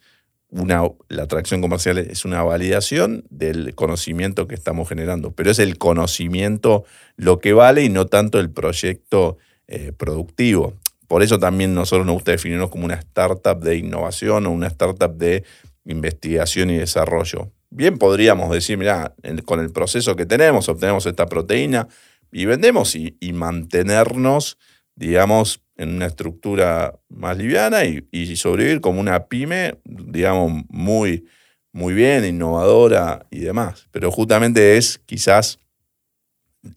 una, 0.51 0.83
la 1.09 1.25
atracción 1.25 1.61
comercial 1.61 1.99
es 1.99 2.25
una 2.25 2.43
validación 2.43 3.25
del 3.29 3.75
conocimiento 3.75 4.49
que 4.49 4.55
estamos 4.55 4.89
generando, 4.89 5.33
pero 5.33 5.51
es 5.51 5.59
el 5.59 5.77
conocimiento 5.77 6.85
lo 7.17 7.39
que 7.39 7.53
vale 7.53 7.85
y 7.85 7.91
no 7.91 8.07
tanto 8.07 8.41
el 8.41 8.51
proyecto 8.51 9.37
eh, 9.67 9.93
productivo. 9.97 10.79
Por 11.09 11.23
eso 11.23 11.39
también 11.39 11.75
nosotros 11.75 12.07
nos 12.07 12.15
gusta 12.15 12.33
definirnos 12.33 12.71
como 12.71 12.85
una 12.85 12.95
startup 12.95 13.59
de 13.61 13.77
innovación 13.77 14.47
o 14.47 14.51
una 14.51 14.69
startup 14.69 15.17
de 15.17 15.43
investigación 15.85 16.71
y 16.71 16.77
desarrollo. 16.77 17.51
Bien 17.71 17.99
podríamos 17.99 18.51
decir, 18.51 18.79
mira, 18.79 19.15
con 19.45 19.61
el 19.61 19.71
proceso 19.71 20.17
que 20.17 20.27
tenemos, 20.27 20.69
obtenemos 20.69 21.07
esta 21.07 21.27
proteína 21.27 21.89
y 22.31 22.45
vendemos 22.45 22.95
y, 22.95 23.17
mantenernos, 23.33 24.59
digamos, 24.95 25.63
en 25.77 25.95
una 25.95 26.07
estructura 26.07 26.99
más 27.09 27.39
liviana 27.39 27.85
y, 27.85 28.37
sobrevivir 28.37 28.81
como 28.81 29.01
una 29.01 29.27
pyme, 29.27 29.79
digamos, 29.85 30.65
muy, 30.69 31.27
muy 31.73 31.95
bien, 31.95 32.25
innovadora 32.25 33.27
y 33.31 33.41
demás. 33.41 33.89
Pero 33.93 34.11
justamente 34.11 34.77
es 34.77 35.01
quizás 35.07 35.59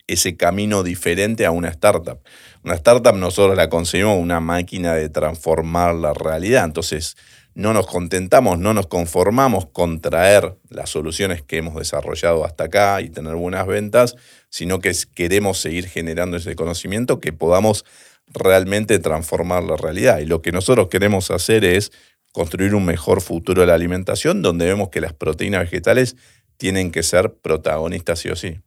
ese 0.07 0.37
camino 0.37 0.83
diferente 0.83 1.45
a 1.45 1.51
una 1.51 1.69
startup. 1.69 2.19
Una 2.63 2.75
startup 2.75 3.15
nosotros 3.15 3.57
la 3.57 3.69
concebimos 3.69 4.19
una 4.19 4.39
máquina 4.39 4.93
de 4.93 5.09
transformar 5.09 5.95
la 5.95 6.13
realidad, 6.13 6.65
entonces 6.65 7.17
no 7.53 7.73
nos 7.73 7.87
contentamos, 7.87 8.59
no 8.59 8.73
nos 8.73 8.87
conformamos 8.87 9.65
con 9.65 9.99
traer 9.99 10.55
las 10.69 10.89
soluciones 10.89 11.41
que 11.41 11.57
hemos 11.57 11.75
desarrollado 11.75 12.45
hasta 12.45 12.65
acá 12.65 13.01
y 13.01 13.09
tener 13.09 13.35
buenas 13.35 13.67
ventas, 13.67 14.15
sino 14.49 14.79
que 14.79 14.95
queremos 15.13 15.59
seguir 15.59 15.87
generando 15.87 16.37
ese 16.37 16.55
conocimiento 16.55 17.19
que 17.19 17.33
podamos 17.33 17.83
realmente 18.27 18.99
transformar 18.99 19.63
la 19.63 19.75
realidad. 19.75 20.19
Y 20.19 20.25
lo 20.25 20.41
que 20.41 20.51
nosotros 20.51 20.87
queremos 20.87 21.31
hacer 21.31 21.65
es 21.65 21.91
construir 22.31 22.73
un 22.75 22.85
mejor 22.85 23.21
futuro 23.21 23.61
de 23.61 23.67
la 23.67 23.73
alimentación, 23.73 24.41
donde 24.41 24.65
vemos 24.65 24.89
que 24.89 25.01
las 25.01 25.13
proteínas 25.13 25.63
vegetales 25.63 26.15
tienen 26.55 26.91
que 26.91 27.03
ser 27.03 27.33
protagonistas 27.33 28.19
sí 28.19 28.29
o 28.29 28.35
sí. 28.35 28.59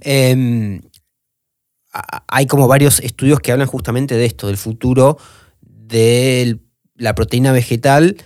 Em, 0.00 0.82
hay 1.92 2.46
como 2.46 2.68
varios 2.68 3.00
estudios 3.00 3.40
que 3.40 3.52
hablan 3.52 3.66
justamente 3.66 4.16
de 4.16 4.26
esto, 4.26 4.46
del 4.46 4.56
futuro 4.56 5.18
de 5.60 6.58
la 6.96 7.14
proteína 7.14 7.52
vegetal, 7.52 8.16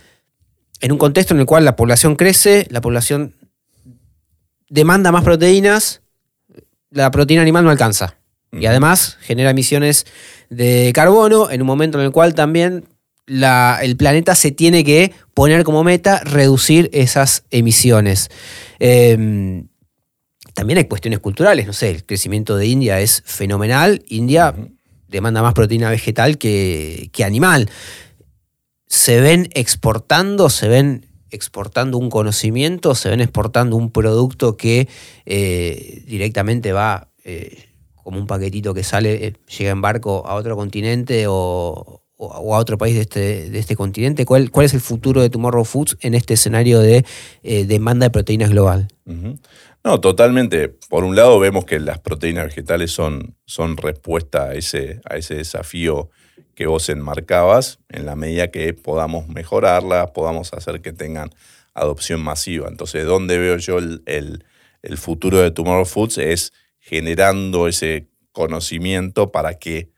en 0.80 0.92
un 0.92 0.98
contexto 0.98 1.34
en 1.34 1.40
el 1.40 1.46
cual 1.46 1.64
la 1.64 1.76
población 1.76 2.16
crece, 2.16 2.66
la 2.70 2.80
población 2.80 3.36
demanda 4.68 5.12
más 5.12 5.22
proteínas, 5.22 6.02
la 6.90 7.10
proteína 7.10 7.42
animal 7.42 7.64
no 7.64 7.70
alcanza. 7.70 8.16
Y 8.50 8.66
además 8.66 9.16
genera 9.20 9.50
emisiones 9.50 10.06
de 10.50 10.92
carbono 10.94 11.50
en 11.50 11.62
un 11.62 11.66
momento 11.66 11.98
en 11.98 12.04
el 12.04 12.10
cual 12.12 12.34
también 12.34 12.84
el 13.26 13.96
planeta 13.96 14.34
se 14.34 14.50
tiene 14.50 14.84
que 14.84 15.12
poner 15.34 15.64
como 15.64 15.84
meta 15.84 16.20
reducir 16.24 16.90
esas 16.92 17.44
emisiones. 17.50 18.30
Em, 18.78 19.68
también 20.54 20.78
hay 20.78 20.84
cuestiones 20.84 21.20
culturales, 21.20 21.66
no 21.66 21.72
sé, 21.72 21.90
el 21.90 22.04
crecimiento 22.04 22.56
de 22.56 22.66
India 22.66 23.00
es 23.00 23.22
fenomenal. 23.24 24.02
India 24.08 24.54
demanda 25.12 25.42
más 25.42 25.54
proteína 25.54 25.90
vegetal 25.90 26.38
que, 26.38 27.10
animal. 27.24 27.70
Se 28.88 29.20
ven 29.20 29.48
exportando, 29.54 30.50
se 30.50 30.68
ven 30.68 31.06
exportando 31.30 31.96
un 31.96 32.10
conocimiento, 32.10 32.94
se 32.94 33.08
ven 33.08 33.20
exportando 33.20 33.76
un 33.76 33.90
producto 33.90 34.56
que 34.56 34.88
eh, 35.24 36.02
directamente 36.06 36.72
va 36.72 37.08
eh, 37.24 37.68
como 37.94 38.18
un 38.18 38.26
paquetito 38.26 38.74
que 38.74 38.82
sale, 38.82 39.26
eh, 39.26 39.32
llega 39.56 39.70
en 39.70 39.80
barco 39.80 40.26
a 40.26 40.34
otro 40.34 40.56
continente 40.56 41.24
o, 41.28 42.02
o 42.16 42.54
a 42.54 42.58
otro 42.58 42.76
país 42.76 42.94
de 42.94 43.00
este, 43.02 43.50
de 43.50 43.58
este 43.58 43.76
continente? 43.76 44.26
¿Cuál, 44.26 44.50
¿Cuál 44.50 44.66
es 44.66 44.74
el 44.74 44.80
futuro 44.80 45.22
de 45.22 45.30
Tomorrow 45.30 45.64
Foods 45.64 45.96
en 46.00 46.14
este 46.14 46.34
escenario 46.34 46.80
de 46.80 47.04
demanda 47.42 48.06
de 48.06 48.10
proteínas 48.10 48.50
global? 48.50 48.88
No, 49.84 50.00
totalmente. 50.00 50.68
Por 50.68 51.04
un 51.04 51.16
lado 51.16 51.38
vemos 51.40 51.64
que 51.64 51.80
las 51.80 51.98
proteínas 51.98 52.46
vegetales 52.46 52.92
son, 52.92 53.36
son 53.46 53.76
respuesta 53.76 54.44
a 54.44 54.54
ese, 54.54 55.00
a 55.08 55.16
ese 55.16 55.34
desafío 55.34 56.10
que 56.54 56.66
vos 56.66 56.88
enmarcabas, 56.88 57.80
en 57.88 58.06
la 58.06 58.14
medida 58.14 58.50
que 58.50 58.74
podamos 58.74 59.26
mejorarlas, 59.28 60.10
podamos 60.12 60.52
hacer 60.52 60.82
que 60.82 60.92
tengan 60.92 61.30
adopción 61.74 62.22
masiva. 62.22 62.68
Entonces, 62.68 63.06
¿dónde 63.06 63.38
veo 63.38 63.56
yo 63.56 63.78
el, 63.78 64.44
el 64.82 64.98
futuro 64.98 65.38
de 65.38 65.50
Tomorrow 65.50 65.86
Foods? 65.86 66.18
Es 66.18 66.52
generando 66.78 67.66
ese 67.66 68.08
conocimiento 68.32 69.32
para 69.32 69.54
que 69.54 69.90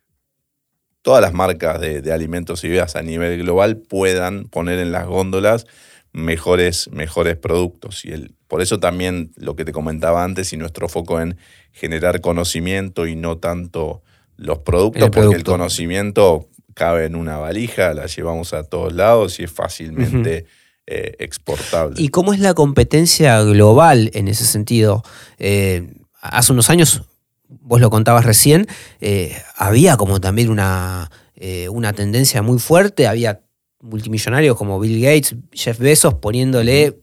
todas 1.04 1.20
las 1.20 1.34
marcas 1.34 1.80
de, 1.80 2.12
alimentos 2.12 2.64
y 2.64 2.68
bebidas 2.68 2.96
a 2.96 3.02
nivel 3.02 3.38
global 3.38 3.76
puedan 3.76 4.44
poner 4.44 4.78
en 4.78 4.90
las 4.90 5.06
góndolas 5.06 5.66
mejores, 6.14 6.88
mejores 6.90 7.36
productos. 7.36 8.06
Y 8.06 8.12
el, 8.12 8.34
por 8.48 8.62
eso 8.62 8.80
también 8.80 9.32
lo 9.36 9.56
que 9.56 9.66
te 9.66 9.72
comentaba 9.72 10.24
antes 10.24 10.54
y 10.54 10.56
nuestro 10.56 10.88
foco 10.88 11.20
en 11.20 11.36
generar 11.72 12.22
conocimiento 12.22 13.06
y 13.06 13.16
no 13.16 13.36
tanto 13.36 14.02
los 14.36 14.60
productos, 14.60 15.10
porque 15.10 15.36
el 15.36 15.44
conocimiento 15.44 16.48
cabe 16.72 17.04
en 17.04 17.14
una 17.14 17.36
valija, 17.36 17.92
la 17.94 18.06
llevamos 18.06 18.54
a 18.54 18.64
todos 18.64 18.92
lados 18.92 19.38
y 19.38 19.44
es 19.44 19.50
fácilmente 19.50 20.46
eh, 20.86 21.14
exportable. 21.18 22.00
¿Y 22.00 22.08
cómo 22.08 22.32
es 22.32 22.40
la 22.40 22.54
competencia 22.54 23.42
global 23.42 24.10
en 24.14 24.28
ese 24.28 24.44
sentido? 24.44 25.04
Eh, 25.38 25.92
hace 26.20 26.52
unos 26.52 26.70
años 26.70 27.02
vos 27.48 27.80
lo 27.80 27.90
contabas 27.90 28.24
recién, 28.24 28.66
eh, 29.00 29.36
había 29.56 29.96
como 29.96 30.20
también 30.20 30.50
una, 30.50 31.10
eh, 31.36 31.68
una 31.68 31.92
tendencia 31.92 32.42
muy 32.42 32.58
fuerte, 32.58 33.06
había 33.06 33.40
multimillonarios 33.84 34.56
como 34.56 34.80
Bill 34.80 35.00
Gates, 35.00 35.36
Jeff 35.52 35.78
Bezos 35.78 36.14
poniéndole 36.14 36.98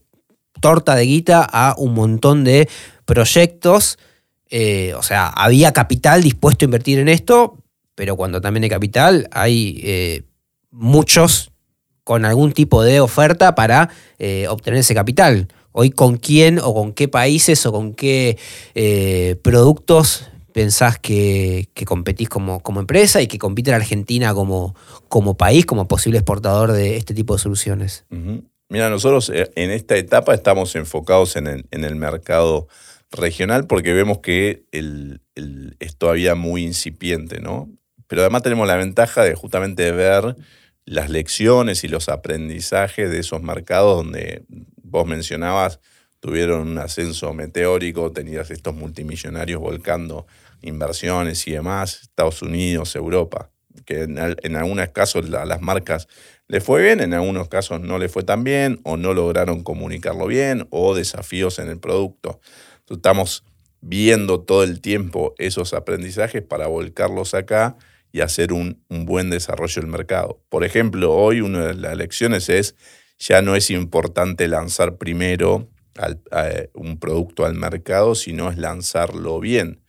torta 0.60 0.96
de 0.96 1.06
guita 1.06 1.48
a 1.50 1.76
un 1.78 1.94
montón 1.94 2.44
de 2.44 2.68
proyectos. 3.06 3.98
Eh, 4.50 4.94
o 4.98 5.04
sea, 5.04 5.28
había 5.28 5.72
capital 5.72 6.22
dispuesto 6.24 6.66
a 6.66 6.68
invertir 6.68 7.00
en 7.00 7.08
esto, 7.08 7.58
pero 7.96 8.16
cuando 8.16 8.42
también 8.42 8.64
hay 8.64 8.70
capital, 8.70 9.30
hay 9.32 10.26
muchos 10.72 11.52
con 12.04 12.26
algún 12.26 12.52
tipo 12.52 12.84
de 12.84 13.00
oferta 13.00 13.56
para 13.56 13.90
obtener 14.50 14.80
ese 14.80 14.96
capital. 14.96 15.48
Hoy 15.72 15.92
con 15.92 16.18
quién 16.18 16.60
o 16.60 16.74
con 16.74 16.94
qué 16.94 17.08
países 17.08 17.66
o 17.66 17.72
con 17.72 17.94
qué 17.94 18.38
productos 19.42 20.31
pensás 20.54 21.00
que, 21.00 21.70
competís 21.86 22.30
como, 22.30 22.62
empresa 22.80 23.22
y 23.22 23.28
que 23.28 23.38
compite 23.38 23.72
la 23.72 23.78
Argentina 23.78 24.34
como, 24.34 24.76
país, 25.38 25.66
como 25.66 25.88
posible 25.88 26.20
exportador 26.20 26.72
de 26.72 26.98
este 26.98 27.14
tipo 27.14 27.36
de 27.36 27.40
soluciones? 27.40 28.06
Mira, 28.70 28.90
nosotros 28.90 29.30
eh, 29.34 29.52
en 29.56 29.70
esta 29.70 29.98
etapa 29.98 30.34
estamos 30.34 30.76
enfocados 30.76 31.36
en 31.36 31.48
el, 31.48 31.96
mercado 31.96 32.68
regional 33.12 33.68
porque 33.68 33.94
vemos 33.94 34.20
que 34.20 34.64
el, 34.72 35.22
es 35.80 35.98
todavía 35.98 36.36
muy 36.36 36.64
incipiente, 36.64 37.42
¿no? 37.42 37.70
Pero 38.08 38.22
además 38.22 38.44
tenemos 38.44 38.68
la 38.68 38.76
ventaja 38.76 39.24
de 39.24 39.36
justamente 39.36 39.92
ver 39.92 40.38
las 40.86 41.10
lecciones 41.10 41.84
y 41.84 41.90
los 41.90 42.10
aprendizajes 42.10 43.12
de 43.12 43.20
esos 43.20 43.42
mercados 43.42 43.98
donde 43.98 44.44
vos 44.82 45.06
mencionabas 45.06 45.80
tuvieron 46.22 46.70
un 46.70 46.78
ascenso 46.78 47.34
meteórico, 47.34 48.12
tenías 48.12 48.52
estos 48.52 48.76
multimillonarios 48.76 49.60
volcando 49.60 50.28
inversiones 50.62 51.48
y 51.48 51.52
demás, 51.52 52.02
Estados 52.04 52.42
Unidos, 52.42 52.96
Europa, 52.96 53.52
que 53.86 54.02
en, 54.04 54.56
algunos 54.56 54.90
casos 54.90 55.32
a 55.34 55.46
las 55.46 55.62
marcas 55.62 56.08
le 56.48 56.62
fue 56.62 56.82
bien, 56.84 57.00
en 57.00 57.14
algunos 57.14 57.48
casos 57.48 57.82
no 57.82 57.98
le 57.98 58.10
fue 58.10 58.24
tan 58.24 58.44
bien, 58.44 58.80
o 58.84 58.98
no 58.98 59.14
lograron 59.14 59.64
comunicarlo 59.64 60.28
bien, 60.28 60.68
o 60.70 60.96
desafíos 60.96 61.60
en 61.60 61.70
el 61.70 61.80
producto. 61.80 62.40
estamos 62.90 63.44
viendo 63.80 64.42
todo 64.42 64.64
el 64.64 64.82
tiempo 64.82 65.34
esos 65.38 65.74
aprendizajes 65.74 66.44
para 66.44 66.68
volcarlos 66.68 67.34
acá 67.34 67.78
y 68.12 68.22
hacer 68.22 68.54
un, 68.54 68.84
un 68.90 69.06
buen 69.06 69.30
desarrollo 69.30 69.82
del 69.82 69.90
mercado. 69.90 70.42
Por 70.50 70.64
ejemplo, 70.64 71.14
hoy 71.14 71.42
una 71.42 71.68
de 71.68 71.74
las 71.76 71.98
lecciones 71.98 72.50
es, 72.50 72.76
ya 73.18 73.42
no 73.42 73.56
es 73.56 73.72
importante 73.72 74.48
lanzar 74.48 74.98
primero 74.98 75.70
un 76.74 77.00
producto 77.00 77.46
al 77.46 77.54
mercado, 77.56 78.16
sino 78.16 78.50
es 78.50 78.58
lanzarlo 78.58 79.40
bien. 79.40 79.82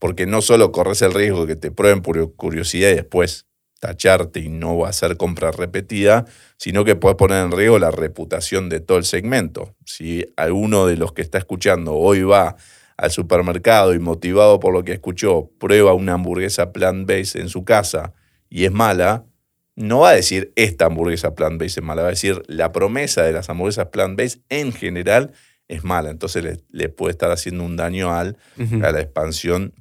Porque 0.00 0.26
no 0.26 0.42
solo 0.42 0.72
corres 0.72 1.02
el 1.02 1.14
riesgo 1.14 1.46
de 1.46 1.54
que 1.54 1.60
te 1.60 1.70
prueben 1.70 2.02
por 2.02 2.34
curiosidad 2.34 2.90
y 2.90 2.94
después 2.94 3.46
tacharte 3.78 4.40
y 4.40 4.48
no 4.48 4.78
va 4.78 4.88
a 4.88 4.92
ser 4.92 5.16
compra 5.16 5.50
repetida, 5.52 6.26
sino 6.56 6.84
que 6.84 6.96
puedes 6.96 7.16
poner 7.16 7.44
en 7.44 7.52
riesgo 7.52 7.78
la 7.78 7.90
reputación 7.90 8.68
de 8.68 8.80
todo 8.80 8.98
el 8.98 9.04
segmento. 9.04 9.74
Si 9.84 10.26
alguno 10.36 10.86
de 10.86 10.96
los 10.96 11.12
que 11.12 11.22
está 11.22 11.38
escuchando 11.38 11.94
hoy 11.94 12.22
va 12.22 12.56
al 12.96 13.10
supermercado 13.10 13.94
y 13.94 13.98
motivado 13.98 14.60
por 14.60 14.74
lo 14.74 14.84
que 14.84 14.92
escuchó, 14.92 15.50
prueba 15.58 15.94
una 15.94 16.14
hamburguesa 16.14 16.72
plant-based 16.72 17.40
en 17.40 17.48
su 17.48 17.64
casa 17.64 18.12
y 18.50 18.66
es 18.66 18.72
mala, 18.72 19.24
no 19.74 20.00
va 20.00 20.10
a 20.10 20.14
decir 20.14 20.52
esta 20.56 20.84
hamburguesa 20.86 21.34
plant-based 21.34 21.78
es 21.78 21.82
mala, 21.82 22.02
va 22.02 22.08
a 22.08 22.10
decir 22.10 22.42
la 22.46 22.72
promesa 22.72 23.22
de 23.22 23.32
las 23.32 23.48
hamburguesas 23.48 23.86
plant-based 23.86 24.42
en 24.50 24.72
general 24.72 25.32
es 25.68 25.84
mala. 25.84 26.10
Entonces 26.10 26.62
le, 26.68 26.88
puede 26.90 27.12
estar 27.12 27.30
haciendo 27.30 27.64
un 27.64 27.76
daño 27.76 28.12
al, 28.12 28.36
a 28.82 28.92
la 28.92 29.00
expansión 29.00 29.72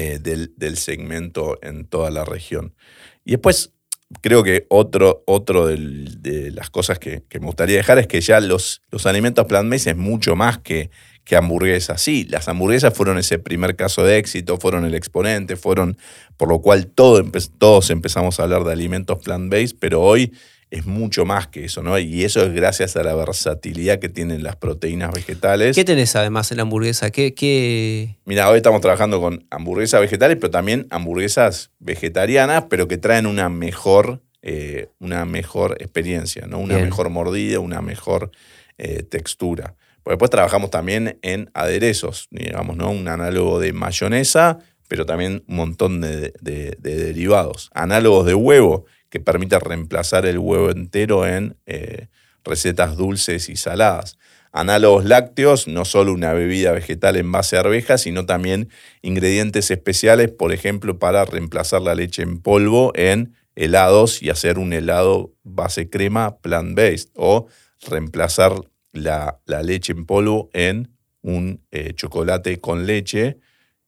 eh, 0.00 0.18
del, 0.18 0.78
segmento 0.78 1.58
en 1.60 1.84
toda 1.84 2.10
la 2.10 2.24
región. 2.24 2.74
Y 3.22 3.32
después, 3.32 3.74
creo 4.22 4.42
que 4.42 4.64
otro, 4.70 5.22
otro 5.26 5.66
de 5.66 6.50
las 6.52 6.70
cosas 6.70 6.98
que, 6.98 7.22
me 7.38 7.46
gustaría 7.46 7.76
dejar 7.76 7.98
es 7.98 8.06
que 8.06 8.22
ya 8.22 8.40
los, 8.40 8.80
los 8.90 9.04
alimentos 9.04 9.44
plant-based 9.46 9.90
es 9.90 9.96
mucho 9.98 10.36
más 10.36 10.56
que, 10.56 10.90
que 11.24 11.36
hamburguesas. 11.36 12.00
Sí, 12.00 12.26
las 12.30 12.48
hamburguesas 12.48 12.94
fueron 12.94 13.18
ese 13.18 13.38
primer 13.38 13.76
caso 13.76 14.02
de 14.02 14.16
éxito, 14.16 14.56
fueron 14.56 14.86
el 14.86 14.94
exponente, 14.94 15.56
fueron, 15.56 15.98
por 16.38 16.48
lo 16.48 16.62
cual 16.62 16.86
todos 16.86 17.90
empezamos 17.90 18.40
a 18.40 18.44
hablar 18.44 18.64
de 18.64 18.72
alimentos 18.72 19.18
plant-based, 19.18 19.76
pero 19.78 20.00
hoy 20.00 20.32
es 20.70 20.86
mucho 20.86 21.24
más 21.24 21.48
que 21.48 21.64
eso, 21.64 21.82
¿no? 21.82 21.98
Y 21.98 22.24
eso 22.24 22.44
es 22.44 22.52
gracias 22.52 22.96
a 22.96 23.02
la 23.02 23.14
versatilidad 23.14 23.98
que 23.98 24.08
tienen 24.08 24.42
las 24.44 24.56
proteínas 24.56 25.12
vegetales. 25.12 25.74
¿Qué 25.74 25.84
tenés 25.84 26.14
además 26.14 26.50
en 26.52 26.58
la 26.58 26.62
hamburguesa? 26.62 27.10
¿Qué, 27.10 27.34
qué... 27.34 28.16
Mira, 28.24 28.48
hoy 28.48 28.58
estamos 28.58 28.80
trabajando 28.80 29.20
con 29.20 29.44
hamburguesas 29.50 30.00
vegetales, 30.00 30.36
pero 30.40 30.50
también 30.50 30.86
hamburguesas 30.90 31.70
vegetarianas, 31.80 32.64
pero 32.70 32.86
que 32.86 32.98
traen 32.98 33.26
una 33.26 33.48
mejor, 33.48 34.22
eh, 34.42 34.88
una 35.00 35.24
mejor 35.24 35.76
experiencia, 35.80 36.46
¿no? 36.46 36.58
Una 36.60 36.78
mejor 36.78 37.10
mordida, 37.10 37.58
una 37.58 37.82
mejor 37.82 38.30
eh, 38.78 39.02
textura. 39.02 39.74
Pues 40.04 40.14
después 40.14 40.30
trabajamos 40.30 40.70
también 40.70 41.18
en 41.22 41.50
aderezos, 41.52 42.28
digamos, 42.30 42.76
¿no? 42.76 42.90
Un 42.90 43.08
análogo 43.08 43.58
de 43.58 43.72
mayonesa, 43.72 44.60
pero 44.86 45.04
también 45.04 45.42
un 45.48 45.56
montón 45.56 46.00
de 46.00 46.32
derivados. 46.80 47.70
Análogos 47.74 48.26
de 48.26 48.34
huevo, 48.34 48.86
que 49.10 49.20
permita 49.20 49.58
reemplazar 49.58 50.24
el 50.24 50.38
huevo 50.38 50.70
entero 50.70 51.26
en 51.26 51.56
eh, 51.66 52.06
recetas 52.44 52.96
dulces 52.96 53.48
y 53.48 53.56
saladas. 53.56 54.16
Análogos 54.52 55.04
lácteos, 55.04 55.68
no 55.68 55.84
solo 55.84 56.12
una 56.12 56.32
bebida 56.32 56.72
vegetal 56.72 57.16
en 57.16 57.30
base 57.30 57.56
a 57.56 57.60
arvejas, 57.60 58.02
sino 58.02 58.26
también 58.26 58.68
ingredientes 59.02 59.70
especiales, 59.70 60.30
por 60.30 60.52
ejemplo, 60.52 60.98
para 60.98 61.24
reemplazar 61.24 61.82
la 61.82 61.94
leche 61.94 62.22
en 62.22 62.40
polvo 62.40 62.92
en 62.96 63.34
helados 63.54 64.22
y 64.22 64.30
hacer 64.30 64.58
un 64.58 64.72
helado 64.72 65.32
base 65.44 65.88
crema 65.88 66.38
plant-based 66.38 67.10
o 67.14 67.46
reemplazar 67.88 68.52
la, 68.92 69.40
leche 69.46 69.92
en 69.92 70.04
polvo 70.04 70.50
en 70.52 70.90
un 71.22 71.60
eh, 71.70 71.92
chocolate 71.94 72.60
con 72.60 72.86
leche 72.86 73.38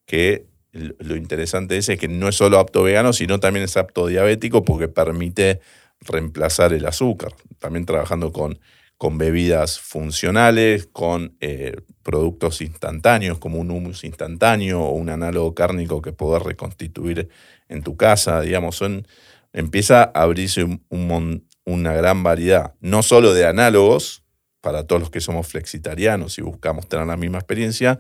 que 0.07 0.47
lo 0.73 1.17
interesante 1.17 1.77
es, 1.77 1.87
que 1.99 2.09
no 2.09 2.29
es 2.29 2.37
solo 2.37 2.59
apto 2.59 2.83
vegano, 2.83 3.13
sino 3.13 3.41
también 3.41 3.65
es 3.65 3.77
apto 3.77 4.07
diabético 4.07 4.65
porque 4.65 4.89
permite 4.89 5.61
reemplazar 6.01 6.73
el 6.73 6.87
azúcar. 6.87 7.33
También 7.59 7.85
trabajando 7.85 8.33
con, 8.33 8.59
con 8.97 9.19
bebidas 9.19 9.79
funcionales, 9.79 10.87
con 10.87 11.37
eh, 11.41 11.77
productos 12.03 12.63
instantáneos 12.63 13.39
como 13.39 13.59
un 13.59 13.71
humus 13.71 14.05
instantáneo 14.05 14.81
o 14.81 14.93
un 14.93 15.11
análogo 15.11 15.55
cárnico 15.55 16.01
que 16.01 16.13
poder 16.13 16.43
reconstituir 16.43 17.29
en 17.69 17.83
tu 17.83 17.97
casa. 17.97 18.41
Digamos, 18.41 18.77
son, 18.77 19.07
empieza 19.53 20.05
a 20.05 20.23
abrirse 20.23 20.67
una 20.89 21.93
gran 21.93 22.23
variedad, 22.23 22.75
no 22.81 23.03
solo 23.03 23.35
de 23.35 23.47
análogos 23.47 24.25
para 24.63 24.87
todos 24.87 25.03
los 25.03 25.11
que 25.11 25.21
somos 25.21 25.49
flexitarianos 25.49 26.39
y 26.39 26.43
buscamos 26.43 26.89
tener 26.89 27.07
la 27.07 27.17
misma 27.17 27.39
experiencia, 27.39 27.99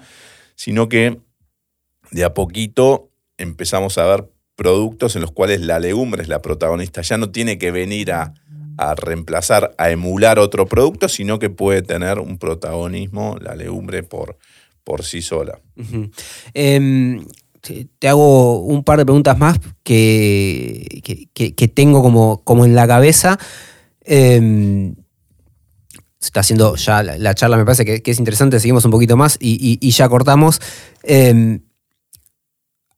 sino 0.54 0.88
que 0.88 1.20
de 2.12 2.24
a 2.24 2.34
poquito 2.34 3.10
empezamos 3.38 3.98
a 3.98 4.06
ver 4.06 4.30
productos 4.54 5.16
en 5.16 5.22
los 5.22 5.32
cuales 5.32 5.60
la 5.60 5.80
legumbre 5.80 6.22
es 6.22 6.28
la 6.28 6.42
protagonista. 6.42 7.02
Ya 7.02 7.18
no 7.18 7.30
tiene 7.30 7.58
que 7.58 7.72
venir 7.72 8.12
a, 8.12 8.34
reemplazar, 8.96 9.74
a 9.78 9.90
emular 9.90 10.38
otro 10.38 10.66
producto, 10.66 11.08
sino 11.08 11.38
que 11.38 11.50
puede 11.50 11.82
tener 11.82 12.18
un 12.18 12.38
protagonismo, 12.38 13.36
la 13.40 13.54
legumbre, 13.54 14.02
por, 14.02 14.38
por 14.84 15.04
sí 15.04 15.22
sola. 15.22 15.60
Em, 16.52 17.24
te 17.60 18.08
hago 18.08 18.60
un 18.60 18.82
par 18.82 18.98
de 18.98 19.04
preguntas 19.04 19.38
más 19.38 19.58
que, 19.84 21.00
que, 21.34 21.68
tengo 21.68 22.02
como, 22.02 22.42
como, 22.44 22.64
en 22.64 22.74
la 22.74 22.86
cabeza. 22.88 23.38
Em, 24.00 24.96
se 26.18 26.28
está 26.28 26.40
haciendo 26.40 26.76
ya 26.76 27.02
la, 27.02 27.34
charla, 27.34 27.56
me 27.56 27.64
parece 27.64 27.84
que, 27.84 28.10
es 28.10 28.18
interesante, 28.18 28.60
seguimos 28.60 28.84
un 28.84 28.90
poquito 28.90 29.16
más 29.16 29.38
y, 29.40 29.90
ya 29.90 30.08
cortamos. 30.08 30.60
Em, 31.02 31.60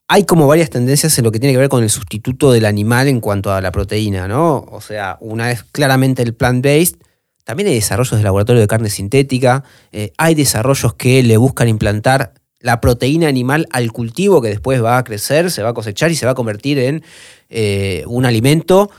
hay 0.08 0.24
como 0.24 0.46
varias 0.46 0.70
tendencias 0.70 1.16
en 1.18 1.24
lo 1.24 1.32
que 1.32 1.40
tiene 1.40 1.54
que 1.54 1.58
ver 1.58 1.68
con 1.68 1.82
el 1.82 1.90
sustituto 1.90 2.52
del 2.52 2.66
animal 2.66 3.08
en 3.08 3.20
cuanto 3.20 3.52
a 3.52 3.60
la 3.60 3.72
proteína, 3.72 4.28
¿no? 4.28 4.64
O 4.70 4.80
sea, 4.80 5.16
una 5.20 5.50
es 5.50 5.62
claramente 5.62 6.22
el 6.22 6.34
plant-based, 6.34 6.96
también 7.44 7.68
hay 7.68 7.74
desarrollos 7.74 8.18
de 8.18 8.24
laboratorio 8.24 8.60
de 8.60 8.66
carne 8.66 8.90
sintética, 8.90 9.64
eh, 9.92 10.12
hay 10.16 10.34
desarrollos 10.34 10.94
que 10.94 11.22
le 11.22 11.36
buscan 11.36 11.68
implantar 11.68 12.32
la 12.60 12.80
proteína 12.80 13.28
animal 13.28 13.66
al 13.70 13.92
cultivo 13.92 14.40
que 14.40 14.48
después 14.48 14.82
va 14.82 14.96
a 14.96 15.04
crecer, 15.04 15.50
se 15.50 15.62
va 15.62 15.70
a 15.70 15.74
cosechar 15.74 16.10
y 16.10 16.14
se 16.14 16.24
va 16.24 16.32
a 16.32 16.34
convertir 16.34 16.78
en 16.78 17.04
eh, 17.50 18.04
un 18.06 18.24
alimento 18.24 18.90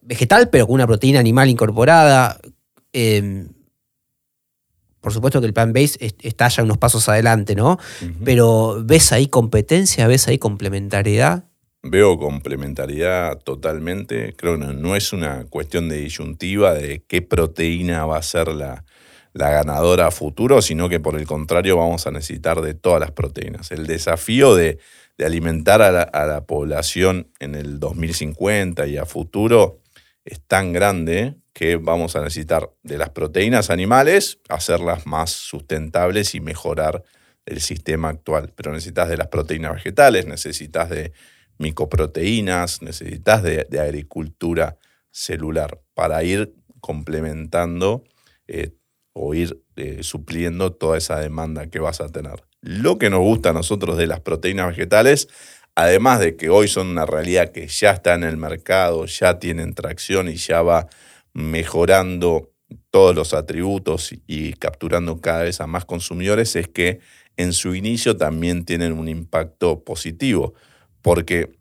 vegetal, 0.00 0.48
pero 0.48 0.66
con 0.66 0.74
una 0.74 0.86
proteína 0.86 1.20
animal 1.20 1.50
incorporada. 1.50 2.40
Em, 2.94 3.48
por 5.04 5.12
supuesto 5.12 5.42
que 5.42 5.46
el 5.46 5.52
plan 5.52 5.74
base 5.74 5.98
está 6.22 6.48
ya 6.48 6.62
unos 6.62 6.78
pasos 6.78 7.10
adelante, 7.10 7.54
¿no? 7.54 7.78
Pero 8.24 8.82
¿ves 8.82 9.12
ahí 9.12 9.26
competencia? 9.26 10.06
¿Ves 10.06 10.28
ahí 10.28 10.38
complementariedad? 10.38 11.44
Veo 11.82 12.18
complementariedad 12.18 13.38
totalmente. 13.38 14.32
Creo 14.34 14.58
que 14.58 14.64
no 14.64 14.96
es 14.96 15.12
una 15.12 15.44
cuestión 15.44 15.90
de 15.90 15.98
disyuntiva 15.98 16.72
de 16.72 17.04
qué 17.06 17.20
proteína 17.20 18.06
va 18.06 18.16
a 18.16 18.22
ser 18.22 18.48
la, 18.48 18.82
ganadora 19.34 20.06
a 20.06 20.10
futuro, 20.10 20.62
sino 20.62 20.88
que 20.88 21.00
por 21.00 21.16
el 21.16 21.26
contrario 21.26 21.76
vamos 21.76 22.06
a 22.06 22.10
necesitar 22.10 22.62
de 22.62 22.72
todas 22.72 23.00
las 23.00 23.10
proteínas. 23.10 23.72
El 23.72 23.86
desafío 23.86 24.54
de, 24.54 24.78
alimentar 25.22 25.82
a 25.82 25.92
la, 25.92 26.00
a 26.00 26.24
la, 26.24 26.46
población 26.46 27.28
en 27.40 27.54
el 27.54 27.78
2050 27.78 28.86
y 28.86 28.96
a 28.96 29.04
futuro 29.04 29.82
es 30.24 30.40
tan 30.40 30.72
grande 30.72 31.34
que 31.54 31.76
vamos 31.76 32.16
a 32.16 32.20
necesitar 32.20 32.68
de 32.82 32.98
las 32.98 33.10
proteínas 33.10 33.70
animales, 33.70 34.40
hacerlas 34.48 35.06
más 35.06 35.30
sustentables 35.30 36.34
y 36.34 36.40
mejorar 36.40 37.04
el 37.46 37.60
sistema 37.60 38.08
actual. 38.08 38.52
Pero 38.56 38.72
necesitas 38.72 39.08
de 39.08 39.16
las 39.16 39.28
proteínas 39.28 39.74
vegetales, 39.74 40.26
necesitas 40.26 40.90
de 40.90 41.12
micoproteínas, 41.58 42.82
necesitas 42.82 43.44
de, 43.44 43.66
agricultura 43.80 44.76
celular 45.12 45.80
para 45.94 46.24
ir 46.24 46.52
complementando 46.80 48.02
eh, 48.48 48.72
o 49.12 49.32
ir 49.34 49.62
eh, 49.76 50.02
supliendo 50.02 50.72
toda 50.72 50.98
esa 50.98 51.20
demanda 51.20 51.68
que 51.68 51.78
vas 51.78 52.00
a 52.00 52.08
tener. 52.08 52.42
Lo 52.62 52.98
que 52.98 53.10
nos 53.10 53.20
gusta 53.20 53.50
a 53.50 53.52
nosotros 53.52 53.96
de 53.96 54.08
las 54.08 54.20
proteínas 54.20 54.68
vegetales, 54.68 55.28
además 55.76 56.18
de 56.18 56.34
que 56.34 56.50
hoy 56.50 56.66
son 56.66 56.88
una 56.88 57.06
realidad 57.06 57.52
que 57.52 57.68
ya 57.68 57.92
está 57.92 58.14
en 58.14 58.24
el 58.24 58.36
mercado, 58.36 59.06
ya 59.06 59.38
tienen 59.38 59.74
tracción 59.74 60.28
y 60.28 60.34
ya 60.34 60.62
va 60.62 60.88
mejorando 61.34 62.50
todos 62.90 63.14
los 63.14 63.34
atributos 63.34 64.14
y 64.26 64.54
capturando 64.54 65.20
cada 65.20 65.42
vez 65.42 65.60
a 65.60 65.66
más 65.66 65.84
consumidores 65.84 66.56
es 66.56 66.68
que 66.68 67.00
en 67.36 67.52
su 67.52 67.74
inicio 67.74 68.16
también 68.16 68.64
tienen 68.64 68.92
un 68.92 69.08
impacto 69.08 69.84
positivo, 69.84 70.54
porque 71.02 71.58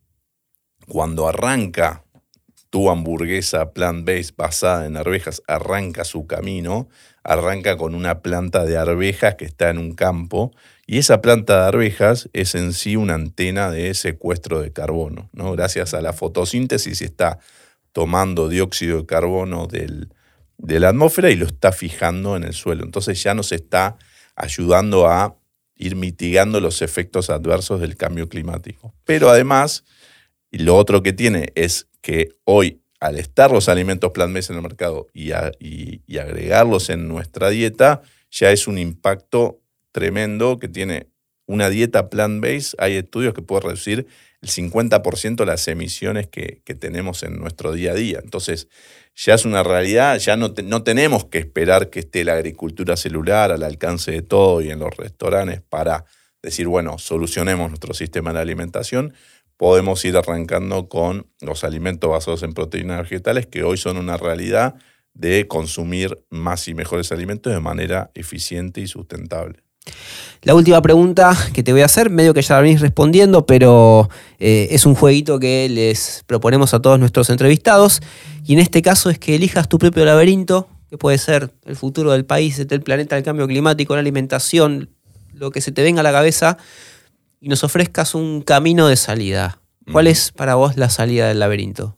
cuando 0.87 1.27
arranca 1.27 2.03
tu 2.69 2.89
hamburguesa 2.89 3.73
plant-based 3.73 4.35
basada 4.35 4.85
en 4.85 4.97
arvejas, 4.97 5.41
arranca 5.47 6.03
su 6.03 6.25
camino, 6.25 6.89
arranca 7.23 7.77
con 7.77 7.93
una 7.95 8.21
planta 8.21 8.65
de 8.65 8.77
arvejas 8.77 9.35
que 9.35 9.45
está 9.45 9.69
en 9.69 9.77
un 9.77 9.93
campo, 9.93 10.51
y 10.85 10.97
esa 10.97 11.21
planta 11.21 11.61
de 11.61 11.67
arvejas 11.67 12.29
es 12.33 12.55
en 12.55 12.73
sí 12.73 12.95
una 12.95 13.13
antena 13.13 13.71
de 13.71 13.93
secuestro 13.93 14.61
de 14.61 14.73
carbono. 14.73 15.29
¿no? 15.33 15.51
Gracias 15.53 15.93
a 15.93 16.01
la 16.01 16.13
fotosíntesis 16.13 17.01
está 17.01 17.39
tomando 17.93 18.49
dióxido 18.49 18.97
de 18.97 19.05
carbono 19.05 19.67
del, 19.67 20.09
de 20.57 20.79
la 20.79 20.89
atmósfera 20.89 21.29
y 21.31 21.35
lo 21.35 21.45
está 21.45 21.71
fijando 21.71 22.35
en 22.35 22.43
el 22.43 22.53
suelo. 22.53 22.83
Entonces 22.83 23.21
ya 23.23 23.33
nos 23.33 23.51
está 23.51 23.97
ayudando 24.35 25.07
a 25.07 25.37
ir 25.75 25.95
mitigando 25.95 26.59
los 26.59 26.81
efectos 26.81 27.29
adversos 27.29 27.79
del 27.79 27.95
cambio 27.95 28.27
climático. 28.27 28.93
Pero 29.05 29.29
además, 29.29 29.83
lo 30.51 30.75
otro 30.75 31.01
que 31.03 31.13
tiene 31.13 31.51
es 31.55 31.87
que 32.01 32.29
hoy, 32.43 32.81
al 32.99 33.17
estar 33.17 33.51
los 33.51 33.69
alimentos 33.69 34.11
plant-based 34.11 34.51
en 34.51 34.57
el 34.57 34.63
mercado 34.63 35.07
y, 35.13 35.31
y 35.59 36.17
agregarlos 36.17 36.89
en 36.89 37.07
nuestra 37.07 37.49
dieta, 37.49 38.01
ya 38.31 38.51
es 38.51 38.67
un 38.67 38.77
impacto 38.77 39.61
tremendo 39.91 40.57
que 40.57 40.67
tiene 40.67 41.07
una 41.45 41.69
dieta 41.69 42.09
plant-based. 42.09 42.75
Hay 42.77 42.95
estudios 42.95 43.33
que 43.33 43.41
pueden 43.41 43.67
reducir 43.67 44.07
el 44.43 44.49
50% 44.49 45.45
las 45.45 45.67
emisiones 45.69 46.27
que, 46.27 46.61
tenemos 46.77 47.23
en 47.23 47.39
nuestro 47.39 47.71
día 47.71 47.91
a 47.91 47.95
día. 47.95 48.19
Entonces, 48.21 48.67
ya 49.15 49.35
es 49.35 49.45
una 49.45 49.63
realidad, 49.63 50.19
ya 50.19 50.35
no, 50.35 50.53
no 50.65 50.83
tenemos 50.83 51.25
que 51.25 51.37
esperar 51.37 51.89
que 51.89 52.01
esté 52.01 52.25
la 52.25 52.33
agricultura 52.33 52.97
celular 52.97 53.53
al 53.53 53.63
alcance 53.63 54.11
de 54.11 54.21
todo 54.21 54.61
y 54.61 54.69
en 54.69 54.79
los 54.79 54.95
restaurantes 54.97 55.61
para 55.61 56.03
decir, 56.41 56.67
bueno, 56.67 56.97
solucionemos 56.97 57.69
nuestro 57.69 57.93
sistema 57.93 58.33
de 58.33 58.41
alimentación, 58.41 59.13
podemos 59.55 60.03
ir 60.03 60.17
arrancando 60.17 60.89
con 60.89 61.27
los 61.39 61.63
alimentos 61.63 62.09
basados 62.09 62.43
en 62.43 62.53
proteínas 62.53 63.03
vegetales 63.03 63.47
que 63.47 63.63
hoy 63.63 63.77
son 63.77 63.95
una 63.95 64.17
realidad 64.17 64.75
de 65.13 65.47
consumir 65.47 66.21
más 66.29 66.67
y 66.67 66.73
mejores 66.73 67.13
alimentos 67.13 67.53
de 67.53 67.61
manera 67.61 68.11
eficiente 68.13 68.81
y 68.81 68.87
sustentable. 68.87 69.62
La 70.43 70.55
última 70.55 70.81
pregunta 70.81 71.37
que 71.53 71.63
te 71.63 71.71
voy 71.71 71.81
a 71.81 71.85
hacer, 71.85 72.09
medio 72.09 72.33
que 72.33 72.41
ya 72.41 72.55
la 72.55 72.61
venís 72.61 72.81
respondiendo, 72.81 73.45
pero 73.45 74.09
eh, 74.39 74.67
es 74.71 74.85
un 74.85 74.93
jueguito 74.93 75.39
que 75.39 75.69
les 75.69 76.23
proponemos 76.27 76.73
a 76.73 76.81
todos 76.81 76.99
nuestros 76.99 77.29
entrevistados. 77.29 78.01
Y 78.45 78.53
en 78.53 78.59
este 78.59 78.81
caso 78.81 79.09
es 79.09 79.17
que 79.17 79.35
elijas 79.35 79.69
tu 79.69 79.79
propio 79.79 80.03
laberinto, 80.03 80.67
que 80.89 80.97
puede 80.97 81.17
ser 81.17 81.53
el 81.65 81.77
futuro 81.77 82.11
del 82.11 82.25
país, 82.25 82.67
del 82.67 82.81
planeta, 82.81 83.15
el 83.15 83.23
cambio 83.23 83.47
climático, 83.47 83.93
la 83.93 84.01
alimentación, 84.01 84.89
lo 85.33 85.49
que 85.49 85.61
se 85.61 85.71
te 85.71 85.81
venga 85.81 86.01
a 86.01 86.03
la 86.03 86.11
cabeza, 86.11 86.57
y 87.39 87.47
nos 87.47 87.63
ofrezcas 87.63 88.13
un 88.13 88.41
camino 88.41 88.89
de 88.89 88.97
salida. 88.97 89.59
¿Cuál 89.91 90.07
es 90.07 90.31
para 90.31 90.55
vos 90.55 90.75
la 90.75 90.89
salida 90.89 91.29
del 91.29 91.39
laberinto? 91.39 91.97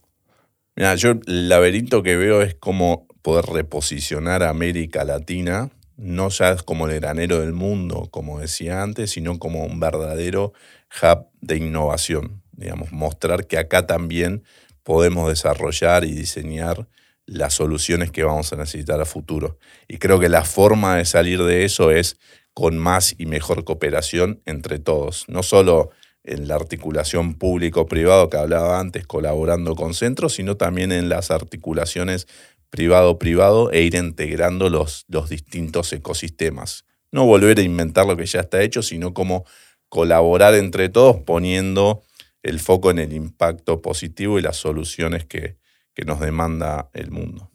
Mira, 0.75 0.93
yo 0.95 1.11
el 1.25 1.49
laberinto 1.49 2.03
que 2.03 2.15
veo 2.15 2.43
es 2.43 2.53
como 2.55 3.07
poder 3.23 3.45
reposicionar 3.45 4.43
a 4.43 4.49
América 4.49 5.03
Latina 5.03 5.71
no 5.97 6.29
ya 6.29 6.55
como 6.57 6.87
el 6.87 6.99
granero 6.99 7.39
del 7.39 7.53
mundo, 7.53 8.07
como 8.11 8.39
decía 8.39 8.81
antes, 8.81 9.11
sino 9.11 9.39
como 9.39 9.63
un 9.63 9.79
verdadero 9.79 10.53
hub 11.01 11.27
de 11.41 11.57
innovación. 11.57 12.41
Digamos, 12.51 12.91
mostrar 12.91 13.47
que 13.47 13.57
acá 13.57 13.85
también 13.85 14.43
podemos 14.83 15.29
desarrollar 15.29 16.05
y 16.05 16.13
diseñar 16.13 16.87
las 17.25 17.55
soluciones 17.55 18.11
que 18.11 18.23
vamos 18.23 18.53
a 18.53 18.55
necesitar 18.55 19.01
a 19.01 19.05
futuro. 19.05 19.57
Y 19.87 19.97
creo 19.97 20.19
que 20.19 20.29
la 20.29 20.43
forma 20.43 20.97
de 20.97 21.05
salir 21.05 21.41
de 21.43 21.65
eso 21.65 21.91
es 21.91 22.17
con 22.53 22.77
más 22.77 23.15
y 23.17 23.25
mejor 23.25 23.63
cooperación 23.65 24.41
entre 24.45 24.79
todos, 24.79 25.25
no 25.27 25.43
solo 25.43 25.89
en 26.23 26.47
la 26.47 26.55
articulación 26.55 27.35
público-privado 27.35 28.29
que 28.29 28.37
hablaba 28.37 28.79
antes, 28.79 29.05
colaborando 29.05 29.75
con 29.75 29.93
centros, 29.93 30.33
sino 30.33 30.57
también 30.57 30.91
en 30.91 31.09
las 31.09 31.31
articulaciones 31.31 32.27
privado-privado 32.69 33.71
e 33.71 33.81
ir 33.81 33.95
integrando 33.95 34.69
los, 34.69 35.05
los 35.07 35.29
distintos 35.29 35.91
ecosistemas. 35.93 36.85
No 37.11 37.25
volver 37.25 37.59
a 37.59 37.61
inventar 37.61 38.05
lo 38.05 38.17
que 38.17 38.25
ya 38.25 38.41
está 38.41 38.61
hecho, 38.61 38.81
sino 38.81 39.13
como 39.13 39.45
colaborar 39.89 40.55
entre 40.55 40.89
todos 40.89 41.17
poniendo 41.21 42.03
el 42.43 42.59
foco 42.59 42.91
en 42.91 42.99
el 42.99 43.13
impacto 43.13 43.81
positivo 43.81 44.37
y 44.37 44.41
las 44.41 44.57
soluciones 44.57 45.25
que, 45.25 45.57
que 45.93 46.05
nos 46.05 46.19
demanda 46.19 46.89
el 46.93 47.11
mundo. 47.11 47.49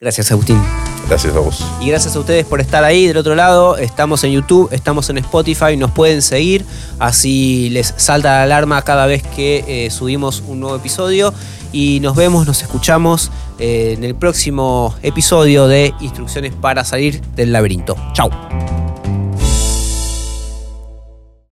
Gracias, 0.00 0.32
Agustín. 0.32 0.58
Gracias 1.06 1.34
a 1.34 1.40
vos. 1.40 1.62
Y 1.80 1.88
gracias 1.88 2.16
a 2.16 2.20
ustedes 2.20 2.46
por 2.46 2.60
estar 2.60 2.84
ahí 2.84 3.06
del 3.06 3.18
otro 3.18 3.34
lado. 3.34 3.76
Estamos 3.76 4.24
en 4.24 4.32
YouTube, 4.32 4.68
estamos 4.72 5.10
en 5.10 5.18
Spotify, 5.18 5.76
nos 5.76 5.90
pueden 5.90 6.22
seguir. 6.22 6.64
Así 6.98 7.68
les 7.70 7.92
salta 7.96 8.30
la 8.30 8.42
alarma 8.44 8.80
cada 8.82 9.06
vez 9.06 9.22
que 9.22 9.64
eh, 9.66 9.90
subimos 9.90 10.42
un 10.46 10.60
nuevo 10.60 10.76
episodio. 10.76 11.34
Y 11.72 12.00
nos 12.00 12.16
vemos, 12.16 12.46
nos 12.46 12.62
escuchamos 12.62 13.30
eh, 13.58 13.94
en 13.96 14.04
el 14.04 14.14
próximo 14.14 14.94
episodio 15.02 15.68
de 15.68 15.94
Instrucciones 16.00 16.52
para 16.54 16.84
salir 16.84 17.20
del 17.36 17.52
laberinto. 17.52 17.96
Chao. 18.12 18.30